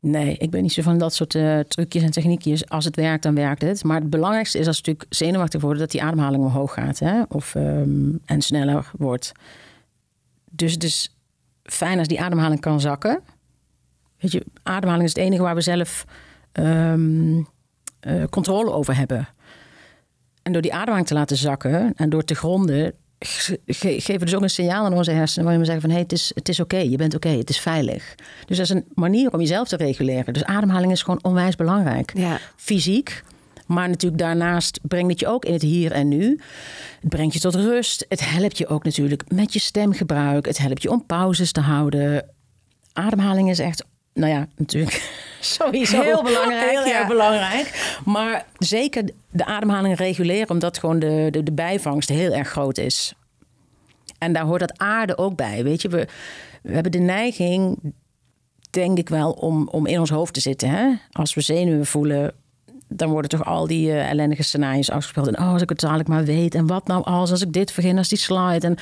Nee, 0.00 0.36
ik 0.36 0.50
ben 0.50 0.62
niet 0.62 0.72
zo 0.72 0.82
van 0.82 0.98
dat 0.98 1.14
soort 1.14 1.34
eh, 1.34 1.58
trucjes 1.58 2.02
en 2.02 2.10
techniekjes. 2.10 2.68
Als 2.68 2.84
het 2.84 2.96
werkt, 2.96 3.22
dan 3.22 3.34
werkt 3.34 3.62
het. 3.62 3.84
Maar 3.84 4.00
het 4.00 4.10
belangrijkste 4.10 4.58
is 4.58 4.66
als 4.66 4.76
het 4.76 4.86
natuurlijk 4.86 5.14
zenuwachtig 5.14 5.60
wordt, 5.60 5.78
dat 5.78 5.90
die 5.90 6.02
ademhaling 6.02 6.42
omhoog 6.44 6.72
gaat 6.72 6.98
hè? 6.98 7.22
Of, 7.28 7.54
ehm, 7.54 8.10
en 8.24 8.40
sneller 8.42 8.90
wordt. 8.98 9.32
Dus 10.50 10.72
het 10.72 10.84
is 10.84 11.16
fijn 11.62 11.98
als 11.98 12.08
die 12.08 12.20
ademhaling 12.20 12.60
kan 12.60 12.80
zakken. 12.80 13.20
Weet 14.18 14.32
je, 14.32 14.44
ademhaling 14.62 15.04
is 15.08 15.14
het 15.14 15.22
enige 15.24 15.42
waar 15.42 15.54
we 15.54 15.60
zelf 15.60 16.04
ehm, 16.52 17.42
eh, 18.00 18.24
controle 18.30 18.72
over 18.72 18.96
hebben. 18.96 19.28
En 20.42 20.52
door 20.52 20.62
die 20.62 20.74
ademhaling 20.74 21.06
te 21.06 21.14
laten 21.14 21.36
zakken 21.36 21.92
en 21.96 22.10
door 22.10 22.24
te 22.24 22.34
gronden, 22.34 22.92
ge- 23.20 23.60
ge- 23.66 24.00
geven 24.00 24.26
dus 24.26 24.34
ook 24.34 24.42
een 24.42 24.50
signaal 24.50 24.84
aan 24.84 24.94
onze 24.94 25.10
hersenen 25.10 25.44
waarin 25.44 25.60
we 25.60 25.70
zeggen 25.70 25.82
van 25.82 25.90
hé, 25.90 25.96
hey, 25.96 26.06
het 26.10 26.18
is, 26.18 26.30
het 26.34 26.48
is 26.48 26.60
oké, 26.60 26.76
je 26.76 26.96
bent 26.96 27.14
oké, 27.14 27.28
het 27.28 27.50
is 27.50 27.60
veilig. 27.60 28.14
Dus 28.46 28.56
dat 28.56 28.66
is 28.66 28.74
een 28.74 28.84
manier 28.94 29.32
om 29.32 29.40
jezelf 29.40 29.68
te 29.68 29.76
reguleren. 29.76 30.32
Dus 30.32 30.44
ademhaling 30.44 30.92
is 30.92 31.02
gewoon 31.02 31.22
onwijs 31.22 31.56
belangrijk. 31.56 32.12
Ja. 32.14 32.38
Fysiek, 32.56 33.22
maar 33.66 33.88
natuurlijk 33.88 34.22
daarnaast 34.22 34.80
brengt 34.82 35.10
het 35.10 35.20
je 35.20 35.26
ook 35.26 35.44
in 35.44 35.52
het 35.52 35.62
hier 35.62 35.92
en 35.92 36.08
nu. 36.08 36.40
Het 37.00 37.10
brengt 37.10 37.34
je 37.34 37.40
tot 37.40 37.54
rust. 37.54 38.06
Het 38.08 38.30
helpt 38.30 38.58
je 38.58 38.66
ook 38.66 38.84
natuurlijk 38.84 39.30
met 39.30 39.52
je 39.52 39.58
stemgebruik. 39.58 40.46
Het 40.46 40.58
helpt 40.58 40.82
je 40.82 40.90
om 40.90 41.06
pauzes 41.06 41.52
te 41.52 41.60
houden. 41.60 42.28
Ademhaling 42.92 43.50
is 43.50 43.58
echt, 43.58 43.84
nou 44.20 44.32
ja, 44.32 44.46
natuurlijk 44.56 45.02
sowieso 45.40 46.02
Heel 46.02 46.22
belangrijk, 46.22 46.70
Heel 46.70 46.86
ja. 46.86 46.98
erg 46.98 47.08
belangrijk. 47.08 47.98
Maar 48.04 48.46
zeker 48.58 49.10
de 49.30 49.44
ademhaling 49.44 49.96
reguleren, 49.96 50.50
omdat 50.50 50.78
gewoon 50.78 50.98
de, 50.98 51.28
de, 51.30 51.42
de 51.42 51.52
bijvangst 51.52 52.08
heel 52.08 52.32
erg 52.32 52.48
groot 52.48 52.78
is. 52.78 53.14
En 54.18 54.32
daar 54.32 54.44
hoort 54.44 54.60
dat 54.60 54.78
aarde 54.78 55.16
ook 55.18 55.36
bij. 55.36 55.64
Weet 55.64 55.82
je, 55.82 55.88
we, 55.88 56.06
we 56.62 56.72
hebben 56.72 56.92
de 56.92 56.98
neiging, 56.98 57.78
denk 58.70 58.98
ik 58.98 59.08
wel, 59.08 59.30
om, 59.30 59.68
om 59.68 59.86
in 59.86 60.00
ons 60.00 60.10
hoofd 60.10 60.34
te 60.34 60.40
zitten. 60.40 60.68
Hè? 60.68 60.92
Als 61.12 61.34
we 61.34 61.40
zenuwen 61.40 61.86
voelen, 61.86 62.34
dan 62.92 63.10
worden 63.10 63.30
toch 63.30 63.44
al 63.44 63.66
die 63.66 63.90
eh, 63.90 64.10
ellendige 64.10 64.42
scenario's 64.42 64.90
afgespeeld. 64.90 65.26
En 65.26 65.38
oh, 65.38 65.52
als 65.52 65.62
ik 65.62 65.68
het 65.68 65.80
dadelijk 65.80 66.08
maar 66.08 66.24
weet. 66.24 66.54
En 66.54 66.66
wat 66.66 66.86
nou 66.86 67.04
als, 67.04 67.30
als 67.30 67.42
ik 67.42 67.52
dit 67.52 67.72
vergin, 67.72 67.98
als 67.98 68.08
die 68.08 68.18
slide. 68.18 68.66
En 68.66 68.74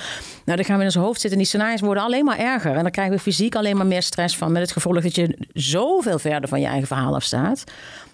nou, 0.45 0.57
dan 0.57 0.65
gaan 0.65 0.75
we 0.75 0.81
in 0.81 0.87
ons 0.87 0.95
hoofd 0.95 1.21
zitten. 1.21 1.31
En 1.31 1.39
die 1.39 1.47
scenario's 1.47 1.81
worden 1.81 2.03
alleen 2.03 2.25
maar 2.25 2.39
erger. 2.39 2.77
En 2.77 2.83
dan 2.83 2.91
krijgen 2.91 3.15
we 3.15 3.21
fysiek 3.21 3.55
alleen 3.55 3.77
maar 3.77 3.87
meer 3.87 4.03
stress 4.03 4.37
van. 4.37 4.53
Met 4.53 4.63
het 4.63 4.73
gevolg 4.73 5.03
dat 5.03 5.15
je 5.15 5.39
zoveel 5.53 6.19
verder 6.19 6.49
van 6.49 6.61
je 6.61 6.67
eigen 6.67 6.87
verhaal 6.87 7.15
afstaat. 7.15 7.65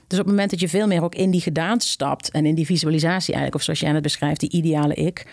Dus 0.07 0.19
op 0.19 0.25
het 0.25 0.27
moment 0.27 0.51
dat 0.51 0.61
je 0.61 0.69
veel 0.69 0.87
meer 0.87 1.03
ook 1.03 1.15
in 1.15 1.31
die 1.31 1.41
gedaante 1.41 1.87
stapt. 1.87 2.31
En 2.31 2.47
in 2.47 2.55
die 2.55 2.67
visualisatie 2.67 3.35
eigenlijk. 3.35 3.55
Of 3.55 3.63
zoals 3.63 3.81
jij 3.81 3.91
het 3.91 4.03
beschrijft, 4.03 4.41
die 4.41 4.51
ideale 4.51 4.95
ik. 4.95 5.27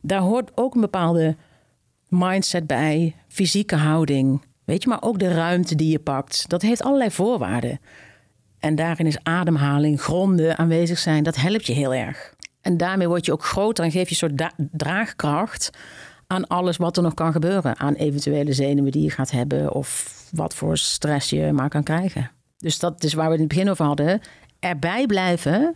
Daar 0.00 0.20
hoort 0.20 0.50
ook 0.54 0.74
een 0.74 0.80
bepaalde 0.80 1.36
mindset 2.08 2.66
bij. 2.66 3.14
Fysieke 3.28 3.76
houding. 3.76 4.42
Weet 4.64 4.82
je, 4.82 4.88
maar 4.88 5.02
ook 5.02 5.18
de 5.18 5.32
ruimte 5.32 5.74
die 5.74 5.90
je 5.90 5.98
pakt. 5.98 6.44
Dat 6.48 6.62
heeft 6.62 6.82
allerlei 6.82 7.10
voorwaarden. 7.10 7.80
En 8.58 8.74
daarin 8.74 9.06
is 9.06 9.18
ademhaling, 9.22 10.00
gronden, 10.00 10.58
aanwezig 10.58 10.98
zijn, 10.98 11.22
dat 11.22 11.36
helpt 11.36 11.66
je 11.66 11.72
heel 11.72 11.94
erg. 11.94 12.34
En 12.60 12.76
daarmee 12.76 13.08
word 13.08 13.26
je 13.26 13.32
ook 13.32 13.44
groter 13.44 13.84
en 13.84 13.90
geef 13.90 14.08
je 14.08 14.26
een 14.26 14.30
soort 14.30 14.52
draagkracht 14.72 15.70
aan 16.26 16.46
alles 16.46 16.76
wat 16.76 16.96
er 16.96 17.02
nog 17.02 17.14
kan 17.14 17.32
gebeuren. 17.32 17.78
Aan 17.78 17.94
eventuele 17.94 18.52
zenuwen 18.52 18.92
die 18.92 19.02
je 19.02 19.10
gaat 19.10 19.30
hebben 19.30 19.72
of 19.72 20.22
wat 20.32 20.54
voor 20.54 20.78
stress 20.78 21.30
je 21.30 21.52
maar 21.52 21.68
kan 21.68 21.82
krijgen. 21.82 22.30
Dus 22.58 22.78
dat 22.78 23.04
is 23.04 23.14
waar 23.14 23.24
we 23.24 23.30
het 23.30 23.40
in 23.40 23.46
het 23.46 23.54
begin 23.54 23.70
over 23.70 23.84
hadden. 23.84 24.20
Erbij 24.58 25.06
blijven, 25.06 25.72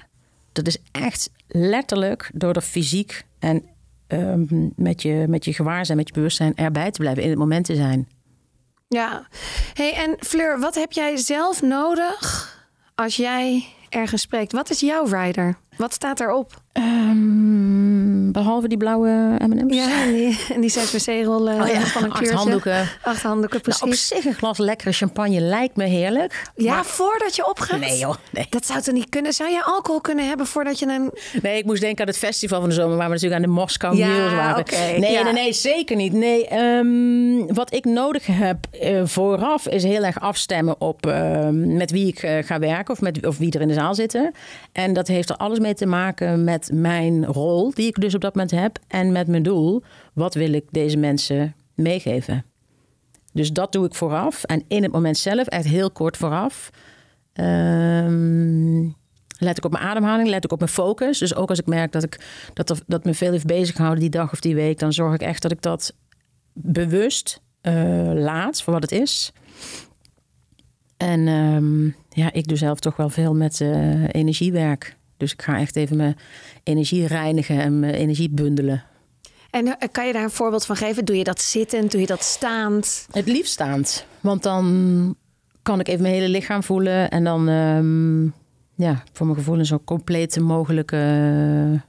dat 0.53 0.67
is 0.67 0.79
echt 0.91 1.31
letterlijk 1.49 2.31
door 2.35 2.55
er 2.55 2.63
fysiek 2.63 3.25
en 3.39 3.65
ehm, 4.07 4.45
met, 4.77 5.03
je, 5.03 5.25
met 5.29 5.45
je 5.45 5.53
gewaarzijn, 5.53 5.99
met 5.99 6.09
je 6.09 6.15
bewustzijn 6.15 6.57
erbij 6.57 6.91
te 6.91 6.99
blijven, 6.99 7.23
in 7.23 7.31
het 7.31 7.39
moment 7.39 7.65
te 7.65 7.75
zijn. 7.75 8.09
Ja. 8.89 9.27
Hey, 9.75 9.95
en 9.95 10.17
Fleur, 10.19 10.61
wat 10.61 10.75
heb 10.75 10.93
jij 10.93 11.17
zelf 11.17 11.63
nodig 11.63 12.61
als 13.03 13.17
jij 13.17 13.65
ergens 13.89 14.23
spreekt? 14.23 14.53
Wat 14.53 14.71
is 14.71 14.81
jouw 14.81 15.05
rider? 15.05 15.57
Wat 15.77 15.93
staat 15.93 16.21
erop? 16.21 16.62
Ehm, 16.73 18.31
behalve 18.33 18.69
die 18.69 18.77
blauwe 18.79 19.37
M&M's. 19.47 19.75
Ja, 19.77 20.03
en 20.03 20.13
die, 20.13 20.39
en 20.55 20.61
die 20.61 20.71
6 20.71 21.07
rollen 21.25 21.61
Oh 21.61 21.69
ja, 21.69 21.81
van 21.81 22.03
een 22.03 22.11
acht 22.11 22.19
kleurtje. 22.19 22.37
handdoeken. 22.39 22.89
Acht 23.03 23.23
handdoeken, 23.23 23.61
Nou, 23.65 23.77
op 23.83 23.89
precies. 23.89 24.07
zich 24.09 24.25
een 24.25 24.35
glas 24.35 24.59
lekkere 24.59 24.93
champagne 24.93 25.41
lijkt 25.41 25.77
me 25.77 25.85
heerlijk. 25.85 26.43
ja, 26.57 26.75
Maar- 26.75 26.85
voordat 26.85 27.37
je 27.37 27.49
opgaat? 27.49 27.79
Nee 27.81 27.99
joh, 27.99 28.15
nee. 28.31 28.47
Dat 28.51 28.67
zou 28.67 28.81
toch 28.83 28.95
niet 28.95 29.09
kunnen? 29.09 29.33
Zou 29.33 29.51
je 29.51 29.65
alcohol 29.65 30.01
kunnen 30.01 30.27
hebben 30.29 30.47
voordat 30.47 30.79
je 30.79 30.87
een... 30.87 31.11
Nee, 31.43 31.59
ik 31.59 31.65
moest 31.65 31.81
denken 31.81 32.01
aan 32.01 32.11
het 32.11 32.19
festival 32.19 32.61
van 32.61 32.69
de 32.69 32.75
zomer... 32.75 32.97
waar 32.97 33.07
we 33.07 33.13
natuurlijk 33.13 33.43
aan 33.43 33.49
de 33.49 33.55
Moskou 33.61 33.97
Ja, 33.97 34.07
Mules 34.07 34.33
waren. 34.33 34.65
nee, 35.01 35.13
ja. 35.13 35.23
nee, 35.23 35.33
nee, 35.33 35.53
zeker 35.53 35.97
niet. 35.97 36.13
Nee, 36.13 36.47
ehm, 36.49 37.55
wat 37.55 37.75
ik 37.75 37.85
nodig 37.85 38.27
heb 38.27 38.57
eh, 38.81 39.01
vooraf 39.05 39.67
is 39.69 39.83
heel 39.83 40.05
erg 40.05 40.21
afstemmen 40.21 40.81
op 40.81 41.07
ehm, 41.07 41.77
met 41.77 41.91
wie 41.91 42.07
ik 42.07 42.19
eh, 42.23 42.45
ga 42.45 42.59
werken... 42.59 42.95
Of, 42.95 43.01
met, 43.01 43.27
of 43.27 43.39
wie 43.39 43.53
er 43.53 43.61
in 43.61 43.69
de 43.69 43.75
zaal 43.75 43.95
zitten. 43.95 44.33
En 44.73 44.93
dat 44.93 45.09
heeft 45.09 45.31
er 45.31 45.37
alles 45.37 45.59
mee 45.59 45.75
te 45.75 45.87
maken 45.87 46.45
met 46.45 46.62
mijn 46.73 47.27
rol... 47.27 47.71
die 47.75 47.87
ik 47.87 48.01
dus 48.01 48.15
op 48.15 48.21
dat 48.21 48.35
moment 48.35 48.53
heb. 48.53 48.79
En 48.89 49.13
met 49.13 49.27
mijn 49.27 49.43
doel. 49.43 49.83
Wat 50.15 50.35
wil 50.35 50.53
ik 50.53 50.65
deze 50.71 50.97
mensen 50.97 51.55
meegeven? 51.75 52.45
Dus 53.33 53.53
dat 53.53 53.73
doe 53.73 53.87
ik 53.87 53.95
vooraf. 53.95 54.45
En 54.45 54.65
in 54.69 54.83
het 54.83 54.93
moment 54.93 55.19
zelf, 55.19 55.47
echt 55.47 55.67
heel 55.67 55.91
kort 55.91 56.17
vooraf... 56.17 56.71
Ehm, 57.33 58.83
let 59.39 59.57
ik 59.57 59.65
op 59.65 59.73
mijn 59.73 59.85
ademhaling, 59.85 60.29
let 60.29 60.45
ik 60.45 60.53
op 60.53 60.59
mijn 60.59 60.71
focus. 60.71 61.19
Dus 61.19 61.35
ook 61.35 61.49
als 61.49 61.59
ik 61.59 61.67
merk 61.67 61.93
dat, 61.93 62.03
ik, 62.03 62.21
dat, 62.53 62.83
dat 62.87 63.05
me 63.05 63.15
veel 63.15 63.33
heeft 63.33 63.47
bezighouden 63.47 64.01
die 64.01 64.11
dag 64.11 64.33
of 64.33 64.41
die 64.41 64.55
week... 64.55 64.79
dan 64.79 64.93
zorg 64.93 65.15
ik 65.15 65.23
echt 65.23 65.43
dat 65.43 65.53
ik 65.53 65.63
dat 65.63 65.95
bewust 66.53 67.41
eh, 67.61 68.11
laat 68.15 68.63
voor 68.63 68.73
wat 68.73 68.83
het 68.83 68.93
is. 68.93 69.33
En 70.97 71.29
ehm, 71.29 71.85
ja, 72.21 72.33
ik 72.33 72.49
doe 72.49 72.57
zelf 72.57 72.81
toch 72.81 72.97
wel 72.97 73.09
veel 73.09 73.35
met 73.35 73.61
eh, 73.61 74.05
energiewerk. 74.09 74.97
Dus 75.23 75.33
ik 75.33 75.43
ga 75.43 75.59
echt 75.59 75.77
even 75.77 75.97
mijn 75.97 76.17
energie 76.63 77.07
reinigen 77.07 77.61
en 77.61 77.81
mijn 77.81 77.95
energie 77.95 78.31
bundelen. 78.31 78.85
En 79.51 79.67
eh, 79.67 79.89
kan 79.93 80.07
je 80.07 80.13
daar 80.13 80.23
een 80.23 80.31
voorbeeld 80.31 80.67
van 80.67 80.77
geven? 80.77 81.05
Doe 81.05 81.17
je 81.17 81.25
dat 81.25 81.41
zittend? 81.41 81.91
Doe 81.91 82.01
je 82.01 82.07
dat 82.07 82.23
staand? 82.23 83.07
Het 83.11 83.27
liefst 83.27 83.53
staand. 83.53 84.07
Want 84.21 84.43
dan 84.43 85.17
kan 85.63 85.81
ik 85.81 85.89
even 85.89 86.03
mijn 86.03 86.15
hele 86.15 86.29
lichaam 86.29 86.63
voelen. 86.63 87.11
En 87.11 87.25
dan, 87.25 87.49
ehm, 87.49 88.25
ja, 88.87 89.03
voor 89.13 89.27
mijn 89.27 89.39
gevoel 89.39 89.59
een 89.59 89.67
zo 89.67 89.81
complete 89.85 90.41
mogelijke 90.41 91.83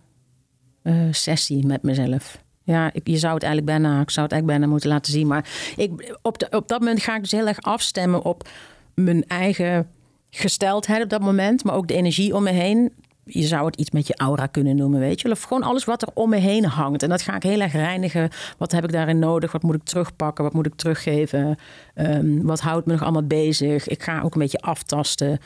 eh, 0.81 0.95
sessie 1.11 1.65
met 1.65 1.83
mezelf. 1.83 2.41
Ja, 2.63 2.93
ik, 2.93 3.07
je 3.07 3.17
zou 3.17 3.33
het 3.33 3.43
eigenlijk 3.43 3.73
bijna, 3.79 4.01
ik 4.01 4.09
zou 4.09 4.25
het 4.25 4.33
eigenlijk 4.33 4.45
bijna 4.45 4.67
moeten 4.67 4.89
laten 4.89 5.11
zien. 5.11 5.27
Maar 5.27 5.49
ik, 5.75 6.17
op, 6.21 6.39
de, 6.39 6.47
op 6.49 6.67
dat 6.67 6.79
moment 6.79 7.01
ga 7.01 7.15
ik 7.15 7.21
dus 7.21 7.31
heel 7.31 7.47
erg 7.47 7.61
afstemmen 7.61 8.23
op 8.23 8.49
mijn 8.93 9.23
eigen 9.27 9.87
gesteldheid 10.29 11.03
op 11.03 11.09
dat 11.09 11.21
moment. 11.21 11.63
Maar 11.63 11.75
ook 11.75 11.87
de 11.87 11.93
energie 11.93 12.35
om 12.35 12.43
me 12.43 12.51
heen. 12.51 12.93
Je 13.25 13.43
zou 13.43 13.65
het 13.65 13.75
iets 13.75 13.91
met 13.91 14.07
je 14.07 14.15
aura 14.15 14.45
kunnen 14.45 14.75
noemen, 14.75 14.99
weet 14.99 15.21
je. 15.21 15.31
Of 15.31 15.41
gewoon 15.41 15.63
alles 15.63 15.85
wat 15.85 16.01
er 16.01 16.07
om 16.13 16.29
me 16.29 16.37
heen 16.37 16.65
hangt. 16.65 17.03
En 17.03 17.09
dat 17.09 17.21
ga 17.21 17.35
ik 17.35 17.43
heel 17.43 17.59
erg 17.59 17.71
reinigen. 17.71 18.29
Wat 18.57 18.71
heb 18.71 18.83
ik 18.83 18.91
daarin 18.91 19.19
nodig? 19.19 19.51
Wat 19.51 19.63
moet 19.63 19.75
ik 19.75 19.83
terugpakken? 19.83 20.43
Wat 20.43 20.53
moet 20.53 20.65
ik 20.65 20.75
teruggeven? 20.75 21.57
Ehm, 21.93 22.41
wat 22.41 22.59
houdt 22.59 22.85
me 22.85 22.91
nog 22.91 23.01
allemaal 23.01 23.27
bezig? 23.27 23.87
Ik 23.87 24.03
ga 24.03 24.21
ook 24.21 24.33
een 24.33 24.41
beetje 24.41 24.61
aftasten 24.61 25.39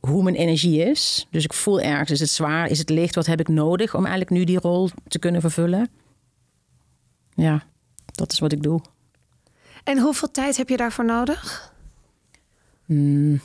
hoe 0.00 0.22
mijn 0.22 0.36
energie 0.36 0.84
is. 0.84 1.26
Dus 1.30 1.44
ik 1.44 1.52
voel 1.52 1.80
ergens, 1.80 2.10
is 2.10 2.20
het 2.20 2.30
zwaar? 2.30 2.70
Is 2.70 2.78
het 2.78 2.88
licht? 2.88 3.14
Wat 3.14 3.26
heb 3.26 3.40
ik 3.40 3.48
nodig 3.48 3.94
om 3.94 4.00
eigenlijk 4.00 4.30
nu 4.30 4.44
die 4.44 4.58
rol 4.58 4.90
te 5.08 5.18
kunnen 5.18 5.40
vervullen? 5.40 5.88
Ja, 7.34 7.62
dat 8.12 8.32
is 8.32 8.38
wat 8.38 8.52
ik 8.52 8.62
doe. 8.62 8.80
En 9.84 9.98
hoeveel 9.98 10.30
tijd 10.30 10.56
heb 10.56 10.68
je 10.68 10.76
daarvoor 10.76 11.04
nodig? 11.04 11.72
Hmm. 12.84 13.40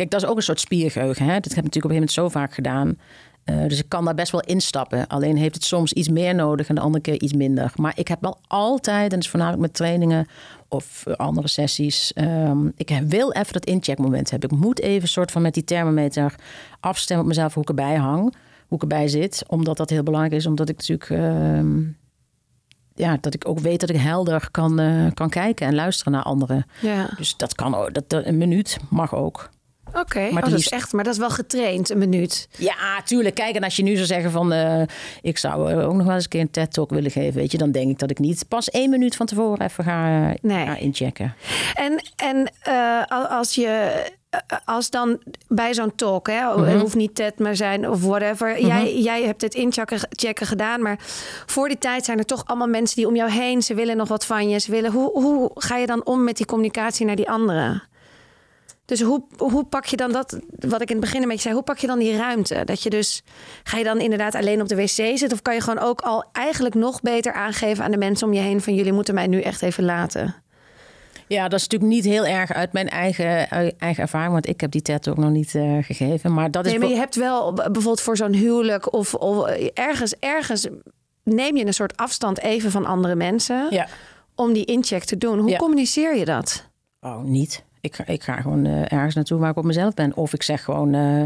Kijk, 0.00 0.12
dat 0.12 0.22
is 0.22 0.28
ook 0.28 0.36
een 0.36 0.42
soort 0.42 0.60
spiergeheugen. 0.60 1.24
Hè? 1.26 1.32
Dat 1.40 1.54
heb 1.54 1.64
ik 1.64 1.64
natuurlijk 1.64 1.84
op 1.84 1.90
een 1.90 1.96
gegeven 1.96 2.22
moment 2.22 2.34
zo 2.34 2.40
vaak 2.40 2.54
gedaan. 2.54 2.98
Eh, 3.44 3.68
dus 3.68 3.78
ik 3.78 3.88
kan 3.88 4.04
daar 4.04 4.14
best 4.14 4.32
wel 4.32 4.40
instappen. 4.40 5.06
Alleen 5.06 5.36
heeft 5.36 5.54
het 5.54 5.64
soms 5.64 5.92
iets 5.92 6.08
meer 6.08 6.34
nodig 6.34 6.68
en 6.68 6.74
de 6.74 6.80
andere 6.80 7.02
keer 7.02 7.20
iets 7.20 7.32
minder. 7.32 7.72
Maar 7.76 7.92
ik 7.96 8.08
heb 8.08 8.20
wel 8.20 8.38
altijd, 8.46 9.02
en 9.02 9.08
dat 9.08 9.18
is 9.18 9.28
voornamelijk 9.28 9.62
met 9.62 9.74
trainingen 9.74 10.26
of 10.68 11.06
eh, 11.06 11.14
andere 11.14 11.48
sessies. 11.48 12.12
ehm, 12.12 12.66
ik 12.76 13.00
wil 13.06 13.32
even 13.32 13.52
dat 13.52 13.64
incheckmoment 13.64 14.30
hebben. 14.30 14.50
Ik 14.50 14.56
moet 14.56 14.80
even 14.80 15.02
een 15.02 15.08
soort 15.08 15.30
van 15.30 15.42
met 15.42 15.54
die 15.54 15.64
thermometer 15.64 16.34
afstemmen 16.80 17.24
op 17.24 17.30
mezelf 17.30 17.54
hoe 17.54 17.62
ik 17.62 17.68
erbij 17.68 17.96
hang. 17.96 18.34
Hoe 18.68 18.76
ik 18.76 18.82
erbij 18.82 19.08
zit. 19.08 19.44
Omdat 19.46 19.76
dat 19.76 19.90
heel 19.90 20.02
belangrijk 20.02 20.34
is. 20.34 20.46
Omdat 20.46 20.68
ik 20.68 20.76
natuurlijk... 20.76 21.10
ehm, 21.10 21.80
ja, 22.94 23.16
dat 23.20 23.34
ik 23.34 23.48
ook 23.48 23.58
weet 23.58 23.80
dat 23.80 23.90
ik 23.90 23.96
helder 23.96 24.48
kan, 24.50 24.78
eh, 24.78 25.06
kan 25.14 25.28
kijken 25.28 25.66
en 25.66 25.74
luisteren 25.74 26.12
naar 26.12 26.22
anderen. 26.22 26.66
Ja. 26.80 27.10
Dus 27.16 27.36
dat 27.36 27.54
kan 27.54 27.74
ook. 27.74 27.94
Dat- 27.94 28.24
een 28.26 28.38
minuut 28.38 28.78
mag 28.90 29.14
ook. 29.14 29.50
Oké, 29.94 30.28
Maar 30.30 30.42
oh, 30.44 30.50
dat 30.50 30.58
is 30.58 30.68
echt, 30.68 30.92
maar 30.92 31.04
dat 31.04 31.12
is 31.12 31.18
wel 31.18 31.30
getraind, 31.30 31.90
een 31.90 31.98
minuut. 31.98 32.48
Ja, 32.58 33.02
tuurlijk. 33.04 33.34
Kijk, 33.34 33.54
en 33.54 33.62
als 33.64 33.76
je 33.76 33.82
nu 33.82 33.94
zou 33.94 34.06
zeggen 34.06 34.30
van... 34.30 34.52
eh, 34.52 34.82
ik 35.22 35.38
zou 35.38 35.70
eh, 35.72 35.88
ook 35.88 35.94
nog 35.94 36.06
wel 36.06 36.14
eens 36.14 36.24
een 36.24 36.30
keer 36.30 36.40
een 36.40 36.50
TED-talk 36.50 36.90
willen 36.90 37.10
geven... 37.10 37.34
Weet 37.40 37.52
je, 37.52 37.58
dan 37.58 37.70
denk 37.72 37.90
ik 37.90 37.98
dat 37.98 38.10
ik 38.10 38.18
niet 38.18 38.44
pas 38.48 38.70
één 38.70 38.90
minuut 38.90 39.16
van 39.16 39.26
tevoren 39.26 39.66
even 39.66 39.84
ga, 39.84 40.28
eh, 40.30 40.34
Nee. 40.42 40.66
ga 40.66 40.76
inchecken. 40.76 41.34
En, 41.74 42.02
en 42.16 42.52
al- 43.08 43.26
als 43.26 43.54
je 43.54 44.02
als 44.64 44.90
dan 44.90 45.20
bij 45.48 45.74
zo'n 45.74 45.94
talk, 45.94 46.26
hè, 46.28 46.56
Mhm. 46.56 46.78
hoeft 46.78 46.94
niet 46.94 47.14
TED 47.14 47.38
maar 47.38 47.56
zijn 47.56 47.88
of 47.88 48.02
whatever. 48.04 48.60
jij, 48.66 48.98
jij 49.00 49.22
hebt 49.24 49.42
het 49.42 49.54
inchecken 49.54 49.98
checken 50.10 50.46
gedaan, 50.46 50.82
maar 50.82 50.98
voor 51.46 51.68
die 51.68 51.78
tijd 51.78 52.04
zijn 52.04 52.18
er 52.18 52.24
toch 52.24 52.42
allemaal 52.46 52.66
mensen 52.68 52.96
die 52.96 53.06
om 53.06 53.16
jou 53.16 53.30
heen. 53.30 53.62
Ze 53.62 53.74
willen 53.74 53.96
nog 53.96 54.08
wat 54.08 54.24
van 54.26 54.48
je. 54.48 54.58
Ze 54.58 54.70
willen, 54.70 54.92
hoe, 54.92 55.10
hoe 55.22 55.50
ga 55.54 55.76
je 55.76 55.86
dan 55.86 56.04
om 56.06 56.24
met 56.24 56.36
die 56.36 56.46
communicatie 56.46 57.06
naar 57.06 57.16
die 57.16 57.30
anderen? 57.30 57.82
Dus 58.90 59.02
hoe, 59.02 59.22
hoe 59.36 59.64
pak 59.64 59.84
je 59.84 59.96
dan 59.96 60.12
dat, 60.12 60.38
wat 60.58 60.80
ik 60.80 60.88
in 60.90 60.96
het 60.96 61.04
begin 61.04 61.22
een 61.22 61.28
beetje 61.28 61.42
zei, 61.42 61.54
hoe 61.54 61.62
pak 61.62 61.78
je 61.78 61.86
dan 61.86 61.98
die 61.98 62.16
ruimte? 62.16 62.64
Dat 62.64 62.82
je 62.82 62.90
dus, 62.90 63.22
ga 63.62 63.78
je 63.78 63.84
dan 63.84 64.00
inderdaad 64.00 64.34
alleen 64.34 64.60
op 64.60 64.68
de 64.68 64.76
wc 64.76 64.88
zitten? 64.88 65.32
Of 65.32 65.42
kan 65.42 65.54
je 65.54 65.60
gewoon 65.60 65.78
ook 65.78 66.00
al 66.00 66.24
eigenlijk 66.32 66.74
nog 66.74 67.00
beter 67.00 67.32
aangeven 67.32 67.84
aan 67.84 67.90
de 67.90 67.96
mensen 67.96 68.26
om 68.26 68.32
je 68.32 68.40
heen 68.40 68.60
van 68.60 68.74
jullie 68.74 68.92
moeten 68.92 69.14
mij 69.14 69.26
nu 69.26 69.40
echt 69.40 69.62
even 69.62 69.84
laten? 69.84 70.34
Ja, 71.26 71.48
dat 71.48 71.58
is 71.58 71.68
natuurlijk 71.68 71.92
niet 71.92 72.04
heel 72.04 72.26
erg 72.26 72.52
uit 72.52 72.72
mijn 72.72 72.88
eigen, 72.88 73.50
eh, 73.50 73.70
eigen 73.78 74.02
ervaring... 74.02 74.32
want 74.32 74.48
ik 74.48 74.60
heb 74.60 74.70
die 74.70 74.82
TED 74.82 75.08
ook 75.08 75.16
nog 75.16 75.30
niet 75.30 75.54
eh, 75.54 75.76
gegeven. 75.80 76.34
Maar 76.34 76.50
dat 76.50 76.64
is... 76.64 76.70
Nee, 76.70 76.80
maar 76.80 76.88
je 76.90 76.96
hebt 76.96 77.14
wel 77.16 77.52
bijvoorbeeld 77.52 78.00
voor 78.00 78.16
zo'n 78.16 78.32
huwelijk 78.32 78.92
of, 78.92 79.14
of 79.14 79.46
ergens, 79.74 80.14
ergens 80.18 80.68
neem 81.22 81.56
je 81.56 81.66
een 81.66 81.74
soort 81.74 81.96
afstand 81.96 82.40
even 82.40 82.70
van 82.70 82.86
andere 82.86 83.14
mensen 83.14 83.66
Ja. 83.70 83.86
om 84.34 84.52
die 84.52 84.64
incheck 84.64 85.04
te 85.04 85.18
doen. 85.18 85.38
Hoe 85.38 85.50
Ja. 85.50 85.56
communiceer 85.56 86.16
je 86.16 86.24
dat? 86.24 86.68
Oh, 87.00 87.22
niet. 87.22 87.64
Ik, 87.80 87.94
ga- 87.94 88.06
ik 88.06 88.22
ga 88.22 88.40
gewoon 88.40 88.66
eh, 88.66 88.92
ergens 88.92 89.14
naartoe 89.14 89.38
waar 89.38 89.50
ik 89.50 89.56
op 89.56 89.64
mezelf 89.64 89.94
ben. 89.94 90.16
Of 90.16 90.32
ik 90.32 90.42
zeg 90.42 90.64
gewoon... 90.64 90.94
eh, 90.94 91.22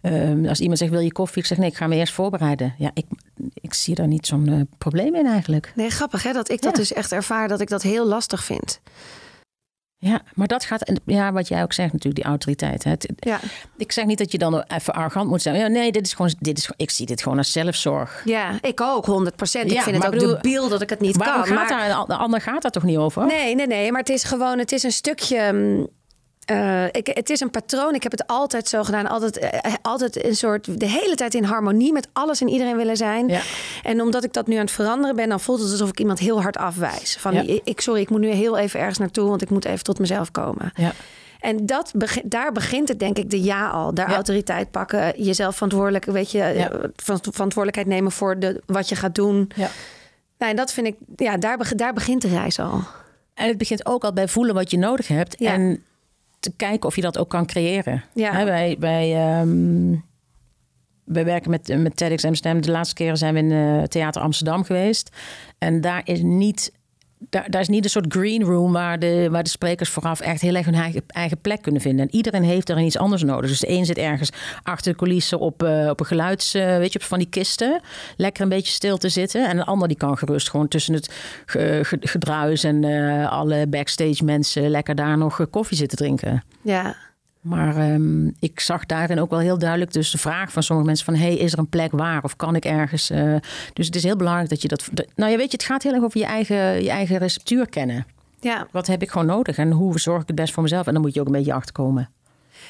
ehm, 0.00 0.46
als 0.46 0.60
iemand 0.60 0.78
zegt, 0.78 0.90
wil 0.90 1.00
je 1.00 1.12
koffie? 1.12 1.42
Ik 1.42 1.48
zeg, 1.48 1.58
nee, 1.58 1.68
ik 1.68 1.76
ga 1.76 1.86
me 1.86 1.96
eerst 1.96 2.12
voorbereiden. 2.12 2.74
Ja, 2.78 2.90
ik, 2.94 3.04
ik 3.54 3.74
zie 3.74 3.94
daar 3.94 4.06
niet 4.06 4.26
zo'n 4.26 4.48
eh, 4.48 4.60
probleem 4.78 5.14
in 5.14 5.26
eigenlijk. 5.26 5.72
Nee, 5.76 5.90
grappig 5.90 6.22
hè, 6.22 6.32
dat 6.32 6.50
ik 6.50 6.60
dat 6.62 6.72
Ja. 6.76 6.78
dus 6.78 6.92
echt 6.92 7.12
ervaar 7.12 7.48
dat 7.48 7.60
ik 7.60 7.68
dat 7.68 7.82
heel 7.82 8.06
lastig 8.06 8.44
vind. 8.44 8.80
Ja, 10.04 10.20
maar 10.34 10.46
dat 10.46 10.64
gaat... 10.64 10.92
Ja, 11.06 11.32
wat 11.32 11.48
jij 11.48 11.62
ook 11.62 11.72
zegt 11.72 11.92
natuurlijk, 11.92 12.14
die 12.22 12.24
autoriteit. 12.24 12.84
Hè. 12.84 12.90
Het- 12.90 13.12
Ja, 13.16 13.40
Ik 13.76 13.92
zeg 13.92 14.04
niet 14.04 14.18
dat 14.18 14.32
je 14.32 14.38
dan 14.38 14.64
even 14.68 14.94
arrogant 14.94 15.28
moet 15.28 15.42
zijn. 15.42 15.56
Ja, 15.56 15.66
nee, 15.66 15.92
dit 15.92 16.06
is 16.06 16.12
gewoon, 16.14 16.34
dit 16.38 16.58
is, 16.58 16.70
ik 16.76 16.90
zie 16.90 17.06
dit 17.06 17.22
gewoon 17.22 17.38
als 17.38 17.52
zelfzorg. 17.52 18.22
ja 18.24 18.58
ik 18.60 18.80
ook, 18.80 19.06
100 19.06 19.36
procent. 19.36 19.64
Ik 19.64 19.72
Ja, 19.72 19.82
vind 19.82 19.94
het 19.94 20.04
maar 20.04 20.14
ook 20.14 20.18
bedoel, 20.20 20.34
debiel 20.34 20.68
dat 20.68 20.82
ik 20.82 20.90
het 20.90 21.00
niet 21.00 21.16
Waarom 21.16 21.42
kan. 21.44 21.56
gaat 21.56 21.68
maar... 21.68 21.88
daar, 21.88 22.06
de 22.06 22.14
ander 22.16 22.40
gaat 22.40 22.62
daar 22.62 22.70
toch 22.70 22.82
niet 22.82 22.96
over? 22.96 23.26
Nee, 23.26 23.54
nee, 23.54 23.66
nee. 23.66 23.90
Maar 23.90 24.00
het 24.00 24.08
is 24.10 24.24
gewoon, 24.24 24.58
het 24.58 24.72
is 24.72 24.82
een 24.82 24.92
stukje. 24.92 25.88
Eh, 26.44 26.84
ik, 26.86 27.06
het 27.14 27.30
is 27.30 27.40
een 27.40 27.50
patroon. 27.50 27.94
Ik 27.94 28.02
heb 28.02 28.12
het 28.12 28.26
altijd 28.26 28.68
zo 28.68 28.82
gedaan. 28.84 29.06
Altijd, 29.06 29.38
eh, 29.38 29.74
altijd 29.82 30.24
een 30.24 30.36
soort. 30.36 30.80
de 30.80 30.86
hele 30.88 31.14
tijd 31.14 31.34
in 31.34 31.44
harmonie 31.44 31.92
met 31.92 32.08
alles 32.12 32.40
en 32.40 32.48
iedereen 32.48 32.76
willen 32.76 32.96
zijn. 32.96 33.28
Ja. 33.28 33.40
En 33.82 34.00
omdat 34.00 34.24
ik 34.24 34.32
dat 34.32 34.46
nu 34.46 34.54
aan 34.54 34.60
het 34.60 34.70
veranderen 34.70 35.16
ben, 35.16 35.28
dan 35.28 35.40
voelt 35.40 35.60
het 35.60 35.70
alsof 35.70 35.88
ik 35.88 36.00
iemand 36.00 36.18
heel 36.18 36.42
hard 36.42 36.56
afwijs. 36.56 37.16
Van 37.20 37.34
Ja. 37.34 37.60
ik, 37.64 37.80
sorry, 37.80 38.00
ik 38.00 38.10
moet 38.10 38.20
nu 38.20 38.28
heel 38.30 38.58
even 38.58 38.80
ergens 38.80 38.98
naartoe, 38.98 39.28
want 39.28 39.42
ik 39.42 39.50
moet 39.50 39.64
even 39.64 39.84
tot 39.84 39.98
mezelf 39.98 40.30
komen. 40.30 40.72
Ja. 40.74 40.92
En 41.40 41.66
dat 41.66 41.92
daar 42.24 42.52
begint 42.52 42.88
het, 42.88 42.98
denk 42.98 43.18
ik, 43.18 43.30
de 43.30 43.42
ja 43.42 43.68
al. 43.68 43.94
Daar 43.94 44.08
Ja. 44.08 44.14
autoriteit 44.14 44.70
pakken, 44.70 45.22
jezelf 45.22 45.54
verantwoordelijk, 45.54 46.04
weet 46.04 46.30
je, 46.30 46.38
Ja. 46.38 46.70
eh, 46.70 46.88
verantwoordelijkheid 46.96 47.86
nemen 47.86 48.12
voor 48.12 48.38
de, 48.38 48.62
wat 48.66 48.88
je 48.88 48.96
gaat 48.96 49.14
doen. 49.14 49.50
Ja. 49.56 49.68
Nou, 50.38 50.50
en 50.50 50.56
dat 50.56 50.72
vind 50.72 50.86
ik, 50.86 50.96
ja, 51.16 51.36
daar, 51.36 51.72
daar 51.76 51.92
begint 51.92 52.22
de 52.22 52.28
reis 52.28 52.58
al. 52.58 52.80
En 53.34 53.48
het 53.48 53.58
begint 53.58 53.86
ook 53.86 54.04
al 54.04 54.12
bij 54.12 54.28
voelen 54.28 54.54
wat 54.54 54.70
je 54.70 54.78
nodig 54.78 55.08
hebt. 55.08 55.34
Ja. 55.38 55.52
En 55.52 55.82
te 56.42 56.52
kijken 56.56 56.88
of 56.88 56.94
je 56.94 57.00
dat 57.00 57.18
ook 57.18 57.28
kan 57.28 57.46
creëren. 57.46 58.04
Ja. 58.14 58.32
Hè, 58.32 58.44
wij, 58.44 58.76
wij, 58.78 59.14
ehm, 59.14 59.96
wij 61.04 61.24
werken 61.24 61.50
met, 61.50 61.78
met 61.78 61.96
TEDx 61.96 62.24
Amsterdam. 62.24 62.62
De 62.62 62.70
laatste 62.70 62.94
keren 62.94 63.16
zijn 63.16 63.34
we 63.34 63.40
in 63.40 63.52
eh, 63.52 63.82
Theater 63.82 64.22
Amsterdam 64.22 64.64
geweest. 64.64 65.16
En 65.58 65.80
daar 65.80 66.00
is 66.04 66.20
niet... 66.22 66.72
Daar, 67.30 67.50
daar 67.50 67.60
is 67.60 67.68
niet 67.68 67.84
een 67.84 67.90
soort 67.90 68.12
green 68.12 68.42
room 68.42 68.72
waar 68.72 68.98
de, 68.98 69.28
waar 69.30 69.42
de 69.42 69.50
sprekers 69.50 69.88
vooraf 69.88 70.20
echt 70.20 70.40
heel 70.40 70.54
erg 70.54 70.64
hun 70.66 71.02
eigen, 71.06 71.38
plek 71.40 71.62
kunnen 71.62 71.80
vinden. 71.80 72.06
En 72.08 72.14
iedereen 72.14 72.42
heeft 72.42 72.68
er 72.68 72.80
iets 72.80 72.98
anders 72.98 73.22
nodig. 73.22 73.50
Dus 73.50 73.58
de 73.60 73.70
een 73.70 73.84
zit 73.86 73.98
ergens 73.98 74.30
achter 74.62 74.92
de 74.92 74.98
coulissen 74.98 75.38
op, 75.38 75.62
eh, 75.62 75.88
op 75.88 76.00
een 76.00 76.06
geluids, 76.06 76.54
eh, 76.54 76.76
weet 76.76 76.92
je, 76.92 76.98
op 76.98 77.04
van 77.04 77.18
die 77.18 77.28
kisten. 77.28 77.80
Lekker 78.16 78.42
een 78.42 78.48
beetje 78.48 78.72
stil 78.72 78.96
te 78.98 79.08
zitten. 79.08 79.48
En 79.48 79.56
een 79.58 79.64
ander 79.64 79.88
die 79.88 79.96
kan 79.96 80.18
gerust 80.18 80.50
gewoon 80.50 80.68
tussen 80.68 80.94
het 80.94 81.12
ge- 81.46 81.80
ge- 81.82 81.98
gedruis 82.00 82.64
en 82.64 82.84
eh, 82.84 83.30
alle 83.32 83.66
backstage 83.66 84.24
mensen 84.24 84.68
lekker 84.70 84.94
daar 84.94 85.18
nog 85.18 85.46
koffie 85.50 85.76
zitten 85.76 85.98
drinken. 85.98 86.42
Ja. 86.62 86.96
Maar 87.42 87.76
ehm, 87.76 88.26
ik 88.26 88.60
zag 88.60 88.86
daarin 88.86 89.20
ook 89.20 89.30
wel 89.30 89.38
heel 89.38 89.58
duidelijk 89.58 89.92
dus 89.92 90.10
de 90.10 90.18
vraag 90.18 90.52
van 90.52 90.62
sommige 90.62 90.86
mensen 90.88 91.04
van... 91.06 91.14
hey, 91.14 91.34
is 91.36 91.52
er 91.52 91.58
een 91.58 91.68
plek 91.68 91.92
waar 91.92 92.22
of 92.24 92.36
kan 92.36 92.54
ik 92.56 92.64
ergens? 92.64 93.10
eh, 93.10 93.34
dus 93.72 93.86
het 93.86 93.94
is 93.94 94.02
heel 94.02 94.16
belangrijk 94.16 94.48
dat 94.48 94.62
je 94.62 94.68
dat... 94.68 94.88
nou 95.14 95.30
ja, 95.30 95.36
weet 95.36 95.50
je, 95.50 95.56
het 95.56 95.64
gaat 95.66 95.82
heel 95.82 95.92
erg 95.92 96.02
over 96.02 96.18
je 96.18 96.26
eigen, 96.26 96.82
je 96.82 96.90
eigen 96.90 97.18
receptuur 97.18 97.68
kennen. 97.68 98.06
Ja, 98.40 98.66
Wat 98.70 98.86
heb 98.86 99.02
ik 99.02 99.10
gewoon 99.10 99.26
nodig 99.26 99.56
en 99.56 99.70
hoe 99.70 100.00
zorg 100.00 100.20
ik 100.22 100.26
het 100.26 100.36
best 100.36 100.52
voor 100.52 100.62
mezelf? 100.62 100.86
En 100.86 100.92
dan 100.92 101.02
moet 101.02 101.14
je 101.14 101.20
ook 101.20 101.26
een 101.26 101.32
beetje 101.32 101.52
achterkomen. 101.52 102.10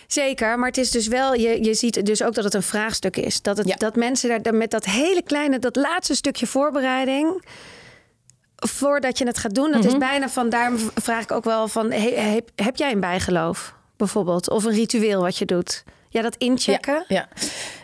zeker. 0.07 0.59
Maar 0.59 0.69
het 0.69 0.77
is 0.79 0.91
dus 0.91 1.07
wel, 1.07 1.35
je, 1.35 1.65
je 1.65 1.75
ziet 1.75 2.07
dus 2.07 2.23
ook 2.23 2.35
dat 2.35 2.45
het 2.45 2.55
een 2.55 2.63
vraagstuk 2.63 3.17
is. 3.17 3.43
Dat, 3.43 3.57
het, 3.59 3.69
Ja. 3.69 3.75
dat 3.77 3.97
mensen 3.97 4.43
daar 4.43 4.55
met 4.55 4.71
dat 4.71 4.85
hele 4.85 5.23
kleine, 5.23 5.59
dat 5.59 5.77
laatste 5.77 6.15
stukje 6.15 6.47
voorbereiding. 6.47 7.43
Voordat 8.57 9.19
je 9.19 9.27
het 9.27 9.39
gaat 9.39 9.55
doen, 9.55 9.73
dat 9.73 9.85
is 9.85 9.97
bijna 9.99 10.29
van. 10.29 10.49
Daarom 10.49 10.79
vraag 10.95 11.23
ik 11.23 11.33
ook 11.33 11.45
wel 11.45 11.69
van: 11.69 11.91
he- 11.91 12.21
heb, 12.21 12.51
heb 12.55 12.77
jij 12.77 12.93
een 12.93 13.01
bijgeloof 13.01 13.75
bijvoorbeeld? 14.03 14.51
Of 14.51 14.65
een 14.65 14.73
ritueel 14.73 15.21
wat 15.21 15.37
je 15.37 15.45
doet? 15.45 15.85
Ja, 16.09 16.23
dat 16.23 16.37
inchecken. 16.37 17.05
Ja, 17.09 17.29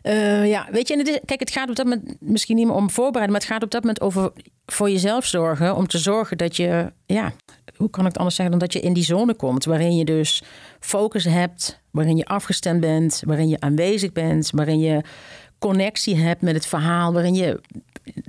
ja. 0.03 0.67
Eh, 0.67 0.73
weet 0.73 0.89
je, 0.89 1.21
kijk, 1.25 1.41
het 1.41 1.51
gaat 1.51 1.69
op 1.69 1.77
dat 1.77 1.87
moment 1.87 2.17
misschien 2.21 2.57
niet 2.57 2.67
meer 2.67 2.75
om 2.75 2.91
voorbereiden, 2.91 3.33
maar 3.33 3.41
het 3.41 3.51
gaat 3.51 3.63
op 3.63 3.71
dat 3.71 3.81
moment 3.81 4.01
over 4.01 4.33
voor 4.67 4.91
jezelf 4.91 5.25
zorgen. 5.25 5.77
Om 5.77 5.87
te 5.87 5.99
zorgen 5.99 6.39
dat 6.39 6.57
je, 6.57 6.93
ja, 7.07 7.33
hoe 7.77 7.91
kan 7.91 8.01
ik 8.01 8.09
het 8.09 8.19
anders 8.19 8.37
zeggen 8.37 8.59
dan 8.59 8.69
dat 8.69 8.73
je 8.73 8.81
in 8.81 8.93
die 8.93 9.05
zone 9.05 9.35
komt 9.35 9.65
waarin 9.65 9.97
je 9.97 10.05
dus 10.05 10.43
focus 10.81 11.25
hebt, 11.25 11.81
waarin 11.91 12.17
je 12.17 12.25
afgestemd 12.25 12.81
bent, 12.81 13.23
waarin 13.27 13.49
je 13.49 13.61
aanwezig 13.61 14.13
bent, 14.13 14.51
waarin 14.55 14.79
je 14.79 15.03
connectie 15.59 16.17
hebt 16.17 16.43
met 16.43 16.55
het 16.55 16.67
verhaal, 16.67 17.13
waarin 17.13 17.35
je 17.35 17.61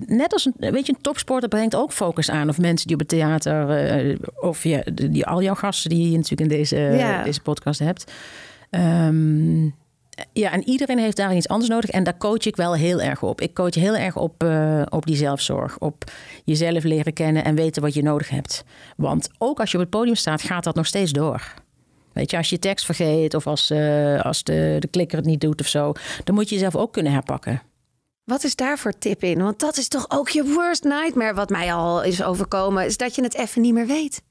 net 0.05 0.33
als 0.33 0.45
een, 0.45 0.53
weet 0.71 0.85
je, 0.85 0.93
een 0.93 1.01
topsporter 1.01 1.49
brengt 1.49 1.75
ook 1.75 1.93
focus 1.93 2.29
aan. 2.29 2.49
Of 2.49 2.57
mensen 2.57 2.87
die 2.87 2.95
op 2.95 3.01
het 3.01 3.09
theater, 3.09 3.69
eh, 3.69 4.15
of 4.41 4.63
ja, 4.63 4.81
die, 4.93 5.25
al 5.25 5.41
jouw 5.41 5.55
gasten 5.55 5.89
die 5.89 6.11
je 6.11 6.17
natuurlijk 6.17 6.51
in 6.51 6.57
deze, 6.57 6.77
Ja. 6.77 7.23
deze 7.23 7.41
podcast 7.41 7.79
hebt. 7.79 8.11
Ehm, 8.69 9.63
ja, 10.33 10.51
en 10.51 10.63
iedereen 10.69 10.99
heeft 10.99 11.17
daar 11.17 11.35
iets 11.35 11.47
anders 11.47 11.69
nodig. 11.69 11.89
En 11.89 12.03
daar 12.03 12.17
coach 12.17 12.45
ik 12.45 12.55
wel 12.55 12.73
heel 12.75 13.01
erg 13.01 13.23
op. 13.23 13.41
Ik 13.41 13.53
coach 13.53 13.75
heel 13.75 13.95
erg 13.95 14.15
op, 14.15 14.43
eh, 14.43 14.81
op 14.89 15.05
die 15.05 15.15
zelfzorg. 15.15 15.77
Op 15.77 16.03
jezelf 16.45 16.83
leren 16.83 17.13
kennen 17.13 17.43
en 17.43 17.55
weten 17.55 17.81
wat 17.81 17.93
je 17.93 18.03
nodig 18.03 18.29
hebt. 18.29 18.63
Want 18.97 19.29
ook 19.37 19.59
als 19.59 19.71
je 19.71 19.77
op 19.77 19.83
het 19.83 19.91
podium 19.91 20.15
staat, 20.15 20.41
gaat 20.41 20.63
dat 20.63 20.75
nog 20.75 20.85
steeds 20.85 21.11
door. 21.11 21.53
Weet 22.13 22.31
je, 22.31 22.37
als 22.37 22.49
je 22.49 22.59
tekst 22.59 22.85
vergeet 22.85 23.33
of 23.33 23.47
als, 23.47 23.69
eh, 23.69 24.21
als 24.21 24.43
de, 24.43 24.75
de 24.79 24.87
klikker 24.87 25.17
het 25.17 25.27
niet 25.27 25.41
doet 25.41 25.61
of 25.61 25.67
zo, 25.67 25.93
dan 26.23 26.35
moet 26.35 26.49
je 26.49 26.55
jezelf 26.55 26.75
ook 26.75 26.93
kunnen 26.93 27.11
herpakken. 27.11 27.61
Wat 28.23 28.43
is 28.43 28.55
daar 28.55 28.77
voor 28.77 28.97
tip 28.97 29.23
in? 29.23 29.41
Want 29.41 29.59
dat 29.59 29.77
is 29.77 29.87
toch 29.87 30.05
ook 30.09 30.29
je 30.29 30.43
worst 30.43 30.83
nightmare, 30.83 31.33
wat 31.33 31.49
mij 31.49 31.73
al 31.73 32.03
is 32.03 32.23
overkomen, 32.23 32.85
is 32.85 32.97
dat 32.97 33.15
je 33.15 33.23
het 33.23 33.35
even 33.35 33.61
niet 33.61 33.73
meer 33.73 33.87
weet. 33.87 34.21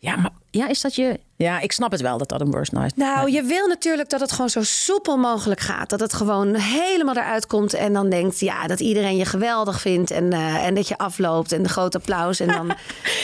Ja, 0.00 0.16
maar 0.16 0.30
ja, 0.50 0.68
is 0.68 0.80
dat 0.80 0.94
je. 0.94 1.20
Ja, 1.36 1.60
ik 1.60 1.72
snap 1.72 1.90
het 1.90 2.00
wel 2.00 2.18
dat 2.18 2.28
dat 2.28 2.40
een 2.40 2.50
worst 2.50 2.72
night. 2.72 2.96
Nou, 2.96 3.30
je 3.30 3.42
wil 3.42 3.66
natuurlijk 3.66 4.10
dat 4.10 4.20
het 4.20 4.32
gewoon 4.32 4.50
zo 4.50 4.62
soepel 4.62 5.16
mogelijk 5.16 5.60
gaat. 5.60 5.90
Dat 5.90 6.00
het 6.00 6.12
gewoon 6.12 6.54
helemaal 6.54 7.16
eruit 7.16 7.46
komt. 7.46 7.74
En 7.74 7.92
dan 7.92 8.10
denkt, 8.10 8.40
ja, 8.40 8.66
dat 8.66 8.80
iedereen 8.80 9.16
je 9.16 9.24
geweldig 9.24 9.80
vindt. 9.80 10.10
En, 10.10 10.32
eh, 10.32 10.66
en 10.66 10.74
dat 10.74 10.88
je 10.88 10.98
afloopt 10.98 11.52
en 11.52 11.62
de 11.62 11.68
grote 11.68 11.98
applaus. 11.98 12.40
En 12.40 12.48
dan. 12.48 12.66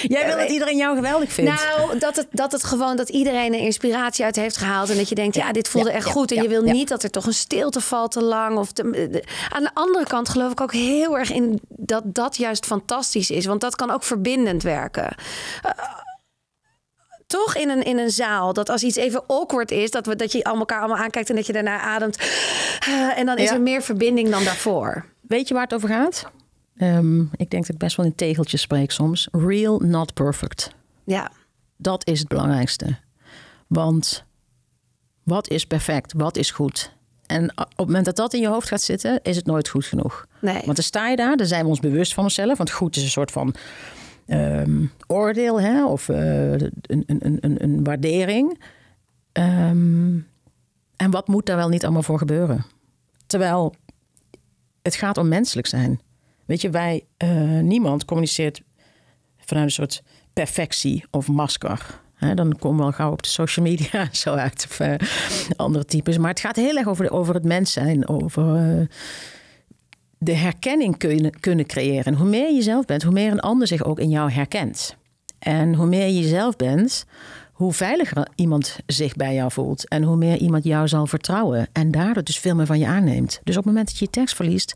Jij 0.02 0.26
wil 0.26 0.36
dat 0.36 0.48
iedereen 0.48 0.76
jou 0.76 0.96
geweldig 0.96 1.32
vindt. 1.32 1.50
Nou, 1.50 1.98
dat 1.98 2.16
het, 2.16 2.26
dat 2.30 2.52
het 2.52 2.64
gewoon 2.64 2.96
dat 2.96 3.08
iedereen 3.08 3.54
er 3.54 3.60
inspiratie 3.60 4.24
uit 4.24 4.36
heeft 4.36 4.56
gehaald. 4.56 4.90
En 4.90 4.96
dat 4.96 5.08
je 5.08 5.14
denkt, 5.14 5.36
ja, 5.36 5.52
dit 5.52 5.68
voelde 5.68 5.90
ja, 5.90 5.94
echt 5.94 6.06
ja, 6.06 6.12
goed. 6.12 6.30
En 6.30 6.36
ja, 6.36 6.42
je 6.42 6.48
wil 6.48 6.64
ja. 6.64 6.72
niet 6.72 6.88
dat 6.88 7.02
er 7.02 7.10
toch 7.10 7.26
een 7.26 7.34
stilte 7.34 7.80
valt 7.80 8.12
te 8.12 8.22
lang. 8.22 8.58
Of 8.58 8.72
te- 8.72 9.08
de- 9.10 9.24
aan 9.50 9.62
de 9.62 9.70
andere 9.74 10.04
kant 10.04 10.28
geloof 10.28 10.52
ik 10.52 10.60
ook 10.60 10.72
heel 10.72 11.18
erg 11.18 11.32
in 11.32 11.60
dat 11.68 12.02
dat 12.04 12.36
juist 12.36 12.66
fantastisch 12.66 13.30
is. 13.30 13.46
Want 13.46 13.60
dat 13.60 13.76
kan 13.76 13.90
ook 13.90 14.02
verbindend 14.02 14.62
werken. 14.62 15.14
Eh, 15.62 15.70
toch 17.26 17.56
in 17.56 17.68
een, 17.68 17.82
in 17.82 17.98
een 17.98 18.10
zaal. 18.10 18.52
Dat 18.52 18.68
als 18.68 18.82
iets 18.82 18.96
even 18.96 19.22
awkward 19.26 19.70
is, 19.70 19.90
dat, 19.90 20.06
we, 20.06 20.16
dat 20.16 20.32
je 20.32 20.42
elkaar 20.42 20.78
allemaal 20.78 20.96
aankijkt 21.04 21.30
en 21.30 21.36
dat 21.36 21.46
je 21.46 21.52
daarna 21.52 21.80
ademt. 21.80 22.16
Eh, 22.86 23.18
en 23.18 23.26
dan 23.26 23.36
is 23.38 23.48
Ja. 23.48 23.54
er 23.54 23.60
meer 23.60 23.82
verbinding 23.82 24.30
dan 24.30 24.44
daarvoor. 24.44 25.04
Weet 25.20 25.48
je 25.48 25.54
waar 25.54 25.62
het 25.62 25.74
over 25.74 25.88
gaat? 25.88 26.30
Ehm, 26.76 27.20
ik 27.20 27.50
denk 27.50 27.50
dat 27.66 27.68
ik 27.68 27.78
best 27.78 27.96
wel 27.96 28.06
in 28.06 28.14
tegeltjes 28.14 28.60
spreek 28.60 28.90
soms. 28.90 29.28
Real, 29.32 29.78
not 29.78 30.14
perfect. 30.14 30.70
Ja, 31.04 31.30
Dat 31.76 32.06
is 32.06 32.18
het 32.18 32.28
belangrijkste. 32.28 32.98
Want 33.66 34.24
wat 35.22 35.48
is 35.48 35.66
perfect? 35.66 36.12
Wat 36.16 36.36
is 36.36 36.50
goed? 36.50 36.92
En 37.26 37.50
op 37.50 37.68
het 37.76 37.86
moment 37.86 38.04
dat 38.04 38.16
dat 38.16 38.34
in 38.34 38.40
je 38.40 38.48
hoofd 38.48 38.68
gaat 38.68 38.82
zitten, 38.82 39.20
is 39.22 39.36
het 39.36 39.46
nooit 39.46 39.68
goed 39.68 39.84
genoeg. 39.84 40.26
nee. 40.40 40.54
Want 40.64 40.76
dan 40.76 40.84
sta 40.84 41.08
je 41.08 41.16
daar, 41.16 41.36
dan 41.36 41.46
zijn 41.46 41.62
we 41.62 41.68
ons 41.68 41.80
bewust 41.80 42.14
van 42.14 42.24
onszelf. 42.24 42.56
Want 42.58 42.70
goed 42.70 42.96
is 42.96 43.02
een 43.02 43.08
soort 43.10 43.30
van 43.30 43.54
ehm, 44.26 44.84
oordeel 45.06 45.60
hè? 45.60 45.86
of 45.86 46.08
eh, 46.08 46.50
een, 46.52 46.70
een, 47.06 47.38
een, 47.40 47.62
een, 47.62 47.84
waardering. 47.84 48.60
Ehm, 49.32 50.18
en 50.96 51.10
wat 51.10 51.28
moet 51.28 51.46
daar 51.46 51.56
wel 51.56 51.68
niet 51.68 51.84
allemaal 51.84 52.02
voor 52.02 52.18
gebeuren? 52.18 52.64
Terwijl 53.26 53.74
het 54.82 54.94
gaat 54.94 55.18
om 55.18 55.28
menselijk 55.28 55.66
zijn. 55.66 56.00
Weet 56.44 56.60
je, 56.60 56.70
wij, 56.70 57.04
eh, 57.16 57.30
niemand 57.60 58.04
communiceert 58.04 58.62
vanuit 59.38 59.66
een 59.66 59.72
soort 59.72 60.02
perfectie 60.32 61.04
of 61.10 61.28
masker. 61.28 62.02
Dan 62.34 62.56
komen 62.58 62.78
we 62.78 62.84
al 62.84 62.92
gauw 62.92 63.12
op 63.12 63.22
de 63.22 63.28
social 63.28 63.66
media 63.66 64.08
zo 64.12 64.34
uit. 64.34 64.66
Of 64.70 64.80
eh, 64.80 64.94
andere 65.56 65.84
types. 65.84 66.18
Maar 66.18 66.30
het 66.30 66.40
gaat 66.40 66.56
heel 66.56 66.76
erg 66.76 66.86
over, 66.88 67.04
de- 67.04 67.10
over 67.10 67.34
het 67.34 67.44
mens 67.44 67.72
zijn. 67.72 68.08
Over 68.08 68.88
de 70.24 70.34
herkenning 70.34 70.96
kunnen, 70.96 71.40
kunnen 71.40 71.66
creëren. 71.66 72.04
En 72.04 72.14
hoe 72.14 72.28
meer 72.28 72.54
je 72.54 72.62
zelf 72.62 72.84
bent, 72.84 73.02
hoe 73.02 73.12
meer 73.12 73.30
een 73.30 73.40
ander 73.40 73.66
zich 73.66 73.84
ook 73.84 73.98
in 73.98 74.10
jou 74.10 74.30
herkent. 74.30 74.96
En 75.38 75.74
hoe 75.74 75.86
meer 75.86 76.06
je 76.06 76.20
jezelf 76.20 76.56
bent, 76.56 77.04
hoe 77.52 77.72
veiliger 77.72 78.28
iemand 78.34 78.78
zich 78.86 79.16
bij 79.16 79.34
jou 79.34 79.52
voelt. 79.52 79.88
En 79.88 80.02
hoe 80.02 80.16
meer 80.16 80.36
iemand 80.36 80.64
jou 80.64 80.88
zal 80.88 81.06
vertrouwen. 81.06 81.68
En 81.72 81.90
daardoor 81.90 82.24
dus 82.24 82.38
veel 82.38 82.54
meer 82.54 82.66
van 82.66 82.78
je 82.78 82.86
aanneemt. 82.86 83.40
Dus 83.44 83.56
op 83.56 83.64
het 83.64 83.72
moment 83.72 83.86
dat 83.86 83.98
je 83.98 84.04
je 84.04 84.10
tekst 84.10 84.36
verliest, 84.36 84.74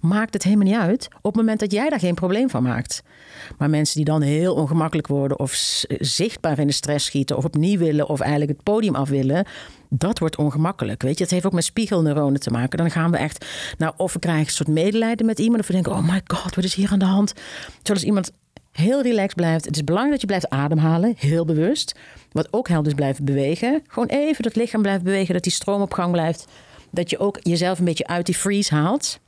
maakt 0.00 0.34
het 0.34 0.42
helemaal 0.42 0.66
niet 0.66 0.76
uit. 0.76 1.08
Op 1.16 1.24
het 1.24 1.34
moment 1.34 1.60
dat 1.60 1.72
jij 1.72 1.88
daar 1.88 1.98
geen 1.98 2.14
probleem 2.14 2.50
van 2.50 2.62
maakt. 2.62 3.02
Maar 3.58 3.70
mensen 3.70 3.96
die 3.96 4.04
dan 4.04 4.22
heel 4.22 4.54
ongemakkelijk 4.54 5.06
worden 5.06 5.38
of 5.38 5.52
zichtbaar 5.98 6.58
in 6.58 6.66
de 6.66 6.72
stress 6.72 7.06
schieten 7.06 7.36
of 7.36 7.44
opnieuw 7.44 7.78
willen 7.78 8.08
of 8.08 8.20
eigenlijk 8.20 8.50
het 8.50 8.62
podium 8.62 8.94
af 8.94 9.08
willen, 9.08 9.46
dat 9.98 10.18
wordt 10.18 10.36
ongemakkelijk. 10.36 11.02
Weet 11.02 11.16
je, 11.18 11.22
het 11.22 11.32
heeft 11.32 11.46
ook 11.46 11.52
met 11.52 11.64
spiegelneuronen 11.64 12.40
te 12.40 12.50
maken. 12.50 12.78
Dan 12.78 12.90
gaan 12.90 13.10
we 13.10 13.16
echt, 13.16 13.46
nou, 13.78 13.94
of 13.96 14.12
we 14.12 14.18
krijgen 14.18 14.46
een 14.46 14.52
soort 14.52 14.68
medelijden 14.68 15.26
met 15.26 15.38
iemand 15.38 15.60
of 15.60 15.66
we 15.66 15.72
denken, 15.72 15.92
oh 15.92 16.08
my 16.08 16.20
god, 16.26 16.54
wat 16.54 16.64
is 16.64 16.74
hier 16.74 16.90
aan 16.92 16.98
de 16.98 17.04
hand? 17.04 17.34
Terwijl 17.82 17.94
als 17.94 18.04
iemand 18.04 18.32
heel 18.72 19.02
relaxed 19.02 19.34
blijft, 19.34 19.64
het 19.64 19.76
is 19.76 19.84
belangrijk 19.84 20.20
dat 20.20 20.20
je 20.20 20.26
blijft 20.26 20.48
ademhalen, 20.48 21.14
heel 21.18 21.44
bewust. 21.44 21.98
Wat 22.32 22.48
ook 22.50 22.68
helpt 22.68 22.86
is 22.86 22.94
blijven 22.94 23.24
bewegen. 23.24 23.82
Gewoon 23.86 24.08
even 24.08 24.42
dat 24.42 24.56
lichaam 24.56 24.82
blijft 24.82 25.02
bewegen, 25.02 25.34
dat 25.34 25.42
die 25.42 25.52
stroom 25.52 25.82
op 25.82 25.92
gang 25.92 26.12
blijft. 26.12 26.46
Dat 26.90 27.10
je 27.10 27.18
ook 27.18 27.38
jezelf 27.42 27.78
een 27.78 27.84
beetje 27.84 28.06
uit 28.06 28.26
die 28.26 28.34
freeze 28.34 28.74
haalt. 28.74 29.20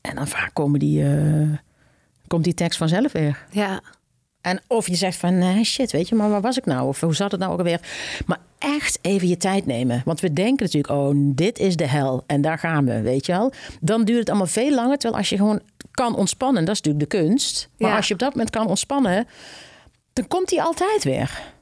En 0.00 0.14
dan 0.14 0.28
vaak 0.28 0.50
komen 0.52 0.78
die, 0.78 1.04
eh, 1.04 1.58
komt 2.26 2.44
die 2.44 2.54
tekst 2.54 2.78
vanzelf 2.78 3.12
weer. 3.12 3.44
Ja. 3.50 3.80
En 4.40 4.60
of 4.66 4.88
je 4.88 4.94
zegt 4.94 5.16
van 5.16 5.38
nee, 5.38 5.64
shit, 5.64 5.92
weet 5.92 6.08
je, 6.08 6.14
maar 6.14 6.30
waar 6.30 6.40
was 6.40 6.58
ik 6.58 6.64
nou? 6.64 6.88
Of 6.88 7.00
hoe 7.00 7.14
zat 7.14 7.30
het 7.30 7.40
nou 7.40 7.52
ook 7.52 7.58
alweer? 7.58 7.80
Maar 8.26 8.38
echt 8.64 8.98
even 9.02 9.28
je 9.28 9.36
tijd 9.36 9.66
nemen. 9.66 10.02
Want 10.04 10.20
we 10.20 10.32
denken 10.32 10.64
natuurlijk, 10.64 10.92
oh, 10.92 11.10
dit 11.16 11.58
is 11.58 11.76
de 11.76 11.86
hel 11.86 12.24
en 12.26 12.40
daar 12.40 12.58
gaan 12.58 12.84
we, 12.84 13.00
weet 13.00 13.26
je 13.26 13.32
wel. 13.32 13.52
Dan 13.80 14.04
duurt 14.04 14.18
het 14.18 14.28
allemaal 14.28 14.46
veel 14.46 14.74
langer. 14.74 14.98
Terwijl 14.98 15.20
als 15.20 15.28
je 15.28 15.36
gewoon 15.36 15.60
kan 15.90 16.16
ontspannen, 16.16 16.64
dat 16.64 16.74
is 16.74 16.80
natuurlijk 16.80 17.10
de 17.10 17.18
kunst. 17.18 17.68
Maar 17.78 17.90
Ja. 17.90 17.96
als 17.96 18.08
je 18.08 18.14
op 18.14 18.20
dat 18.20 18.30
moment 18.30 18.50
kan 18.50 18.66
ontspannen, 18.66 19.26
dan 20.12 20.26
komt 20.26 20.48
die 20.48 20.62
altijd 20.62 21.04
weer. 21.04 21.52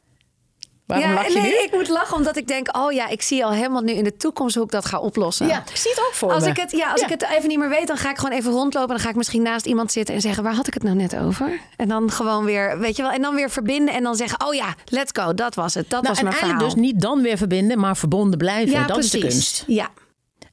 Waarom 0.86 1.08
ja, 1.08 1.14
lach 1.14 1.26
je 1.26 1.32
nee, 1.40 1.50
nu? 1.50 1.56
ik 1.64 1.72
moet 1.72 1.88
lachen 1.88 2.16
omdat 2.16 2.36
ik 2.36 2.46
denk, 2.48 2.76
oh 2.76 2.92
ja, 2.92 3.08
ik 3.08 3.22
zie 3.22 3.44
al 3.44 3.50
helemaal 3.52 3.80
nu 3.82 3.92
in 3.92 4.04
de 4.04 4.16
toekomst 4.16 4.54
hoe 4.54 4.64
ik 4.64 4.70
dat 4.70 4.84
ga 4.84 4.98
oplossen. 4.98 5.46
Ja, 5.46 5.62
ik 5.70 5.76
zie 5.76 5.90
het 5.90 6.00
ook 6.00 6.14
voor 6.14 6.32
Als 6.32 6.44
me. 6.44 6.50
ik 6.50 6.56
het, 6.56 6.70
ja, 6.70 6.90
als 6.90 7.00
Ja. 7.00 7.06
ik 7.06 7.12
het 7.20 7.26
even 7.36 7.48
niet 7.48 7.58
meer 7.58 7.68
weet, 7.68 7.86
dan 7.86 7.96
ga 7.96 8.10
ik 8.10 8.18
gewoon 8.18 8.38
even 8.38 8.50
rondlopen. 8.52 8.88
En 8.88 8.94
dan 8.94 9.04
ga 9.04 9.08
ik 9.08 9.16
misschien 9.16 9.42
naast 9.42 9.66
iemand 9.66 9.92
zitten 9.92 10.14
en 10.14 10.20
zeggen: 10.20 10.42
waar 10.42 10.54
had 10.54 10.66
ik 10.66 10.74
het 10.74 10.82
nou 10.82 10.96
net 10.96 11.16
over? 11.16 11.60
En 11.76 11.88
dan 11.88 12.10
gewoon 12.10 12.44
weer, 12.44 12.78
weet 12.78 12.96
je 12.96 13.02
wel, 13.02 13.10
en 13.12 13.22
dan 13.22 13.34
weer 13.34 13.50
verbinden 13.50 13.94
en 13.94 14.02
dan 14.02 14.14
zeggen: 14.16 14.46
oh 14.46 14.54
ja, 14.54 14.74
let's 14.84 15.10
go, 15.22 15.34
dat 15.34 15.54
was 15.54 15.74
het. 15.74 15.90
Dat 15.90 16.02
Nou, 16.02 16.08
was 16.14 16.18
en 16.18 16.24
mijn 16.24 16.36
verhaal. 16.36 16.52
eigenlijk 16.58 16.82
dus 16.82 16.92
niet 16.92 17.00
dan 17.02 17.22
weer 17.22 17.36
verbinden, 17.36 17.78
maar 17.78 17.96
verbonden 17.96 18.38
blijven. 18.38 18.70
ja, 18.72 18.86
dat 18.86 18.96
precies. 18.96 19.12
is 19.14 19.20
de 19.20 19.26
kunst. 19.28 19.64
Ja, 19.66 19.88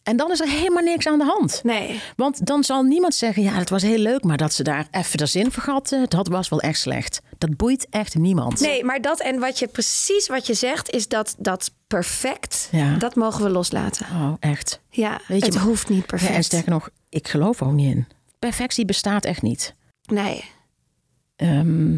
En 0.09 0.17
dan 0.17 0.31
is 0.31 0.39
er 0.39 0.47
helemaal 0.47 0.83
niks 0.83 1.07
aan 1.07 1.17
de 1.17 1.25
hand. 1.25 1.59
nee. 1.63 2.01
Want 2.15 2.45
dan 2.45 2.63
zal 2.63 2.83
niemand 2.83 3.15
zeggen, 3.15 3.43
ja, 3.43 3.51
het 3.53 3.69
was 3.69 3.81
heel 3.81 3.97
leuk, 3.97 4.23
maar 4.23 4.37
dat 4.37 4.53
ze 4.53 4.63
daar 4.63 4.87
even 4.91 5.17
de 5.17 5.25
zin 5.25 5.51
vergatten, 5.51 6.09
dat 6.09 6.27
was 6.27 6.49
wel 6.49 6.59
echt 6.61 6.79
slecht. 6.79 7.21
Dat 7.37 7.57
boeit 7.57 7.87
echt 7.89 8.15
niemand. 8.15 8.59
Nee, 8.59 8.83
maar 8.83 9.01
dat 9.01 9.19
en 9.21 9.39
wat 9.39 9.59
je 9.59 9.67
precies 9.67 10.27
wat 10.27 10.47
je 10.47 10.53
zegt, 10.53 10.89
is 10.89 11.07
dat 11.07 11.35
dat 11.37 11.71
perfect, 11.87 12.67
Ja. 12.71 12.95
dat 12.97 13.15
mogen 13.15 13.43
we 13.43 13.49
loslaten. 13.49 14.05
Oh, 14.11 14.33
echt. 14.39 14.79
Ja, 14.89 15.19
Weet 15.27 15.39
je, 15.45 15.51
het 15.51 15.57
hoeft 15.59 15.89
niet 15.89 15.99
Ja, 15.99 16.05
perfect. 16.05 16.33
en 16.33 16.43
sterker 16.43 16.71
nog, 16.71 16.89
ik 17.09 17.27
geloof 17.27 17.61
ook 17.61 17.71
niet 17.71 17.95
in. 17.95 18.07
Perfectie 18.39 18.85
bestaat 18.85 19.25
echt 19.25 19.41
niet. 19.41 19.73
Nee. 20.05 20.43
Ehm, 21.35 21.95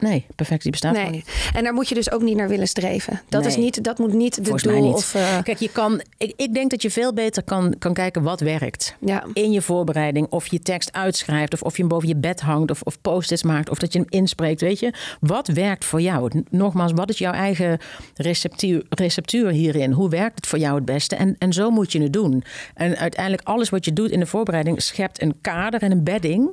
Nee, 0.00 0.26
perfectie 0.36 0.70
bestaat 0.70 0.92
Nee. 0.92 1.10
niet. 1.10 1.50
En 1.54 1.64
daar 1.64 1.72
moet 1.74 1.88
je 1.88 1.94
dus 1.94 2.10
ook 2.10 2.22
niet 2.22 2.36
naar 2.36 2.48
willen 2.48 2.68
streven. 2.68 3.20
Dat, 3.28 3.46
is 3.46 3.56
niet, 3.56 3.84
dat 3.84 3.98
moet 3.98 4.12
niet 4.12 4.34
de 4.34 4.42
Volgens 4.42 4.62
doel 4.62 4.72
mij 4.72 4.80
niet. 4.80 4.94
of... 4.94 5.14
eh, 5.14 5.42
Kijk, 5.42 5.58
je 5.58 5.70
kan, 5.72 6.00
ik, 6.18 6.32
ik 6.36 6.54
denk 6.54 6.70
dat 6.70 6.82
je 6.82 6.90
veel 6.90 7.12
beter 7.12 7.42
kan, 7.42 7.74
kan 7.78 7.92
kijken 7.94 8.22
wat 8.22 8.40
werkt. 8.40 8.94
ja. 8.98 9.24
In 9.32 9.52
je 9.52 9.62
voorbereiding, 9.62 10.26
of 10.30 10.46
je 10.46 10.58
tekst 10.58 10.92
uitschrijft, 10.92 11.52
of 11.52 11.62
of 11.62 11.72
je 11.76 11.80
hem 11.82 11.88
boven 11.90 12.08
je 12.08 12.16
bed 12.16 12.40
hangt, 12.40 12.70
of, 12.70 12.82
of 12.82 13.00
post-its 13.00 13.42
maakt, 13.42 13.70
of 13.70 13.78
dat 13.78 13.92
je 13.92 13.98
hem 13.98 14.08
inspreekt. 14.10 14.60
Weet 14.60 14.78
je, 14.78 14.92
wat 15.20 15.48
werkt 15.48 15.84
voor 15.84 16.00
jou? 16.00 16.42
Nogmaals, 16.50 16.92
wat 16.94 17.08
is 17.10 17.18
jouw 17.18 17.32
eigen 17.32 17.78
receptuur, 18.14 18.84
receptuur 18.88 19.50
hierin? 19.50 19.92
Hoe 19.92 20.08
werkt 20.08 20.34
het 20.36 20.46
voor 20.46 20.58
jou 20.58 20.74
het 20.74 20.84
beste? 20.84 21.16
En, 21.16 21.36
en 21.38 21.52
zo 21.52 21.70
moet 21.70 21.92
je 21.92 22.02
het 22.02 22.12
doen. 22.12 22.44
En 22.74 22.96
uiteindelijk, 22.96 23.48
alles 23.48 23.68
wat 23.70 23.84
je 23.84 23.92
doet 23.92 24.10
in 24.10 24.20
de 24.20 24.26
voorbereiding 24.26 24.82
schept 24.82 25.22
een 25.22 25.34
kader 25.40 25.82
en 25.82 25.90
een 25.90 26.04
bedding, 26.04 26.50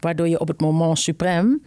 waardoor 0.00 0.28
je 0.28 0.40
op 0.40 0.48
het 0.48 0.60
moment 0.60 0.98
suprem 0.98 1.62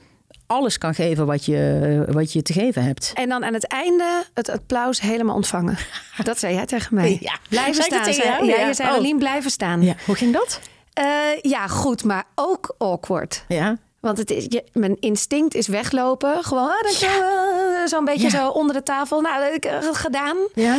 alles 0.50 0.78
kan 0.78 0.94
geven 0.94 1.26
wat 1.26 1.46
je, 1.46 2.04
wat 2.12 2.34
je 2.34 2.42
te 2.42 2.54
geven 2.54 2.84
hebt. 2.84 3.12
En 3.14 3.30
dan 3.30 3.44
aan 3.46 3.54
het 3.54 3.68
einde 3.68 4.24
het 4.34 4.50
applaus 4.50 5.02
helemaal 5.02 5.36
ontvangen. 5.36 5.78
Dat 6.24 6.40
zei 6.40 6.54
jij 6.54 6.66
tegen 6.66 6.96
mij. 6.96 7.18
Ja. 7.22 7.38
Blijven 7.50 7.84
staan. 7.84 8.04
tegen 8.04 8.14
zei- 8.24 8.46
ja, 8.46 8.58
Ja. 8.60 8.68
je 8.68 8.74
zei 8.74 8.90
Oh. 8.90 8.96
Aline, 8.96 9.18
blijven 9.20 9.52
staan. 9.52 9.82
Ja, 9.82 9.96
hoe 10.06 10.16
ging 10.16 10.34
dat? 10.34 10.60
Eh, 10.94 11.06
ja, 11.42 11.68
goed, 11.68 12.04
maar 12.04 12.24
ook 12.36 12.76
awkward. 12.78 13.44
Ja. 13.48 13.78
Want 14.00 14.18
het 14.18 14.32
is, 14.32 14.46
je, 14.48 14.64
mijn 14.74 14.98
instinct 15.00 15.56
is 15.56 15.68
weglopen. 15.68 16.44
Gewoon 16.44 16.70
ah, 16.86 16.92
je, 17.00 17.80
eh, 17.82 17.88
zo'n 17.90 18.06
beetje 18.06 18.30
Ja. 18.30 18.30
zo 18.30 18.50
onder 18.50 18.76
de 18.76 18.84
tafel. 18.84 19.22
Nou, 19.22 19.36
dat 19.36 19.44
heb 19.44 19.54
ik 19.54 19.66
eh, 19.66 19.78
gedaan. 19.92 20.38
Ja. 20.54 20.78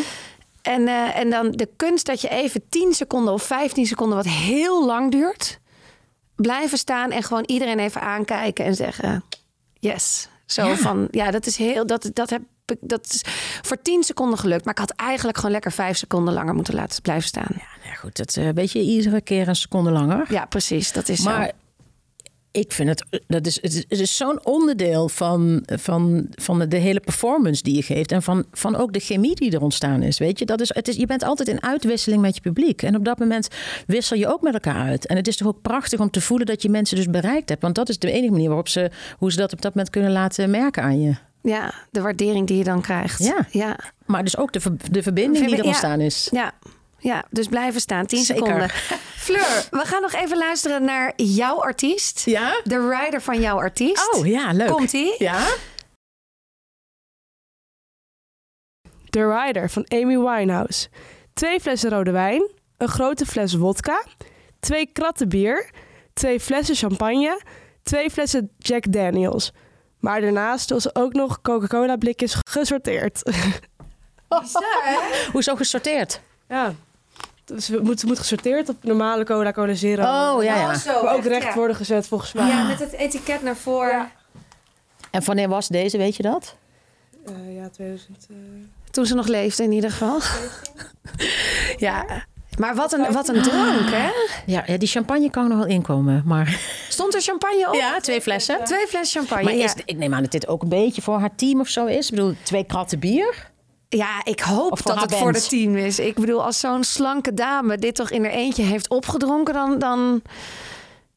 En, 0.63 0.89
en 1.15 1.31
dan 1.31 1.51
de 1.51 1.69
kunst 1.77 2.07
dat 2.07 2.21
je 2.21 2.29
even 2.29 2.63
10 2.69 2.95
seconden 2.95 3.33
of 3.35 3.43
15 3.43 3.87
seconden, 3.87 4.17
wat 4.17 4.27
heel 4.27 4.87
lang 4.87 5.11
duurt, 5.11 5.59
blijven 6.37 6.79
staan 6.79 7.11
en 7.11 7.23
gewoon 7.23 7.45
iedereen 7.47 7.79
even 7.79 8.01
aankijken 8.01 8.65
en 8.65 8.75
zeggen: 8.75 9.25
Yes. 9.81 10.29
Zo 10.47 10.67
Ja. 10.69 10.77
van, 10.77 11.09
ja, 11.11 11.31
dat 11.31 11.47
is 11.47 11.57
heel, 11.57 11.87
dat, 11.87 12.11
dat 12.13 12.31
heb 12.31 12.43
ik, 12.67 12.77
dat 12.81 13.07
is 13.07 13.23
voor 13.63 13.83
10 13.83 14.03
seconden 14.03 14.39
gelukt. 14.39 14.65
Maar 14.65 14.75
ik 14.75 14.81
had 14.81 14.91
eigenlijk 14.91 15.37
gewoon 15.37 15.53
lekker 15.53 15.73
5 15.73 15.97
seconden 15.97 16.35
langer 16.35 16.55
moeten 16.55 16.75
laten 16.75 17.03
blijven 17.03 17.29
staan. 17.29 17.49
Ja, 17.57 17.89
Ja, 17.89 17.95
goed, 17.95 18.17
dat 18.17 18.37
eh, 18.37 18.49
weet 18.55 18.73
je 18.73 18.81
iedere 18.81 19.21
keer 19.21 19.49
een 19.49 19.57
seconde 19.57 19.91
langer. 19.91 20.47
precies. 20.49 20.93
Dat 20.93 21.09
is 21.09 21.21
maar 21.21 21.45
zo. 21.45 21.51
Ik 22.53 22.73
vind 22.73 22.89
het, 22.89 23.23
dat 23.27 23.47
is, 23.47 23.63
het 23.63 23.73
is, 23.73 23.85
het 23.89 24.01
is 24.01 24.17
zo'n 24.17 24.45
onderdeel 24.45 25.09
van, 25.09 25.63
van, 25.67 26.27
van 26.31 26.59
de 26.69 26.77
hele 26.77 27.01
performance 27.01 27.63
die 27.63 27.75
je 27.75 27.83
geeft. 27.83 28.13
En 28.13 28.23
van, 28.23 28.45
van 28.53 28.77
ook 28.77 28.93
de 28.93 29.01
chemie 29.01 29.35
die 29.35 29.53
er 29.53 29.63
ontstaan 29.63 30.03
is. 30.03 30.19
Weet 30.19 30.39
je, 30.39 30.45
dat 30.45 30.61
is, 30.61 30.75
het 30.75 30.89
is, 30.89 30.97
je 30.97 31.07
bent 31.07 31.25
altijd 31.25 31.49
in 31.49 31.63
uitwisseling 31.63 32.23
met 32.23 32.35
je 32.35 32.41
publiek. 32.41 32.83
En 32.83 32.97
op 32.97 33.05
dat 33.05 33.19
moment 33.19 33.49
wissel 33.87 34.17
je 34.17 34.29
ook 34.29 34.43
met 34.43 34.53
elkaar 34.53 34.89
uit. 34.89 35.07
En 35.07 35.17
het 35.17 35.29
is 35.29 35.37
toch 35.37 35.49
ook 35.49 35.63
prachtig 35.63 36.01
om 36.01 36.11
te 36.11 36.21
voelen 36.21 36.47
dat 36.47 36.63
je 36.63 36.69
mensen 36.69 36.97
dus 36.97 37.07
bereikt 37.07 37.49
hebt. 37.49 37.63
Want 37.63 37.75
dat 37.75 37.89
is 37.89 37.99
de 37.99 38.11
enige 38.11 38.33
manier 38.33 38.49
waarop 38.49 38.69
ze, 38.69 38.91
hoe 39.19 39.31
ze 39.31 39.37
dat 39.37 39.53
op 39.53 39.63
dat 39.63 39.75
moment 39.75 39.93
kunnen 39.93 40.13
laten 40.13 40.51
merken 40.51 40.83
aan 40.83 41.01
je. 41.01 41.15
Ja, 41.43 41.75
de 41.91 42.01
waardering 42.01 42.47
die 42.47 42.57
je 42.57 42.65
dan 42.65 42.81
krijgt. 42.81 43.25
Ja. 43.25 43.47
ja. 43.51 43.79
Maar 44.07 44.25
dus 44.25 44.37
ook 44.37 44.53
de, 44.53 44.61
de 44.91 45.03
verbinding 45.03 45.47
die 45.47 45.57
er 45.57 45.65
ontstaan 45.65 46.01
is. 46.01 46.29
Ja, 46.33 46.43
ja 46.43 46.53
dus 47.31 47.47
blijven 47.47 47.81
staan. 47.81 48.07
10 48.07 48.25
Zeker. 48.25 48.45
seconden. 48.45 48.71
Fleur, 49.27 49.67
we 49.71 49.85
gaan 49.85 50.03
nog 50.03 50.13
even 50.13 50.39
luisteren 50.39 50.85
naar 50.85 51.13
jouw 51.17 51.63
artiest. 51.63 52.25
Ja? 52.25 52.61
De 52.65 52.89
rider 52.89 53.23
van 53.23 53.41
jouw 53.41 53.59
artiest. 53.59 54.15
Oh 54.15 54.27
ja, 54.27 54.53
leuk. 54.53 54.69
Komt-ie? 54.69 55.15
Ja? 55.19 55.47
The 59.11 59.39
Rider 59.41 59.71
van 59.71 59.85
Amy 59.89 60.19
Winehouse. 60.19 60.89
Twee 61.33 61.61
flessen 61.61 61.91
rode 61.91 62.11
wijn, 62.11 62.51
een 62.77 62.89
grote 62.89 63.27
fles 63.27 63.55
wodka, 63.55 64.05
twee 64.61 64.87
kratten 64.93 65.29
bier, 65.29 65.71
twee 66.13 66.41
flessen 66.41 66.75
champagne, 66.75 67.41
twee 67.83 68.11
flessen 68.11 68.51
Jack 68.59 68.93
Daniels. 68.93 69.53
Maar 69.99 70.21
daarnaast 70.21 70.73
ze 70.77 70.91
ook 70.93 71.13
nog 71.13 71.41
Coca-Cola 71.41 71.97
blikjes 71.97 72.37
gesorteerd. 72.49 73.23
Hoezo 75.33 75.55
gesorteerd? 75.57 76.21
ja, 76.49 76.75
dus 77.55 77.69
het 77.69 77.83
moet, 77.83 78.05
moet 78.05 78.19
gesorteerd 78.19 78.69
op 78.69 78.77
normale 78.85 79.25
cola, 79.25 79.53
cola 79.53 79.75
zero. 79.75 80.03
Oh 80.03 80.43
ja, 80.43 80.57
ja. 80.57 80.75
zo, 80.75 81.03
Maar 81.03 81.13
ook 81.13 81.19
echt, 81.19 81.27
recht 81.29 81.43
ja. 81.45 81.55
worden 81.55 81.77
gezet 81.77 82.07
volgens 82.07 82.33
mij. 82.33 82.47
Ja, 82.47 82.63
met 82.67 82.79
het 82.79 82.93
etiket 82.93 83.43
naar 83.43 83.57
voren. 83.57 84.11
En 85.11 85.25
wanneer 85.25 85.49
was 85.49 85.69
deze, 85.69 85.99
weet 85.99 86.17
je 86.17 86.23
dat? 86.23 86.55
Eh, 87.27 87.57
ja 87.57 87.69
2000. 87.69 88.27
eh, 88.31 88.37
Toen 88.91 89.07
ze 89.07 89.15
nog 89.15 89.27
leefde 89.27 89.63
in 89.63 89.73
ieder 89.73 89.91
geval. 89.91 90.21
ja. 91.77 92.05
Maar 92.59 92.75
wat 92.75 92.93
een, 92.93 93.13
wat 93.13 93.29
een 93.29 93.43
drank, 93.43 93.91
hè? 93.91 94.11
Ja, 94.47 94.63
ja, 94.67 94.77
die 94.79 94.89
champagne 94.89 95.31
kan 95.31 95.43
er 95.43 95.49
nog 95.49 95.59
wel 95.59 95.67
inkomen, 95.67 96.23
maar... 96.27 96.61
Stond 96.89 97.15
er 97.15 97.21
champagne 97.21 97.69
op? 97.69 97.75
Ja, 97.75 98.01
twee 98.01 98.21
flessen. 98.21 98.65
Twee 98.65 98.87
flessen 98.87 99.21
champagne, 99.21 99.45
Maar 99.45 99.55
ja. 99.55 99.65
is, 99.65 99.75
ik 99.85 99.97
neem 99.97 100.15
aan 100.15 100.23
dat 100.23 100.33
dit 100.33 100.49
ook 100.49 100.63
een 100.63 100.69
beetje 100.69 101.03
voor 101.03 101.19
haar 101.19 101.35
team 101.37 101.61
of 101.61 101.69
zo 101.69 101.87
is. 101.87 102.09
Ik 102.11 102.15
bedoel, 102.15 102.35
twee 102.43 102.65
kratten 102.65 102.99
bier. 102.99 103.51
Ja, 103.97 104.25
ik 104.25 104.41
hoop 104.41 104.83
dat 104.83 105.01
het 105.01 105.15
voor 105.15 105.33
het 105.33 105.49
team 105.49 105.77
is. 105.77 105.99
Ik 105.99 106.15
bedoel, 106.15 106.45
als 106.45 106.61
zo'n 106.61 106.85
slanke 106.85 107.35
dame 107.35 107.79
dit 107.79 107.95
toch 107.95 108.11
in 108.11 108.25
haar 108.25 108.33
eentje 108.33 108.63
heeft 108.63 108.89
opgedronken, 108.89 109.55
dan... 109.55 109.79
dan... 109.79 110.23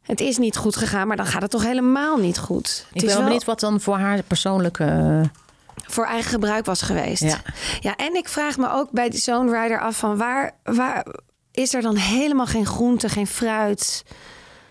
Het 0.01 0.21
is 0.21 0.37
niet 0.37 0.57
goed 0.57 0.75
gegaan, 0.75 1.07
maar 1.07 1.17
dan 1.17 1.25
gaat 1.25 1.41
het 1.41 1.51
toch 1.51 1.63
helemaal 1.63 2.17
niet 2.17 2.37
goed. 2.37 2.85
Het 2.87 3.01
Ik 3.01 3.07
ben 3.07 3.15
wel 3.15 3.23
benieuwd 3.23 3.45
wat 3.45 3.59
dan 3.59 3.81
voor 3.81 3.97
haar 3.97 4.23
persoonlijke... 4.23 4.83
eh, 4.83 5.29
voor 5.75 6.05
eigen 6.05 6.29
gebruik 6.29 6.65
was 6.65 6.81
geweest. 6.81 7.21
Ja. 7.21 7.41
ja, 7.79 7.95
en 7.95 8.15
ik 8.15 8.29
vraag 8.29 8.57
me 8.57 8.71
ook 8.71 8.91
bij 8.91 9.11
zo'n 9.11 9.51
rider 9.61 9.79
af 9.79 9.97
van 9.97 10.17
waar, 10.17 10.51
waar 10.63 11.05
is 11.51 11.73
er 11.73 11.81
dan 11.81 11.95
helemaal 11.95 12.45
geen 12.45 12.65
groente, 12.65 13.09
geen 13.09 13.27
fruit? 13.27 14.03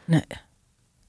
nee. 0.05 0.25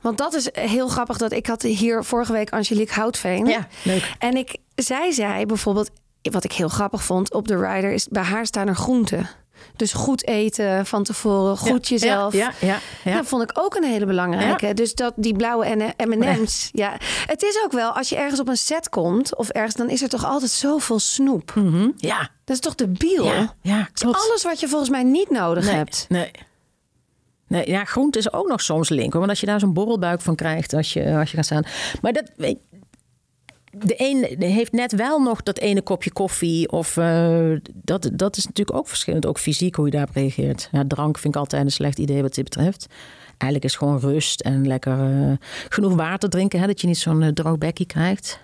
Want 0.02 0.18
dat 0.18 0.34
is 0.34 0.50
heel 0.52 0.88
grappig 0.88 1.18
dat 1.18 1.32
ik 1.32 1.48
had 1.48 1.62
hier 1.62 2.04
vorige 2.04 2.32
week 2.32 2.50
Angelique 2.50 2.94
Houtveen. 2.94 3.46
Ja, 3.46 3.68
leuk. 3.84 4.14
En 4.20 4.36
ik, 4.36 4.58
zij 4.76 5.12
zei 5.12 5.46
bijvoorbeeld, 5.46 5.91
wat 6.32 6.44
ik 6.44 6.52
heel 6.52 6.70
grappig 6.70 7.04
vond 7.04 7.34
op 7.34 7.48
de 7.48 7.58
rider, 7.58 7.92
is 7.92 8.08
bij 8.08 8.24
haar 8.24 8.46
staan 8.46 8.68
er 8.68 8.76
groenten. 8.76 9.30
Dus 9.76 9.94
goed 9.94 10.28
eten 10.28 10.86
van 10.86 11.04
tevoren, 11.04 11.58
goed 11.58 11.88
Ja, 11.88 11.96
jezelf. 11.96 12.34
Ja, 12.34 12.52
ja, 12.60 12.78
ja. 13.04 13.16
Dat 13.16 13.26
vond 13.26 13.44
ik 13.44 13.52
ook 13.54 13.76
een 13.76 13.84
hele 13.84 14.06
belangrijke. 14.06 14.74
Dus 14.74 14.94
dat 14.94 15.14
die 15.16 15.36
blauwe 15.36 15.94
M&M's. 15.98 16.70
Ja, 16.72 16.98
het 17.26 17.44
is 17.44 17.62
ook 17.66 17.72
wel 17.72 17.92
als 17.92 18.10
je 18.10 18.16
ergens 18.16 18.40
op 18.40 18.48
een 18.48 18.58
set 18.58 18.90
komt 18.90 19.36
of 19.36 19.50
ergens, 19.50 19.76
dan 19.76 19.90
is 19.90 20.02
er 20.02 20.10
toch 20.10 20.26
altijd 20.26 20.52
zoveel 20.52 21.00
snoep. 21.00 21.52
Mhm. 21.56 21.90
ja. 21.98 22.30
Dat 22.44 22.56
is 22.56 22.62
toch 22.62 22.76
debiel? 22.76 23.26
Ja, 23.26 23.56
ja, 23.62 23.90
klopt. 23.94 24.18
alles 24.18 24.44
wat 24.44 24.60
je 24.60 24.68
volgens 24.68 24.90
mij 24.90 25.04
niet 25.04 25.30
nodig 25.30 25.66
nee, 25.66 25.76
hebt. 25.76 26.06
Nee. 26.10 26.32
Nee, 27.48 27.70
ja, 27.70 27.84
groente 27.86 28.18
is 28.18 28.34
ook 28.34 28.48
nog 28.48 28.62
soms 28.62 28.90
link. 28.90 29.12
hoor, 29.12 29.20
Want 29.20 29.30
als 29.30 29.40
je 29.40 29.46
daar 29.46 29.60
zo'n 29.60 29.74
borrelbuik 29.74 30.22
van 30.22 30.36
krijgt 30.36 30.74
als 30.74 30.94
je, 30.94 31.16
als 31.18 31.30
je 31.32 31.36
gaat 31.36 31.46
staan. 31.46 31.64
Maar 32.02 32.14
dat, 32.14 32.32
weet- 32.36 32.60
de 33.78 33.96
een 33.98 34.42
heeft 34.42 34.72
net 34.72 34.96
wel 34.96 35.20
nog 35.22 35.44
dat 35.44 35.58
ene 35.60 35.82
kopje 35.82 36.12
koffie. 36.12 36.72
Of 36.72 36.98
eh, 36.98 37.52
dat, 37.74 38.10
dat 38.14 38.38
is 38.38 38.46
natuurlijk 38.46 38.78
ook 38.78 38.88
verschillend. 38.88 39.26
Ook 39.26 39.40
fysiek 39.40 39.76
hoe 39.76 39.86
je 39.86 39.92
daarop 39.92 40.16
reageert. 40.16 40.70
Ja, 40.72 40.84
drank 40.88 41.18
vind 41.18 41.36
ik 41.36 41.40
altijd 41.40 41.66
een 41.66 41.72
slecht 41.72 42.00
idee 42.00 42.22
wat 42.22 42.34
dit 42.34 42.44
betreft. 42.44 42.86
Eigenlijk 43.38 43.64
is 43.64 43.76
gewoon 43.78 44.00
rust 44.00 44.42
en 44.42 44.68
lekker 44.68 45.00
eh, 45.00 45.48
genoeg 45.70 45.96
water 45.96 46.30
drinken. 46.30 46.60
Hè, 46.60 46.68
dat 46.68 46.82
je 46.82 46.88
niet 46.88 46.98
zo'n 46.98 47.22
eh, 47.22 47.30
droog 47.30 47.58
bekkie 47.58 47.86
krijgt. 47.86 48.40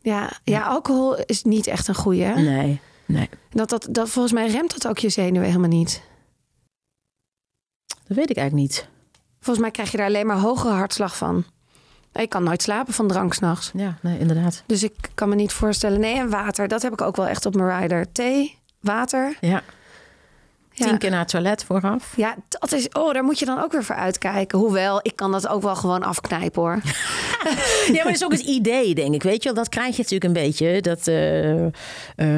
Ja, 0.00 0.32
ja, 0.44 0.62
alcohol 0.62 1.16
is 1.16 1.42
niet 1.42 1.66
echt 1.66 1.88
een 1.88 1.94
goeie. 1.94 2.22
hè? 2.22 2.34
Nee, 2.34 2.80
nee. 3.06 3.28
Dat, 3.50 3.68
dat, 3.68 3.88
dat, 3.90 4.08
volgens 4.08 4.34
mij 4.34 4.48
remt 4.48 4.72
dat 4.72 4.88
ook 4.88 4.98
je 4.98 5.08
zenuwen 5.08 5.46
helemaal 5.46 5.68
niet. 5.68 6.02
Dat 7.86 8.16
weet 8.16 8.30
ik 8.30 8.36
eigenlijk 8.36 8.68
niet. 8.68 8.88
Volgens 9.40 9.58
mij 9.58 9.70
krijg 9.70 9.90
je 9.90 9.96
daar 9.96 10.06
alleen 10.06 10.26
maar 10.26 10.38
hogere 10.38 10.74
hartslag 10.74 11.16
van. 11.16 11.44
Ik 12.16 12.28
kan 12.28 12.42
nooit 12.42 12.62
slapen 12.62 12.92
van 12.94 13.08
drank 13.08 13.34
s'nachts. 13.34 13.70
Ja, 13.74 13.98
nee, 14.00 14.18
inderdaad. 14.18 14.62
Dus 14.66 14.82
ik 14.82 14.94
kan 15.14 15.28
me 15.28 15.34
niet 15.34 15.52
voorstellen. 15.52 16.00
Nee, 16.00 16.18
en 16.18 16.30
water, 16.30 16.68
dat 16.68 16.82
heb 16.82 16.92
ik 16.92 17.00
ook 17.00 17.16
wel 17.16 17.26
echt 17.26 17.46
op 17.46 17.54
mijn 17.54 17.80
rider. 17.80 18.12
Thee, 18.12 18.58
water. 18.80 19.36
Ja. 19.40 19.62
Ja. 20.76 20.86
Tien 20.86 20.98
keer 20.98 21.10
naar 21.10 21.18
het 21.18 21.28
toilet 21.28 21.64
vooraf. 21.64 22.12
Ja, 22.16 22.34
dat 22.48 22.72
is. 22.72 22.88
Oh, 22.88 23.12
daar 23.12 23.24
moet 23.24 23.38
je 23.38 23.44
dan 23.44 23.62
ook 23.62 23.72
weer 23.72 23.84
voor 23.84 23.94
uitkijken. 23.94 24.58
Hoewel, 24.58 24.98
ik 25.02 25.16
kan 25.16 25.32
dat 25.32 25.48
ook 25.48 25.62
wel 25.62 25.76
gewoon 25.76 26.02
afknijpen 26.02 26.62
hoor. 26.62 26.80
Ja, 27.86 27.92
maar 27.92 28.04
dat 28.04 28.14
is 28.14 28.24
ook 28.24 28.32
het 28.32 28.40
idee, 28.40 28.94
denk 28.94 29.14
ik. 29.14 29.22
Weet 29.22 29.42
je 29.42 29.52
wel, 29.52 29.62
dat 29.62 29.68
krijg 29.68 29.96
je 29.96 30.02
natuurlijk 30.02 30.24
een 30.24 30.42
beetje. 30.42 30.80
Dat, 30.80 31.06
eh, 31.06 31.66
eh, 31.66 31.72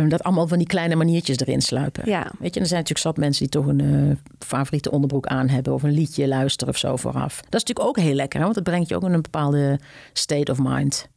dat 0.09 0.22
allemaal 0.22 0.49
van 0.49 0.59
die 0.59 0.66
kleine 0.66 0.97
maniertjes 0.97 1.39
erin 1.39 1.62
sluipen. 1.62 2.03
Ja. 2.07 2.30
Weet 2.39 2.55
je, 2.55 2.61
er 2.61 2.66
zijn 2.66 2.80
natuurlijk 2.80 3.07
zat 3.07 3.16
mensen 3.16 3.43
die 3.43 3.61
toch 3.61 3.66
een 3.66 3.80
eh, 3.80 4.34
favoriete 4.47 4.91
onderbroek 4.91 5.26
aan 5.26 5.49
hebben. 5.49 5.72
Of 5.72 5.82
een 5.82 5.93
liedje 5.93 6.28
luisteren 6.28 6.74
of 6.74 6.78
zo 6.78 6.97
vooraf. 6.97 7.36
Dat 7.36 7.55
is 7.55 7.64
natuurlijk 7.64 7.89
ook 7.89 7.99
heel 7.99 8.14
lekker, 8.14 8.39
hè? 8.39 8.45
want 8.45 8.57
dat 8.57 8.64
brengt 8.64 8.89
je 8.89 8.97
ook 8.97 9.03
in 9.03 9.12
een 9.12 9.22
bepaalde 9.22 9.80
state 10.12 10.53
of 10.53 10.59
mind. 10.61 11.09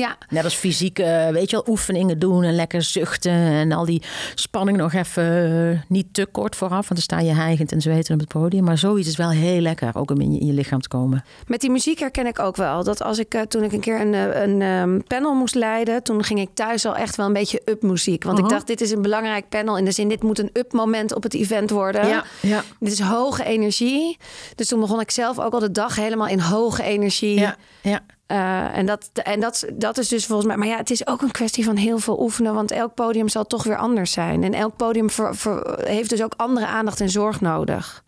Ja, 0.00 0.16
Net 0.28 0.44
als 0.44 0.54
fysieke, 0.54 1.28
weet 1.32 1.50
je 1.50 1.56
wel, 1.56 1.64
oefeningen 1.68 2.18
doen 2.18 2.42
en 2.42 2.54
lekker 2.54 2.82
zuchten. 2.82 3.32
En 3.32 3.72
al 3.72 3.84
die 3.84 4.02
spanning 4.34 4.76
nog 4.78 4.92
even 4.92 5.70
eh, 5.72 5.80
niet 5.88 6.14
te 6.14 6.26
kort 6.26 6.56
vooraf. 6.56 6.88
Want 6.88 6.88
dan 6.88 6.98
sta 6.98 7.20
je 7.20 7.32
hijgend 7.32 7.72
en 7.72 7.80
zweten 7.80 8.14
op 8.14 8.20
het 8.20 8.28
podium. 8.28 8.64
Maar 8.64 8.78
zoiets 8.78 9.08
is 9.08 9.16
wel 9.16 9.30
heel 9.30 9.60
lekker, 9.60 9.90
ook 9.96 10.10
om 10.10 10.20
in 10.20 10.32
je, 10.32 10.40
in 10.40 10.46
je 10.46 10.52
lichaam 10.52 10.80
te 10.80 10.88
komen. 10.88 11.24
met 11.46 11.60
die 11.60 11.70
muziek 11.70 11.98
herken 11.98 12.26
ik 12.26 12.38
ook 12.38 12.56
wel. 12.56 12.84
Dat 12.84 13.02
als 13.02 13.18
ik 13.18 13.34
eh, 13.34 13.42
toen 13.42 13.62
ik 13.62 13.72
een 13.72 13.80
keer 13.80 14.00
een, 14.00 14.14
eh, 14.14 14.42
een 14.42 14.62
ehm, 14.62 15.00
panel 15.06 15.34
moest 15.34 15.54
leiden, 15.54 16.02
toen 16.02 16.24
ging 16.24 16.40
ik 16.40 16.48
thuis 16.54 16.86
al 16.86 16.96
echt 16.96 17.16
wel 17.16 17.26
een 17.26 17.32
beetje 17.32 17.62
up 17.64 17.82
muziek. 17.82 18.24
Want 18.24 18.38
ik 18.38 18.48
dacht, 18.48 18.66
dit 18.66 18.80
is 18.80 18.90
een 18.90 19.02
belangrijk 19.02 19.48
panel. 19.48 19.78
In 19.78 19.84
de 19.84 19.92
zin, 19.92 20.08
dit 20.08 20.22
moet 20.22 20.38
een 20.38 20.50
up 20.52 20.72
moment 20.72 21.14
op 21.14 21.22
het 21.22 21.34
event 21.34 21.70
worden. 21.70 22.08
Ja, 22.08 22.24
ja. 22.42 22.62
Dit 22.78 22.92
is 22.92 23.00
hoge 23.00 23.44
energie. 23.44 24.16
Dus 24.54 24.68
toen 24.68 24.80
begon 24.80 25.00
ik 25.00 25.10
zelf 25.10 25.38
ook 25.38 25.52
al 25.52 25.60
de 25.60 25.72
dag 25.72 25.96
helemaal 25.96 26.28
in 26.28 26.40
hoge 26.40 26.82
energie. 26.82 27.38
Ja, 27.38 27.56
ja. 27.82 28.00
Eh, 28.30 28.76
en 28.76 28.86
dat, 28.86 29.10
en 29.12 29.40
dat, 29.40 29.66
dat 29.72 29.98
is 29.98 30.08
dus 30.08 30.26
volgens 30.26 30.48
mij. 30.48 30.56
Maar 30.56 30.66
ja, 30.66 30.76
het 30.76 30.90
is 30.90 31.06
ook 31.06 31.22
een 31.22 31.30
kwestie 31.30 31.64
van 31.64 31.76
heel 31.76 31.98
veel 31.98 32.22
oefenen. 32.22 32.54
Want 32.54 32.70
elk 32.70 32.94
podium 32.94 33.28
zal 33.28 33.44
toch 33.46 33.62
weer 33.64 33.76
anders 33.76 34.12
zijn. 34.12 34.44
En 34.44 34.54
elk 34.54 34.76
podium 34.76 35.10
ver- 35.10 35.36
ver- 35.36 35.80
heeft 35.84 36.10
dus 36.10 36.22
ook 36.22 36.34
andere 36.36 36.66
aandacht 36.66 37.00
en 37.00 37.10
zorg 37.10 37.40
nodig. 37.40 38.04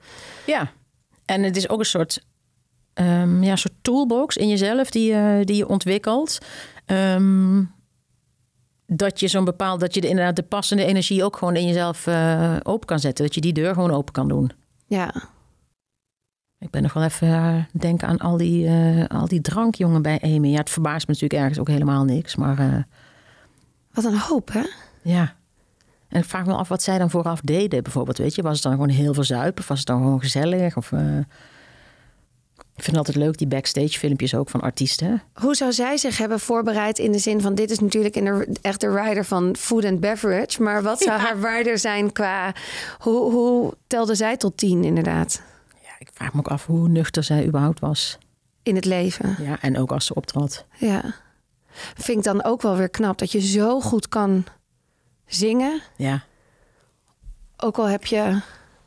Ja, 0.47 0.71
en 1.25 1.43
het 1.43 1.57
is 1.57 1.69
ook 1.69 1.79
een 1.79 1.85
soort, 1.85 2.27
ehm, 2.95 3.43
ja, 3.43 3.57
soort 3.57 3.75
toolbox 3.83 4.37
in 4.37 4.49
jezelf 4.49 4.91
die, 4.91 5.13
je 5.13 5.43
die 5.45 5.57
je 5.57 5.69
ontwikkelt. 5.69 6.39
Ehm, 6.87 7.63
dat 8.87 9.21
je 9.21 9.29
zo'n 9.29 9.45
bepaald, 9.45 9.81
dat 9.81 9.95
je 9.95 10.01
de, 10.01 10.09
inderdaad 10.09 10.37
de 10.37 10.43
passende 10.43 10.85
energie 10.85 11.25
ook 11.25 11.37
gewoon 11.37 11.57
in 11.57 11.67
jezelf 11.67 12.07
eh, 12.07 12.57
open 12.63 12.87
kan 12.87 12.99
zetten. 12.99 13.25
Dat 13.25 13.35
je 13.35 13.41
die 13.41 13.53
deur 13.53 13.75
gewoon 13.75 13.91
open 13.91 14.13
kan 14.13 14.29
doen. 14.29 14.51
Ja, 14.87 15.15
Ik 16.63 16.71
ben 16.71 16.83
nog 16.83 16.93
wel 16.93 17.03
even 17.03 17.29
uh, 17.29 17.57
denken 17.73 18.09
aan 18.09 18.19
al 18.19 18.37
die, 18.37 18.67
eh, 18.67 19.05
al 19.07 19.29
die 19.29 19.41
drankjongen 19.41 20.03
bij 20.03 20.21
Amy. 20.23 20.49
Ja, 20.49 20.59
het 20.59 20.71
verbaast 20.71 21.07
me 21.07 21.13
natuurlijk 21.13 21.41
ergens 21.41 21.59
ook 21.59 21.69
helemaal 21.69 22.05
niks. 22.05 22.37
Maar 22.37 22.59
eh, 22.59 22.83
wat 23.93 24.05
een 24.05 24.19
hoop, 24.19 24.53
hè? 24.53 24.63
ja. 25.03 25.35
En 26.09 26.21
ik 26.21 26.25
vraag 26.25 26.47
me 26.47 26.55
af 26.55 26.69
wat 26.69 26.83
zij 26.83 26.99
dan 26.99 27.11
vooraf 27.11 27.41
deden. 27.41 27.83
Bijvoorbeeld, 27.83 28.19
weet 28.19 28.35
je, 28.35 28.43
was 28.43 28.53
het 28.53 28.63
dan 28.63 28.73
gewoon 28.73 28.89
heel 28.89 29.15
veel 29.15 29.25
zuipen? 29.25 29.63
Of 29.63 29.69
was 29.69 29.79
het 29.79 29.87
dan 29.87 30.01
gewoon 30.01 30.21
gezellig? 30.21 30.77
Of, 30.77 30.93
eh, 30.93 31.19
Ik 32.57 32.83
vind 32.83 32.87
het 32.87 32.97
altijd 32.97 33.17
leuk, 33.17 33.39
die 33.39 33.47
backstage 33.47 33.99
filmpjes 33.99 34.35
ook 34.35 34.51
van 34.51 34.61
artiesten. 34.61 35.23
Hoe 35.35 35.55
zou 35.55 35.73
zij 35.73 35.97
zich 35.97 36.19
hebben 36.19 36.41
voorbereid 36.41 36.99
in 36.99 37.13
de 37.13 37.19
zin 37.19 37.41
van... 37.41 37.55
dit 37.55 37.71
is 37.71 37.79
natuurlijk 37.79 38.17
in 38.17 38.25
de, 38.25 38.57
echt 38.61 38.81
de 38.81 39.03
rider 39.03 39.25
van 39.25 39.57
food 39.59 39.85
and 39.85 40.01
beverage... 40.01 40.63
maar 40.63 40.83
wat 40.83 41.01
zou 41.01 41.21
haar 41.21 41.57
rider 41.57 41.79
zijn 41.79 42.13
qua... 42.13 42.55
Hoe, 42.99 43.33
hoe 43.33 43.75
telde 43.87 44.15
zij 44.15 44.37
tot 44.37 44.57
tien 44.57 44.85
inderdaad 44.85 45.43
vraag 46.13 46.33
me 46.33 46.39
ook 46.39 46.49
af 46.49 46.67
hoe 46.67 46.89
nuchter 46.89 47.25
zij 47.25 47.47
überhaupt 47.47 47.81
was. 47.81 48.19
in 48.63 48.75
het 48.75 48.85
leven? 48.85 49.37
Ja, 49.41 49.61
en 49.61 49.79
ook 49.79 49.93
als 49.93 50.07
ze 50.07 50.15
optrad. 50.15 50.67
Ja. 50.79 51.15
Vind 51.95 52.19
ik 52.19 52.25
dan 52.25 52.45
ook 52.45 52.63
wel 52.63 52.77
weer 52.77 52.89
knap 52.89 53.19
dat 53.19 53.33
je 53.33 53.41
zo 53.41 53.81
goed 53.81 54.09
kan 54.09 54.45
zingen... 55.27 55.81
Ja. 55.97 56.25
ook 57.57 57.79
al 57.79 57.89
heb 57.89 58.05
je 58.05 58.41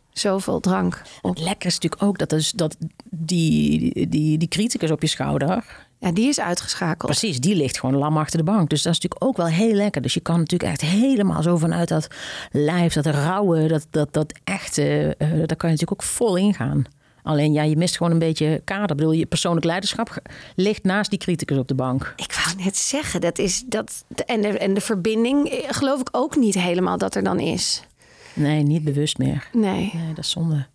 zoveel 0.09 0.59
drank. 0.59 1.01
Het 1.21 1.39
lekker 1.39 1.69
is 1.69 1.73
natuurlijk 1.73 2.03
ook 2.03 2.17
dat, 2.17 2.29
dus, 2.29 2.51
dat 2.51 2.77
die, 3.09 4.09
die, 4.09 4.37
die 4.37 4.47
criticus 4.47 4.91
op 4.91 5.01
je 5.01 5.07
schouder... 5.07 5.83
Ja, 5.99 6.11
die 6.11 6.27
is 6.27 6.39
uitgeschakeld. 6.39 7.11
Precies, 7.11 7.39
die 7.39 7.55
ligt 7.55 7.79
gewoon 7.79 7.95
lam 7.95 8.17
achter 8.17 8.37
de 8.37 8.43
bank. 8.43 8.69
Dus 8.69 8.81
dat 8.81 8.93
is 8.93 8.99
natuurlijk 8.99 9.23
ook 9.29 9.37
wel 9.37 9.55
heel 9.55 9.73
lekker. 9.73 10.01
Dus 10.01 10.13
je 10.13 10.19
kan 10.19 10.39
natuurlijk 10.39 10.71
echt 10.71 10.81
helemaal 10.81 11.41
zo 11.41 11.57
vanuit 11.57 11.87
dat 11.87 12.07
lijf, 12.51 12.93
dat 12.93 13.05
rauwe, 13.05 13.67
dat, 13.67 13.87
dat, 13.89 14.13
dat 14.13 14.33
echte, 14.43 15.15
eh, 15.17 15.27
daar 15.29 15.55
kan 15.55 15.69
je 15.69 15.75
natuurlijk 15.75 15.91
ook 15.91 16.03
vol 16.03 16.35
ingaan. 16.35 16.85
Alleen 17.25 17.53
ja, 17.53 17.63
je 17.63 17.75
mist 17.75 17.97
gewoon 17.97 18.11
een 18.11 18.19
beetje 18.19 18.61
kader. 18.63 18.89
Ik 18.89 18.97
bedoel, 18.97 19.11
je 19.11 19.25
persoonlijk 19.25 19.65
leiderschap 19.65 20.21
ligt 20.55 20.83
naast 20.83 21.09
die 21.09 21.19
criticus 21.19 21.57
op 21.57 21.67
de 21.67 21.75
bank. 21.75 22.13
Ik 22.15 22.41
wou 22.43 22.63
net 22.63 22.77
zeggen, 22.77 23.21
dat 23.21 23.39
is 23.39 23.63
dat. 23.65 24.05
En 24.25 24.41
de, 24.41 24.47
en 24.47 24.73
de 24.73 24.81
verbinding 24.81 25.47
eh, 25.47 25.57
geloof 25.67 25.99
ik 25.99 26.09
ook 26.11 26.35
niet 26.35 26.55
helemaal 26.55 26.97
dat 26.97 27.15
er 27.15 27.23
dan 27.23 27.39
is. 27.39 27.83
Nee, 28.33 28.63
niet 28.63 28.83
bewust 28.83 29.17
meer. 29.17 29.49
Nee. 29.51 29.91
Nee, 29.93 30.13
dat 30.13 30.23
is 30.23 30.29
zonde. 30.29 30.67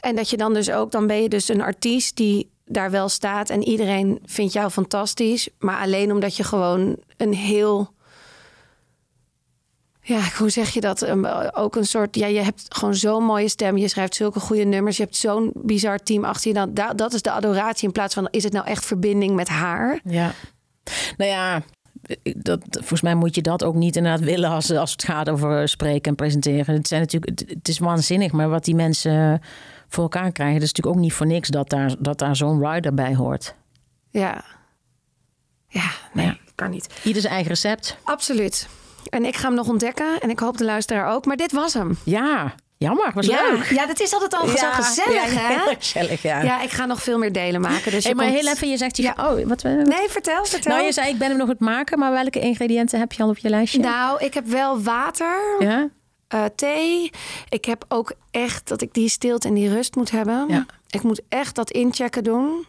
En 0.00 0.16
dat 0.16 0.30
je 0.30 0.36
dan 0.36 0.54
dus 0.54 0.70
ook, 0.70 0.90
dan 0.90 1.06
ben 1.06 1.22
je 1.22 1.28
dus 1.28 1.48
een 1.48 1.62
artiest 1.62 2.16
die 2.16 2.50
daar 2.66 2.90
wel 2.90 3.08
staat 3.08 3.50
en 3.50 3.62
iedereen 3.62 4.18
vindt 4.24 4.52
jou 4.52 4.70
fantastisch. 4.70 5.48
Maar 5.58 5.80
alleen 5.80 6.12
omdat 6.12 6.36
je 6.36 6.44
gewoon 6.44 6.96
een 7.16 7.34
heel. 7.34 7.92
Ja, 10.06 10.20
hoe 10.38 10.50
zeg 10.50 10.70
je 10.70 10.80
dat? 10.80 11.00
Een- 11.02 11.52
Ook 11.54 11.76
een 11.76 11.86
soort. 11.86 12.16
Ja, 12.16 12.26
je 12.26 12.40
hebt 12.40 12.64
gewoon 12.68 12.94
zo'n 12.94 13.24
mooie 13.24 13.48
stem. 13.48 13.76
Je 13.76 13.88
schrijft 13.88 14.14
zulke 14.14 14.40
goede 14.40 14.64
nummers. 14.64 14.96
Je 14.96 15.02
hebt 15.02 15.16
zo'n 15.16 15.50
bizar 15.54 15.98
team 15.98 16.24
achter 16.24 16.48
je. 16.48 16.54
Dan, 16.54 16.74
da- 16.74 16.92
dat 16.94 17.12
is 17.12 17.22
de 17.22 17.30
adoratie 17.30 17.86
in 17.86 17.92
plaats 17.92 18.14
van. 18.14 18.28
Is 18.30 18.44
het 18.44 18.52
nou 18.52 18.66
echt 18.66 18.84
verbinding 18.84 19.34
met 19.34 19.48
haar? 19.48 20.00
Ja. 20.04 20.32
Nou 21.16 21.30
ja, 21.30 21.62
dat, 22.36 22.60
volgens 22.70 23.00
mij 23.00 23.14
moet 23.14 23.34
je 23.34 23.42
dat 23.42 23.62
ook 23.64 23.74
niet 23.74 23.96
inderdaad 23.96 24.20
willen 24.20 24.50
als, 24.50 24.70
als 24.70 24.92
het 24.92 25.04
gaat 25.04 25.28
over 25.30 25.68
spreken 25.68 26.10
en 26.10 26.14
presenteren. 26.16 26.74
Het, 26.74 26.88
zijn 26.88 27.00
natuurlijk, 27.00 27.40
het, 27.40 27.48
het 27.50 27.68
is 27.68 27.78
waanzinnig, 27.78 28.32
maar 28.32 28.48
wat 28.48 28.64
die 28.64 28.74
mensen 28.74 29.40
voor 29.88 30.02
elkaar 30.02 30.32
krijgen, 30.32 30.54
dat 30.54 30.62
is 30.64 30.68
natuurlijk 30.72 30.96
ook 30.96 31.02
niet 31.02 31.12
voor 31.12 31.26
niks 31.26 31.48
dat 31.48 31.68
daar, 31.68 31.94
dat 31.98 32.18
daar 32.18 32.36
zo'n 32.36 32.66
rider 32.72 32.94
bij 32.94 33.14
hoort. 33.14 33.54
Ja. 34.10 34.44
Ja, 35.68 35.90
nee, 36.12 36.26
Ja. 36.26 36.36
kan 36.54 36.70
niet. 36.70 36.86
Ieder 37.04 37.20
zijn 37.20 37.32
eigen 37.34 37.50
recept. 37.52 37.96
Absoluut. 38.02 38.68
En 39.10 39.24
ik 39.24 39.36
ga 39.36 39.46
hem 39.46 39.54
nog 39.56 39.68
ontdekken. 39.68 40.20
En 40.20 40.30
ik 40.30 40.38
hoop 40.38 40.56
de 40.58 40.64
luisteraar 40.64 41.14
ook. 41.14 41.24
Maar 41.26 41.36
dit 41.36 41.52
was 41.52 41.74
hem. 41.74 41.98
Ja, 42.04 42.54
jammer, 42.76 43.10
was 43.14 43.26
ja, 43.26 43.50
leuk. 43.52 43.64
ja, 43.70 43.86
dat 43.86 44.00
is 44.00 44.12
altijd 44.12 44.34
al 44.34 44.46
zo 44.48 44.66
gezellig, 44.70 45.32
ja, 45.34 45.40
hè? 45.40 45.58
gezellig, 45.78 46.22
ja. 46.22 46.42
Ja, 46.42 46.60
ik 46.62 46.70
ga 46.70 46.84
nog 46.86 47.02
veel 47.02 47.18
meer 47.18 47.32
delen 47.32 47.60
maken. 47.60 47.90
Dus 47.92 48.02
Hey, 48.04 48.12
je 48.12 48.16
maar 48.16 48.26
komt- 48.26 48.40
heel 48.40 48.52
even, 48.52 48.68
je 48.70 48.76
zegt, 48.76 48.96
je, 48.96 49.02
Ja. 49.02 49.14
oh, 49.18 49.46
wat, 49.46 49.62
we 49.62 49.68
Nee, 49.68 50.08
vertel, 50.08 50.44
vertel. 50.44 50.72
Nou, 50.72 50.84
je 50.84 50.92
zei, 50.92 51.08
ik 51.08 51.18
ben 51.18 51.28
hem 51.28 51.36
nog 51.36 51.46
aan 51.46 51.52
het 51.52 51.60
maken, 51.62 51.98
maar 51.98 52.12
welke 52.12 52.40
ingrediënten 52.40 52.98
heb 52.98 53.12
je 53.12 53.22
al 53.22 53.28
op 53.28 53.38
je 53.38 53.48
lijstje? 53.48 53.78
Nou, 53.80 54.24
ik 54.24 54.34
heb 54.34 54.46
wel 54.46 54.80
water, 54.82 55.36
ja? 55.58 55.88
eh, 56.28 56.44
thee. 56.56 57.10
Ik 57.48 57.64
heb 57.64 57.84
ook 57.88 58.12
echt 58.30 58.68
dat 58.68 58.80
ik 58.82 58.94
die 58.94 59.08
stilte 59.08 59.48
en 59.48 59.54
die 59.54 59.68
rust 59.68 59.94
moet 59.96 60.10
hebben. 60.10 60.44
Ja. 60.48 60.66
Ik 60.90 61.02
moet 61.02 61.20
echt 61.28 61.54
dat 61.54 61.70
inchecken 61.70 62.24
doen. 62.24 62.66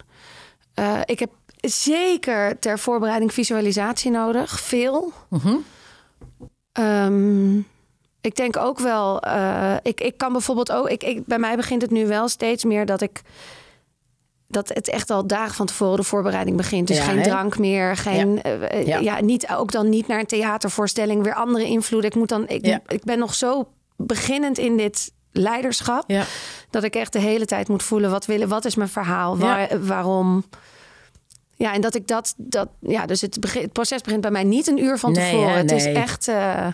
Eh, 0.74 1.00
ik 1.06 1.20
heb 1.20 1.30
zeker 1.62 2.60
ter 2.60 2.80
voorbereiding 2.80 3.34
visualisatie 3.34 4.12
nodig. 4.12 4.60
Veel. 4.60 5.14
Mhm. 5.30 5.56
Ehm, 6.76 7.58
ik 8.22 8.36
denk 8.36 8.58
ook 8.58 8.80
wel, 8.80 9.20
eh, 9.20 9.76
ik, 9.84 10.02
ik 10.02 10.18
kan 10.18 10.32
bijvoorbeeld 10.32 10.72
ook, 10.72 10.90
ik, 10.90 11.04
ik, 11.04 11.26
bij 11.26 11.40
mij 11.40 11.56
begint 11.56 11.82
het 11.82 11.92
nu 11.92 12.08
wel 12.08 12.28
steeds 12.28 12.64
meer 12.64 12.86
dat 12.86 13.02
ik, 13.02 13.22
dat 14.48 14.70
het 14.70 14.90
echt 14.90 15.10
al 15.10 15.28
dagen 15.28 15.56
van 15.56 15.66
tevoren 15.66 15.98
de 15.98 16.04
voorbereiding 16.04 16.58
begint. 16.58 16.88
Dus 16.88 16.98
Ja, 16.98 17.04
geen 17.04 17.24
drank 17.24 17.58
meer, 17.58 17.98
geen, 17.98 18.42
eh, 18.42 18.86
Ja. 18.86 19.00
ja. 19.00 19.22
niet, 19.22 19.48
ook 19.50 19.72
dan 19.72 19.90
niet 19.90 20.08
naar 20.08 20.20
een 20.20 20.26
theatervoorstelling, 20.26 21.24
weer 21.24 21.34
andere 21.34 21.66
invloeden. 21.66 22.10
Ik 22.10 22.16
moet 22.16 22.30
dan, 22.30 22.48
ik, 22.48 22.80
ik 22.88 23.04
ben 23.04 23.20
nog 23.20 23.34
zo 23.34 23.68
beginnend 23.98 24.58
in 24.58 24.78
dit 24.78 25.12
leiderschap, 25.32 26.04
dat 26.70 26.84
ik 26.84 26.96
echt 26.96 27.14
de 27.14 27.20
hele 27.20 27.46
tijd 27.46 27.68
moet 27.68 27.84
voelen, 27.84 28.12
wat 28.12 28.26
willen, 28.26 28.48
wat 28.48 28.66
is 28.66 28.76
mijn 28.76 28.90
verhaal, 28.90 29.38
waar, 29.38 29.86
waarom. 29.86 30.44
Ja, 31.58 31.74
en 31.74 31.82
dat 31.82 31.96
ik 31.96 32.08
dat, 32.08 32.34
dat 32.38 32.70
ja, 32.80 33.06
dus 33.06 33.22
het, 33.22 33.40
proces 33.72 34.02
begint 34.02 34.22
bij 34.22 34.32
mij 34.32 34.44
niet 34.44 34.68
een 34.68 34.84
uur 34.84 34.98
van 34.98 35.12
Nee, 35.12 35.32
tevoren. 35.32 35.56
Het 35.56 35.72
is 35.72 35.86
echt. 35.86 36.28
eh, 36.28 36.68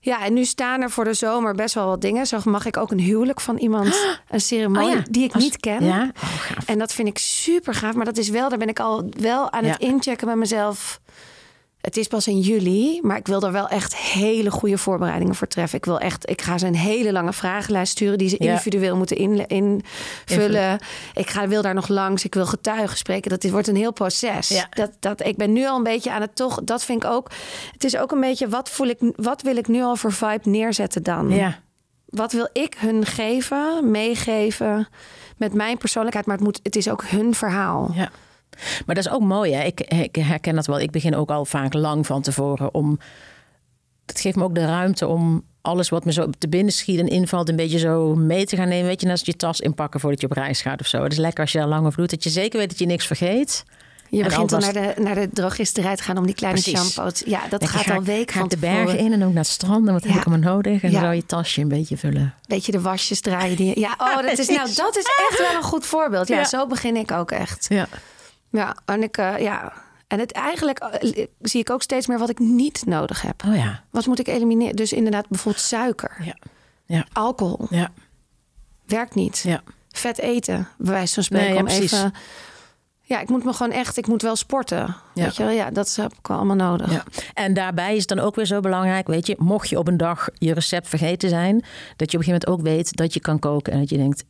ja, 0.00 0.24
en 0.24 0.32
nu 0.32 0.44
staan 0.44 0.80
er 0.82 0.90
voor 0.90 1.04
de 1.04 1.14
zomer 1.14 1.54
best 1.54 1.74
wel 1.74 1.86
wat 1.86 2.00
dingen. 2.00 2.26
Zo 2.26 2.38
mag 2.44 2.66
ik 2.66 2.76
ook 2.76 2.90
een 2.90 2.98
huwelijk 3.00 3.40
van 3.40 3.56
iemand, 3.56 3.94
een 4.28 4.40
ceremonie 4.40 4.88
Oh 4.88 4.94
ja. 4.94 5.02
die 5.10 5.24
ik 5.24 5.32
Als- 5.34 5.42
niet 5.42 5.56
ken. 5.56 5.84
Ja, 5.84 6.10
oh. 6.22 6.30
En 6.66 6.78
dat 6.78 6.92
vind 6.92 7.08
ik 7.08 7.18
super 7.18 7.74
gaaf. 7.74 7.94
Maar 7.94 8.04
dat 8.04 8.16
is 8.18 8.28
wel, 8.28 8.48
daar 8.48 8.58
ben 8.58 8.68
ik 8.68 8.80
al 8.80 9.04
wel 9.18 9.52
aan 9.52 9.64
het 9.64 9.80
inchecken 9.80 10.26
bij 10.26 10.36
mezelf. 10.36 11.00
Het 11.80 11.96
is 11.96 12.06
pas 12.06 12.26
in 12.28 12.38
juli, 12.40 12.98
maar 13.02 13.16
ik 13.16 13.26
wil 13.26 13.42
er 13.42 13.52
wel 13.52 13.68
echt 13.68 13.96
hele 13.96 14.50
goede 14.50 14.78
voorbereidingen 14.78 15.34
voor 15.34 15.46
treffen. 15.46 15.78
Ik 15.78 15.84
wil 15.84 15.98
echt, 15.98 16.30
ik 16.30 16.42
ga 16.42 16.58
ze 16.58 16.66
een 16.66 16.74
hele 16.76 17.12
lange 17.12 17.32
vragenlijst 17.32 17.92
sturen 17.92 18.18
die 18.18 18.28
ze 18.28 18.36
Ja. 18.38 18.50
individueel 18.50 18.96
moeten 18.96 19.16
in, 19.16 19.46
invullen. 19.46 20.78
Ik 21.14 21.30
ga, 21.30 21.48
wil 21.48 21.62
daar 21.62 21.74
nog 21.74 21.88
langs. 21.88 22.24
Ik 22.24 22.34
wil 22.34 22.46
getuigen 22.46 22.96
spreken. 22.96 23.30
Dat 23.30 23.40
dit 23.40 23.50
wordt 23.50 23.68
een 23.68 23.76
heel 23.76 23.92
proces. 23.92 24.48
Ja. 24.48 24.66
Dat, 24.70 24.90
dat, 25.00 25.26
ik 25.26 25.36
ben 25.36 25.52
nu 25.52 25.66
al 25.66 25.76
een 25.76 25.82
beetje 25.82 26.10
aan 26.10 26.20
het 26.20 26.36
toch. 26.36 26.60
Dat 26.64 26.84
vind 26.84 27.04
ik 27.04 27.10
ook. 27.10 27.30
Het 27.72 27.84
is 27.84 27.96
ook 27.96 28.12
een 28.12 28.20
beetje 28.20 28.48
wat 28.48 28.70
voel 28.70 28.86
ik. 28.86 28.98
Wat 29.16 29.42
wil 29.42 29.56
ik 29.56 29.68
nu 29.68 29.82
al 29.82 29.96
voor 29.96 30.12
vibe 30.12 30.48
neerzetten 30.48 31.02
dan? 31.02 31.30
ja. 31.30 31.58
Wat 32.06 32.32
wil 32.32 32.48
ik 32.52 32.74
hun 32.78 33.06
geven, 33.06 33.90
meegeven 33.90 34.88
met 35.36 35.54
mijn 35.54 35.78
persoonlijkheid? 35.78 36.26
Maar 36.26 36.36
het, 36.36 36.44
moet, 36.44 36.60
het 36.62 36.76
is 36.76 36.88
ook 36.88 37.04
hun 37.04 37.34
verhaal. 37.34 37.90
Ja. 37.94 38.10
Maar 38.86 38.94
dat 38.94 39.04
is 39.04 39.10
ook 39.10 39.20
mooi, 39.22 39.52
hè? 39.54 39.64
Ik, 39.64 39.80
ik 39.80 40.14
herken 40.16 40.54
dat 40.54 40.66
wel. 40.66 40.80
Ik 40.80 40.90
begin 40.90 41.16
ook 41.16 41.30
al 41.30 41.44
vaak 41.44 41.74
lang 41.74 42.06
van 42.06 42.22
tevoren 42.22 42.74
om. 42.74 42.98
Het 44.06 44.20
geeft 44.20 44.36
me 44.36 44.44
ook 44.44 44.54
de 44.54 44.64
ruimte 44.66 45.06
om 45.06 45.44
alles 45.62 45.88
wat 45.88 46.04
me 46.04 46.12
zo 46.12 46.30
te 46.38 46.48
binnen 46.48 46.72
schiet 46.72 46.98
en 46.98 47.08
invalt, 47.08 47.48
een 47.48 47.56
beetje 47.56 47.78
zo 47.78 48.14
mee 48.14 48.44
te 48.46 48.56
gaan 48.56 48.68
nemen. 48.68 48.86
Weet 48.86 49.00
je, 49.00 49.10
als 49.10 49.20
je 49.24 49.34
tas 49.36 49.60
inpakken 49.60 50.00
voordat 50.00 50.20
je 50.20 50.26
op 50.26 50.32
reis 50.32 50.60
gaat 50.60 50.80
of 50.80 50.86
zo. 50.86 51.02
Het 51.02 51.12
is 51.12 51.18
lekker 51.18 51.40
als 51.40 51.52
je 51.52 51.58
daar 51.58 51.66
lang 51.68 51.86
over 51.86 51.98
doet, 51.98 52.10
dat 52.10 52.24
je 52.24 52.30
zeker 52.30 52.58
weet 52.58 52.68
dat 52.68 52.78
je 52.78 52.86
niks 52.86 53.06
vergeet. 53.06 53.64
Je 54.08 54.22
begint 54.24 54.50
dan 54.50 54.60
naar 54.60 54.72
de, 54.72 54.94
naar 55.02 55.14
de 55.14 55.28
drogisterij 55.32 55.96
te 55.96 56.02
gaan 56.02 56.16
om 56.18 56.26
die 56.26 56.34
kleine 56.34 56.60
shampoos. 56.60 57.22
Ja, 57.26 57.40
dat 57.50 57.60
Dan 57.60 57.68
gaat 57.68 57.82
ga 57.82 57.94
al 57.94 58.02
weken 58.02 58.38
van 58.38 58.48
de 58.48 58.58
tevoren. 58.58 58.84
bergen 58.84 58.98
in 59.04 59.12
en 59.12 59.24
ook 59.24 59.32
naar 59.32 59.42
het 59.42 59.52
strand. 59.52 59.86
En 59.86 59.92
wat 59.92 60.04
heb 60.04 60.14
ik 60.16 60.26
allemaal 60.26 60.52
nodig? 60.54 60.82
En 60.82 60.90
Ja. 60.90 61.00
zo 61.00 61.10
je 61.10 61.26
tasje 61.26 61.60
een 61.60 61.68
beetje 61.68 61.96
vullen. 61.96 62.34
Beetje 62.46 62.72
de 62.72 62.80
wasjes 62.80 63.20
draaien. 63.20 63.56
Die, 63.56 63.80
ja, 63.80 63.94
oh, 63.98 64.16
dat 64.22 64.38
is, 64.38 64.48
nou, 64.56 64.74
dat 64.74 64.96
is 64.96 65.04
echt 65.30 65.38
wel 65.38 65.56
een 65.56 65.62
goed 65.62 65.86
voorbeeld. 65.86 66.28
Ja, 66.28 66.36
Ja. 66.36 66.44
zo 66.44 66.66
begin 66.66 66.96
ik 66.96 67.10
ook 67.12 67.30
echt. 67.30 67.66
Ja. 67.68 67.86
Ja, 68.50 68.76
en 68.84 69.02
ik, 69.02 69.16
eh, 69.16 69.38
ja. 69.38 69.72
En 70.06 70.18
het 70.18 70.32
eigenlijk 70.32 70.78
eh, 70.78 71.26
zie 71.40 71.60
ik 71.60 71.70
ook 71.70 71.82
steeds 71.82 72.06
meer 72.06 72.18
wat 72.18 72.30
ik 72.30 72.38
niet 72.38 72.86
nodig 72.86 73.22
heb. 73.22 73.42
Oh 73.46 73.56
ja. 73.56 73.82
Wat 73.90 74.06
moet 74.06 74.18
ik 74.18 74.28
elimineren? 74.28 74.76
Dus 74.76 74.92
inderdaad, 74.92 75.28
bijvoorbeeld 75.28 75.64
suiker, 75.64 76.16
Ja. 76.24 76.36
Ja. 76.86 77.06
alcohol. 77.12 77.66
Ja. 77.70 77.90
Werkt 78.86 79.14
niet. 79.14 79.38
Ja. 79.38 79.62
Vet 79.90 80.18
eten, 80.18 80.68
bij 80.78 80.92
wijze 80.92 81.14
van 81.14 81.22
spreken. 81.22 81.46
Nee, 81.46 81.54
ja, 81.54 81.60
om 81.60 81.66
precies. 81.66 81.92
even. 81.92 82.12
Ja, 83.02 83.20
ik 83.20 83.28
moet 83.28 83.44
me 83.44 83.52
gewoon 83.52 83.72
echt. 83.72 83.96
Ik 83.96 84.06
moet 84.06 84.22
wel 84.22 84.36
sporten. 84.36 84.96
Ja. 85.14 85.24
Weet 85.24 85.36
je 85.36 85.42
wel? 85.42 85.52
Ja, 85.52 85.70
dat 85.70 85.96
heb 85.96 86.12
ik 86.12 86.26
wel 86.26 86.36
allemaal 86.36 86.56
nodig. 86.56 86.92
Ja. 86.92 87.04
En 87.34 87.54
daarbij 87.54 87.92
is 87.92 87.98
het 87.98 88.08
dan 88.08 88.18
ook 88.18 88.34
weer 88.34 88.46
zo 88.46 88.60
belangrijk, 88.60 89.06
weet 89.06 89.26
je, 89.26 89.34
mocht 89.38 89.68
je 89.68 89.78
op 89.78 89.88
een 89.88 89.96
dag 89.96 90.28
je 90.34 90.54
recept 90.54 90.88
vergeten 90.88 91.28
zijn, 91.28 91.54
dat 91.96 92.10
je 92.10 92.16
op 92.18 92.24
een 92.24 92.28
gegeven 92.28 92.28
moment 92.28 92.46
ook 92.46 92.60
weet 92.62 92.96
dat 92.96 93.14
je 93.14 93.20
kan 93.20 93.38
koken 93.38 93.72
en 93.72 93.78
dat 93.78 93.90
je 93.90 93.96
denkt, 93.96 94.24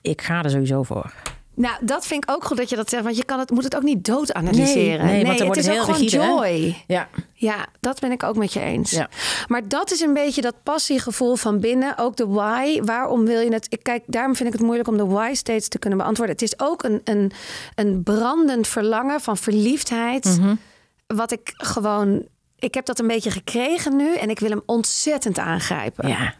ik 0.00 0.22
ga 0.22 0.42
er 0.42 0.50
sowieso 0.50 0.82
voor. 0.82 1.12
Nou, 1.54 1.76
dat 1.80 2.06
vind 2.06 2.24
ik 2.24 2.30
ook 2.30 2.44
goed 2.44 2.56
dat 2.56 2.70
je 2.70 2.76
dat 2.76 2.88
zegt. 2.88 3.02
Want 3.02 3.16
je 3.16 3.24
kan 3.24 3.38
het, 3.38 3.50
moet 3.50 3.64
het 3.64 3.76
ook 3.76 3.82
niet 3.82 4.04
dood 4.04 4.32
analyseren. 4.32 5.06
Nee, 5.06 5.14
nee, 5.14 5.24
want 5.24 5.38
dan 5.38 5.48
het 5.48 5.56
is 5.56 5.66
het 5.66 5.78
ook 5.78 5.96
heel 5.96 6.08
gewoon 6.08 6.20
hè? 6.20 6.48
joy. 6.48 6.82
Ja. 6.86 7.08
Ja, 7.34 7.66
dat 7.80 8.00
ben 8.00 8.12
ik 8.12 8.22
ook 8.22 8.36
met 8.36 8.52
je 8.52 8.60
eens. 8.60 8.90
Ja. 8.90 9.08
Maar 9.46 9.68
dat 9.68 9.90
is 9.90 10.00
een 10.00 10.14
beetje 10.14 10.40
dat 10.40 10.54
passiegevoel 10.62 11.36
van 11.36 11.60
binnen. 11.60 11.98
Ook 11.98 12.16
de 12.16 12.26
why. 12.26 12.80
Waarom 12.80 13.24
wil 13.24 13.40
je 13.40 13.52
het? 13.52 13.66
Ik 13.68 13.82
kijk, 13.82 14.02
daarom 14.06 14.36
vind 14.36 14.48
ik 14.48 14.54
het 14.54 14.62
moeilijk 14.62 14.88
om 14.88 14.96
de 14.96 15.06
why 15.06 15.34
steeds 15.34 15.68
te 15.68 15.78
kunnen 15.78 15.98
beantwoorden. 15.98 16.34
Het 16.34 16.44
is 16.44 16.58
ook 16.58 16.82
een, 16.82 17.00
een, 17.04 17.32
een 17.74 18.02
brandend 18.02 18.68
verlangen 18.68 19.20
van 19.20 19.36
verliefdheid. 19.36 20.24
Mhm. 20.24 20.54
Wat 21.06 21.32
ik 21.32 21.52
gewoon. 21.56 22.26
Ik 22.58 22.74
heb 22.74 22.84
dat 22.86 22.98
een 22.98 23.06
beetje 23.06 23.30
gekregen 23.30 23.96
nu 23.96 24.14
en 24.14 24.30
ik 24.30 24.38
wil 24.38 24.50
hem 24.50 24.62
ontzettend 24.66 25.38
aangrijpen. 25.38 26.08
ja. 26.08 26.34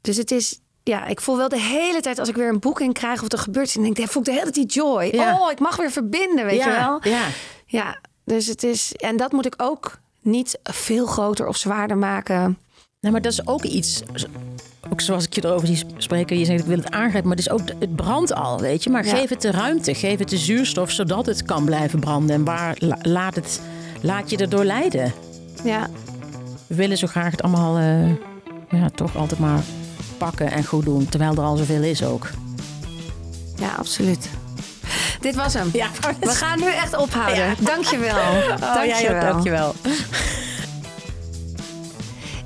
Dus 0.00 0.16
het 0.16 0.30
is. 0.30 0.60
Ja, 0.88 1.06
ik 1.06 1.20
voel 1.20 1.36
wel 1.36 1.48
de 1.48 1.60
hele 1.60 2.00
tijd 2.00 2.18
als 2.18 2.28
ik 2.28 2.34
weer 2.34 2.48
een 2.48 2.58
boeking 2.58 2.94
krijg 2.94 3.22
of 3.22 3.32
er 3.32 3.38
gebeurt 3.38 3.66
iets, 3.66 3.76
en 3.76 3.82
denk 3.82 3.98
ik, 3.98 4.08
voel 4.08 4.22
ik 4.22 4.24
de 4.28 4.30
hele 4.32 4.50
tijd 4.50 4.54
die 4.54 4.66
joy. 4.82 5.08
Ja. 5.12 5.38
Oh, 5.40 5.50
ik 5.50 5.58
mag 5.58 5.76
weer 5.76 5.90
verbinden, 5.90 6.44
weet 6.44 6.58
ja. 6.58 6.66
je 6.66 6.78
wel? 6.78 7.12
Ja. 7.12 7.26
Ja, 7.66 7.98
dus 8.24 8.46
het 8.46 8.62
is. 8.62 8.92
En 8.96 9.16
dat 9.16 9.32
moet 9.32 9.46
ik 9.46 9.54
ook 9.56 9.98
niet 10.20 10.58
veel 10.62 11.06
groter 11.06 11.46
of 11.46 11.56
zwaarder 11.56 11.96
maken. 11.96 12.58
Nou, 13.00 13.12
maar 13.12 13.22
dat 13.22 13.32
is 13.32 13.46
ook 13.46 13.62
iets. 13.62 14.02
Ook 14.92 15.00
zoals 15.00 15.24
ik 15.24 15.34
je 15.34 15.44
erover 15.44 15.66
zie 15.66 15.84
spreken, 15.96 16.38
je 16.38 16.44
zegt 16.44 16.60
ik 16.60 16.66
wil 16.66 16.76
het 16.76 16.90
aangrijpen, 16.90 17.28
maar 17.28 17.36
het 17.36 17.46
is 17.46 17.52
ook 17.52 17.60
het 17.78 17.96
brandt 17.96 18.34
al, 18.34 18.60
weet 18.60 18.84
je. 18.84 18.90
Maar 18.90 19.04
Ja. 19.06 19.14
geef 19.16 19.28
het 19.28 19.40
de 19.42 19.50
ruimte, 19.50 19.94
geef 19.94 20.18
het 20.18 20.28
de 20.28 20.36
zuurstof, 20.38 20.90
zodat 20.90 21.26
het 21.26 21.42
kan 21.42 21.64
blijven 21.64 22.00
branden. 22.00 22.36
En 22.36 22.44
waar 22.44 22.76
la- 22.78 22.98
laat 23.02 23.34
het, 23.34 23.60
laat 24.02 24.30
je 24.30 24.36
erdoor 24.36 24.64
leiden. 24.64 25.12
Ja, 25.64 25.88
We 26.66 26.74
willen 26.74 26.98
zo 26.98 27.06
graag 27.06 27.30
het 27.30 27.42
allemaal, 27.42 27.76
eh, 27.78 28.08
ja, 28.80 28.88
toch 28.94 29.16
altijd 29.16 29.40
maar 29.40 29.60
pakken 30.18 30.50
en 30.50 30.64
goed 30.64 30.84
doen, 30.84 31.08
terwijl 31.08 31.32
er 31.32 31.42
al 31.42 31.56
zoveel 31.56 31.82
is 31.82 32.04
ook. 32.04 32.30
ja, 33.56 33.74
absoluut. 33.78 34.28
Dit 35.20 35.34
was 35.34 35.54
hem. 35.54 35.68
Ja, 35.72 35.88
We 36.20 36.28
gaan 36.28 36.58
nu 36.58 36.66
echt 36.70 36.96
ophouden. 36.96 37.36
Ja. 37.44 37.54
Dankjewel. 37.58 38.16
Oh, 38.16 38.60
Dankjewel. 38.74 39.20
dankjewel. 39.32 39.74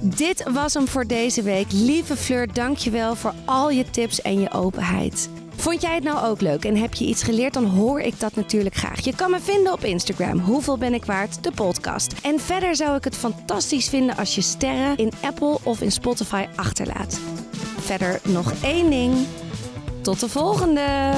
Dit 0.00 0.44
was 0.52 0.74
hem 0.74 0.88
voor 0.88 1.06
deze 1.06 1.42
week. 1.42 1.66
Lieve 1.72 2.16
Fleur, 2.16 2.52
dankjewel 2.52 3.14
voor 3.16 3.34
al 3.44 3.70
je 3.70 3.90
tips 3.90 4.22
en 4.22 4.40
je 4.40 4.52
openheid. 4.52 5.28
Vond 5.60 5.82
jij 5.82 5.94
het 5.94 6.04
nou 6.04 6.26
ook 6.26 6.40
leuk 6.40 6.64
en 6.64 6.76
heb 6.76 6.94
je 6.94 7.04
iets 7.04 7.22
geleerd, 7.22 7.54
dan 7.54 7.64
hoor 7.64 8.00
ik 8.00 8.20
dat 8.20 8.34
natuurlijk 8.34 8.74
graag. 8.74 9.04
Je 9.04 9.14
kan 9.14 9.30
me 9.30 9.40
vinden 9.40 9.72
op 9.72 9.84
Instagram. 9.84 10.38
Hoeveel 10.38 10.78
ben 10.78 10.94
ik 10.94 11.04
waard? 11.04 11.44
De 11.44 11.52
podcast. 11.52 12.12
En 12.22 12.40
verder 12.40 12.76
zou 12.76 12.96
ik 12.96 13.04
het 13.04 13.16
fantastisch 13.16 13.88
vinden 13.88 14.16
als 14.16 14.34
je 14.34 14.40
sterren 14.40 14.96
in 14.96 15.12
Apple 15.22 15.58
of 15.62 15.80
in 15.80 15.92
Spotify 15.92 16.46
achterlaat. 16.54 17.20
Verder 17.78 18.20
nog 18.24 18.52
één 18.62 18.90
ding. 18.90 19.14
Tot 20.02 20.20
de 20.20 20.28
volgende! 20.28 21.12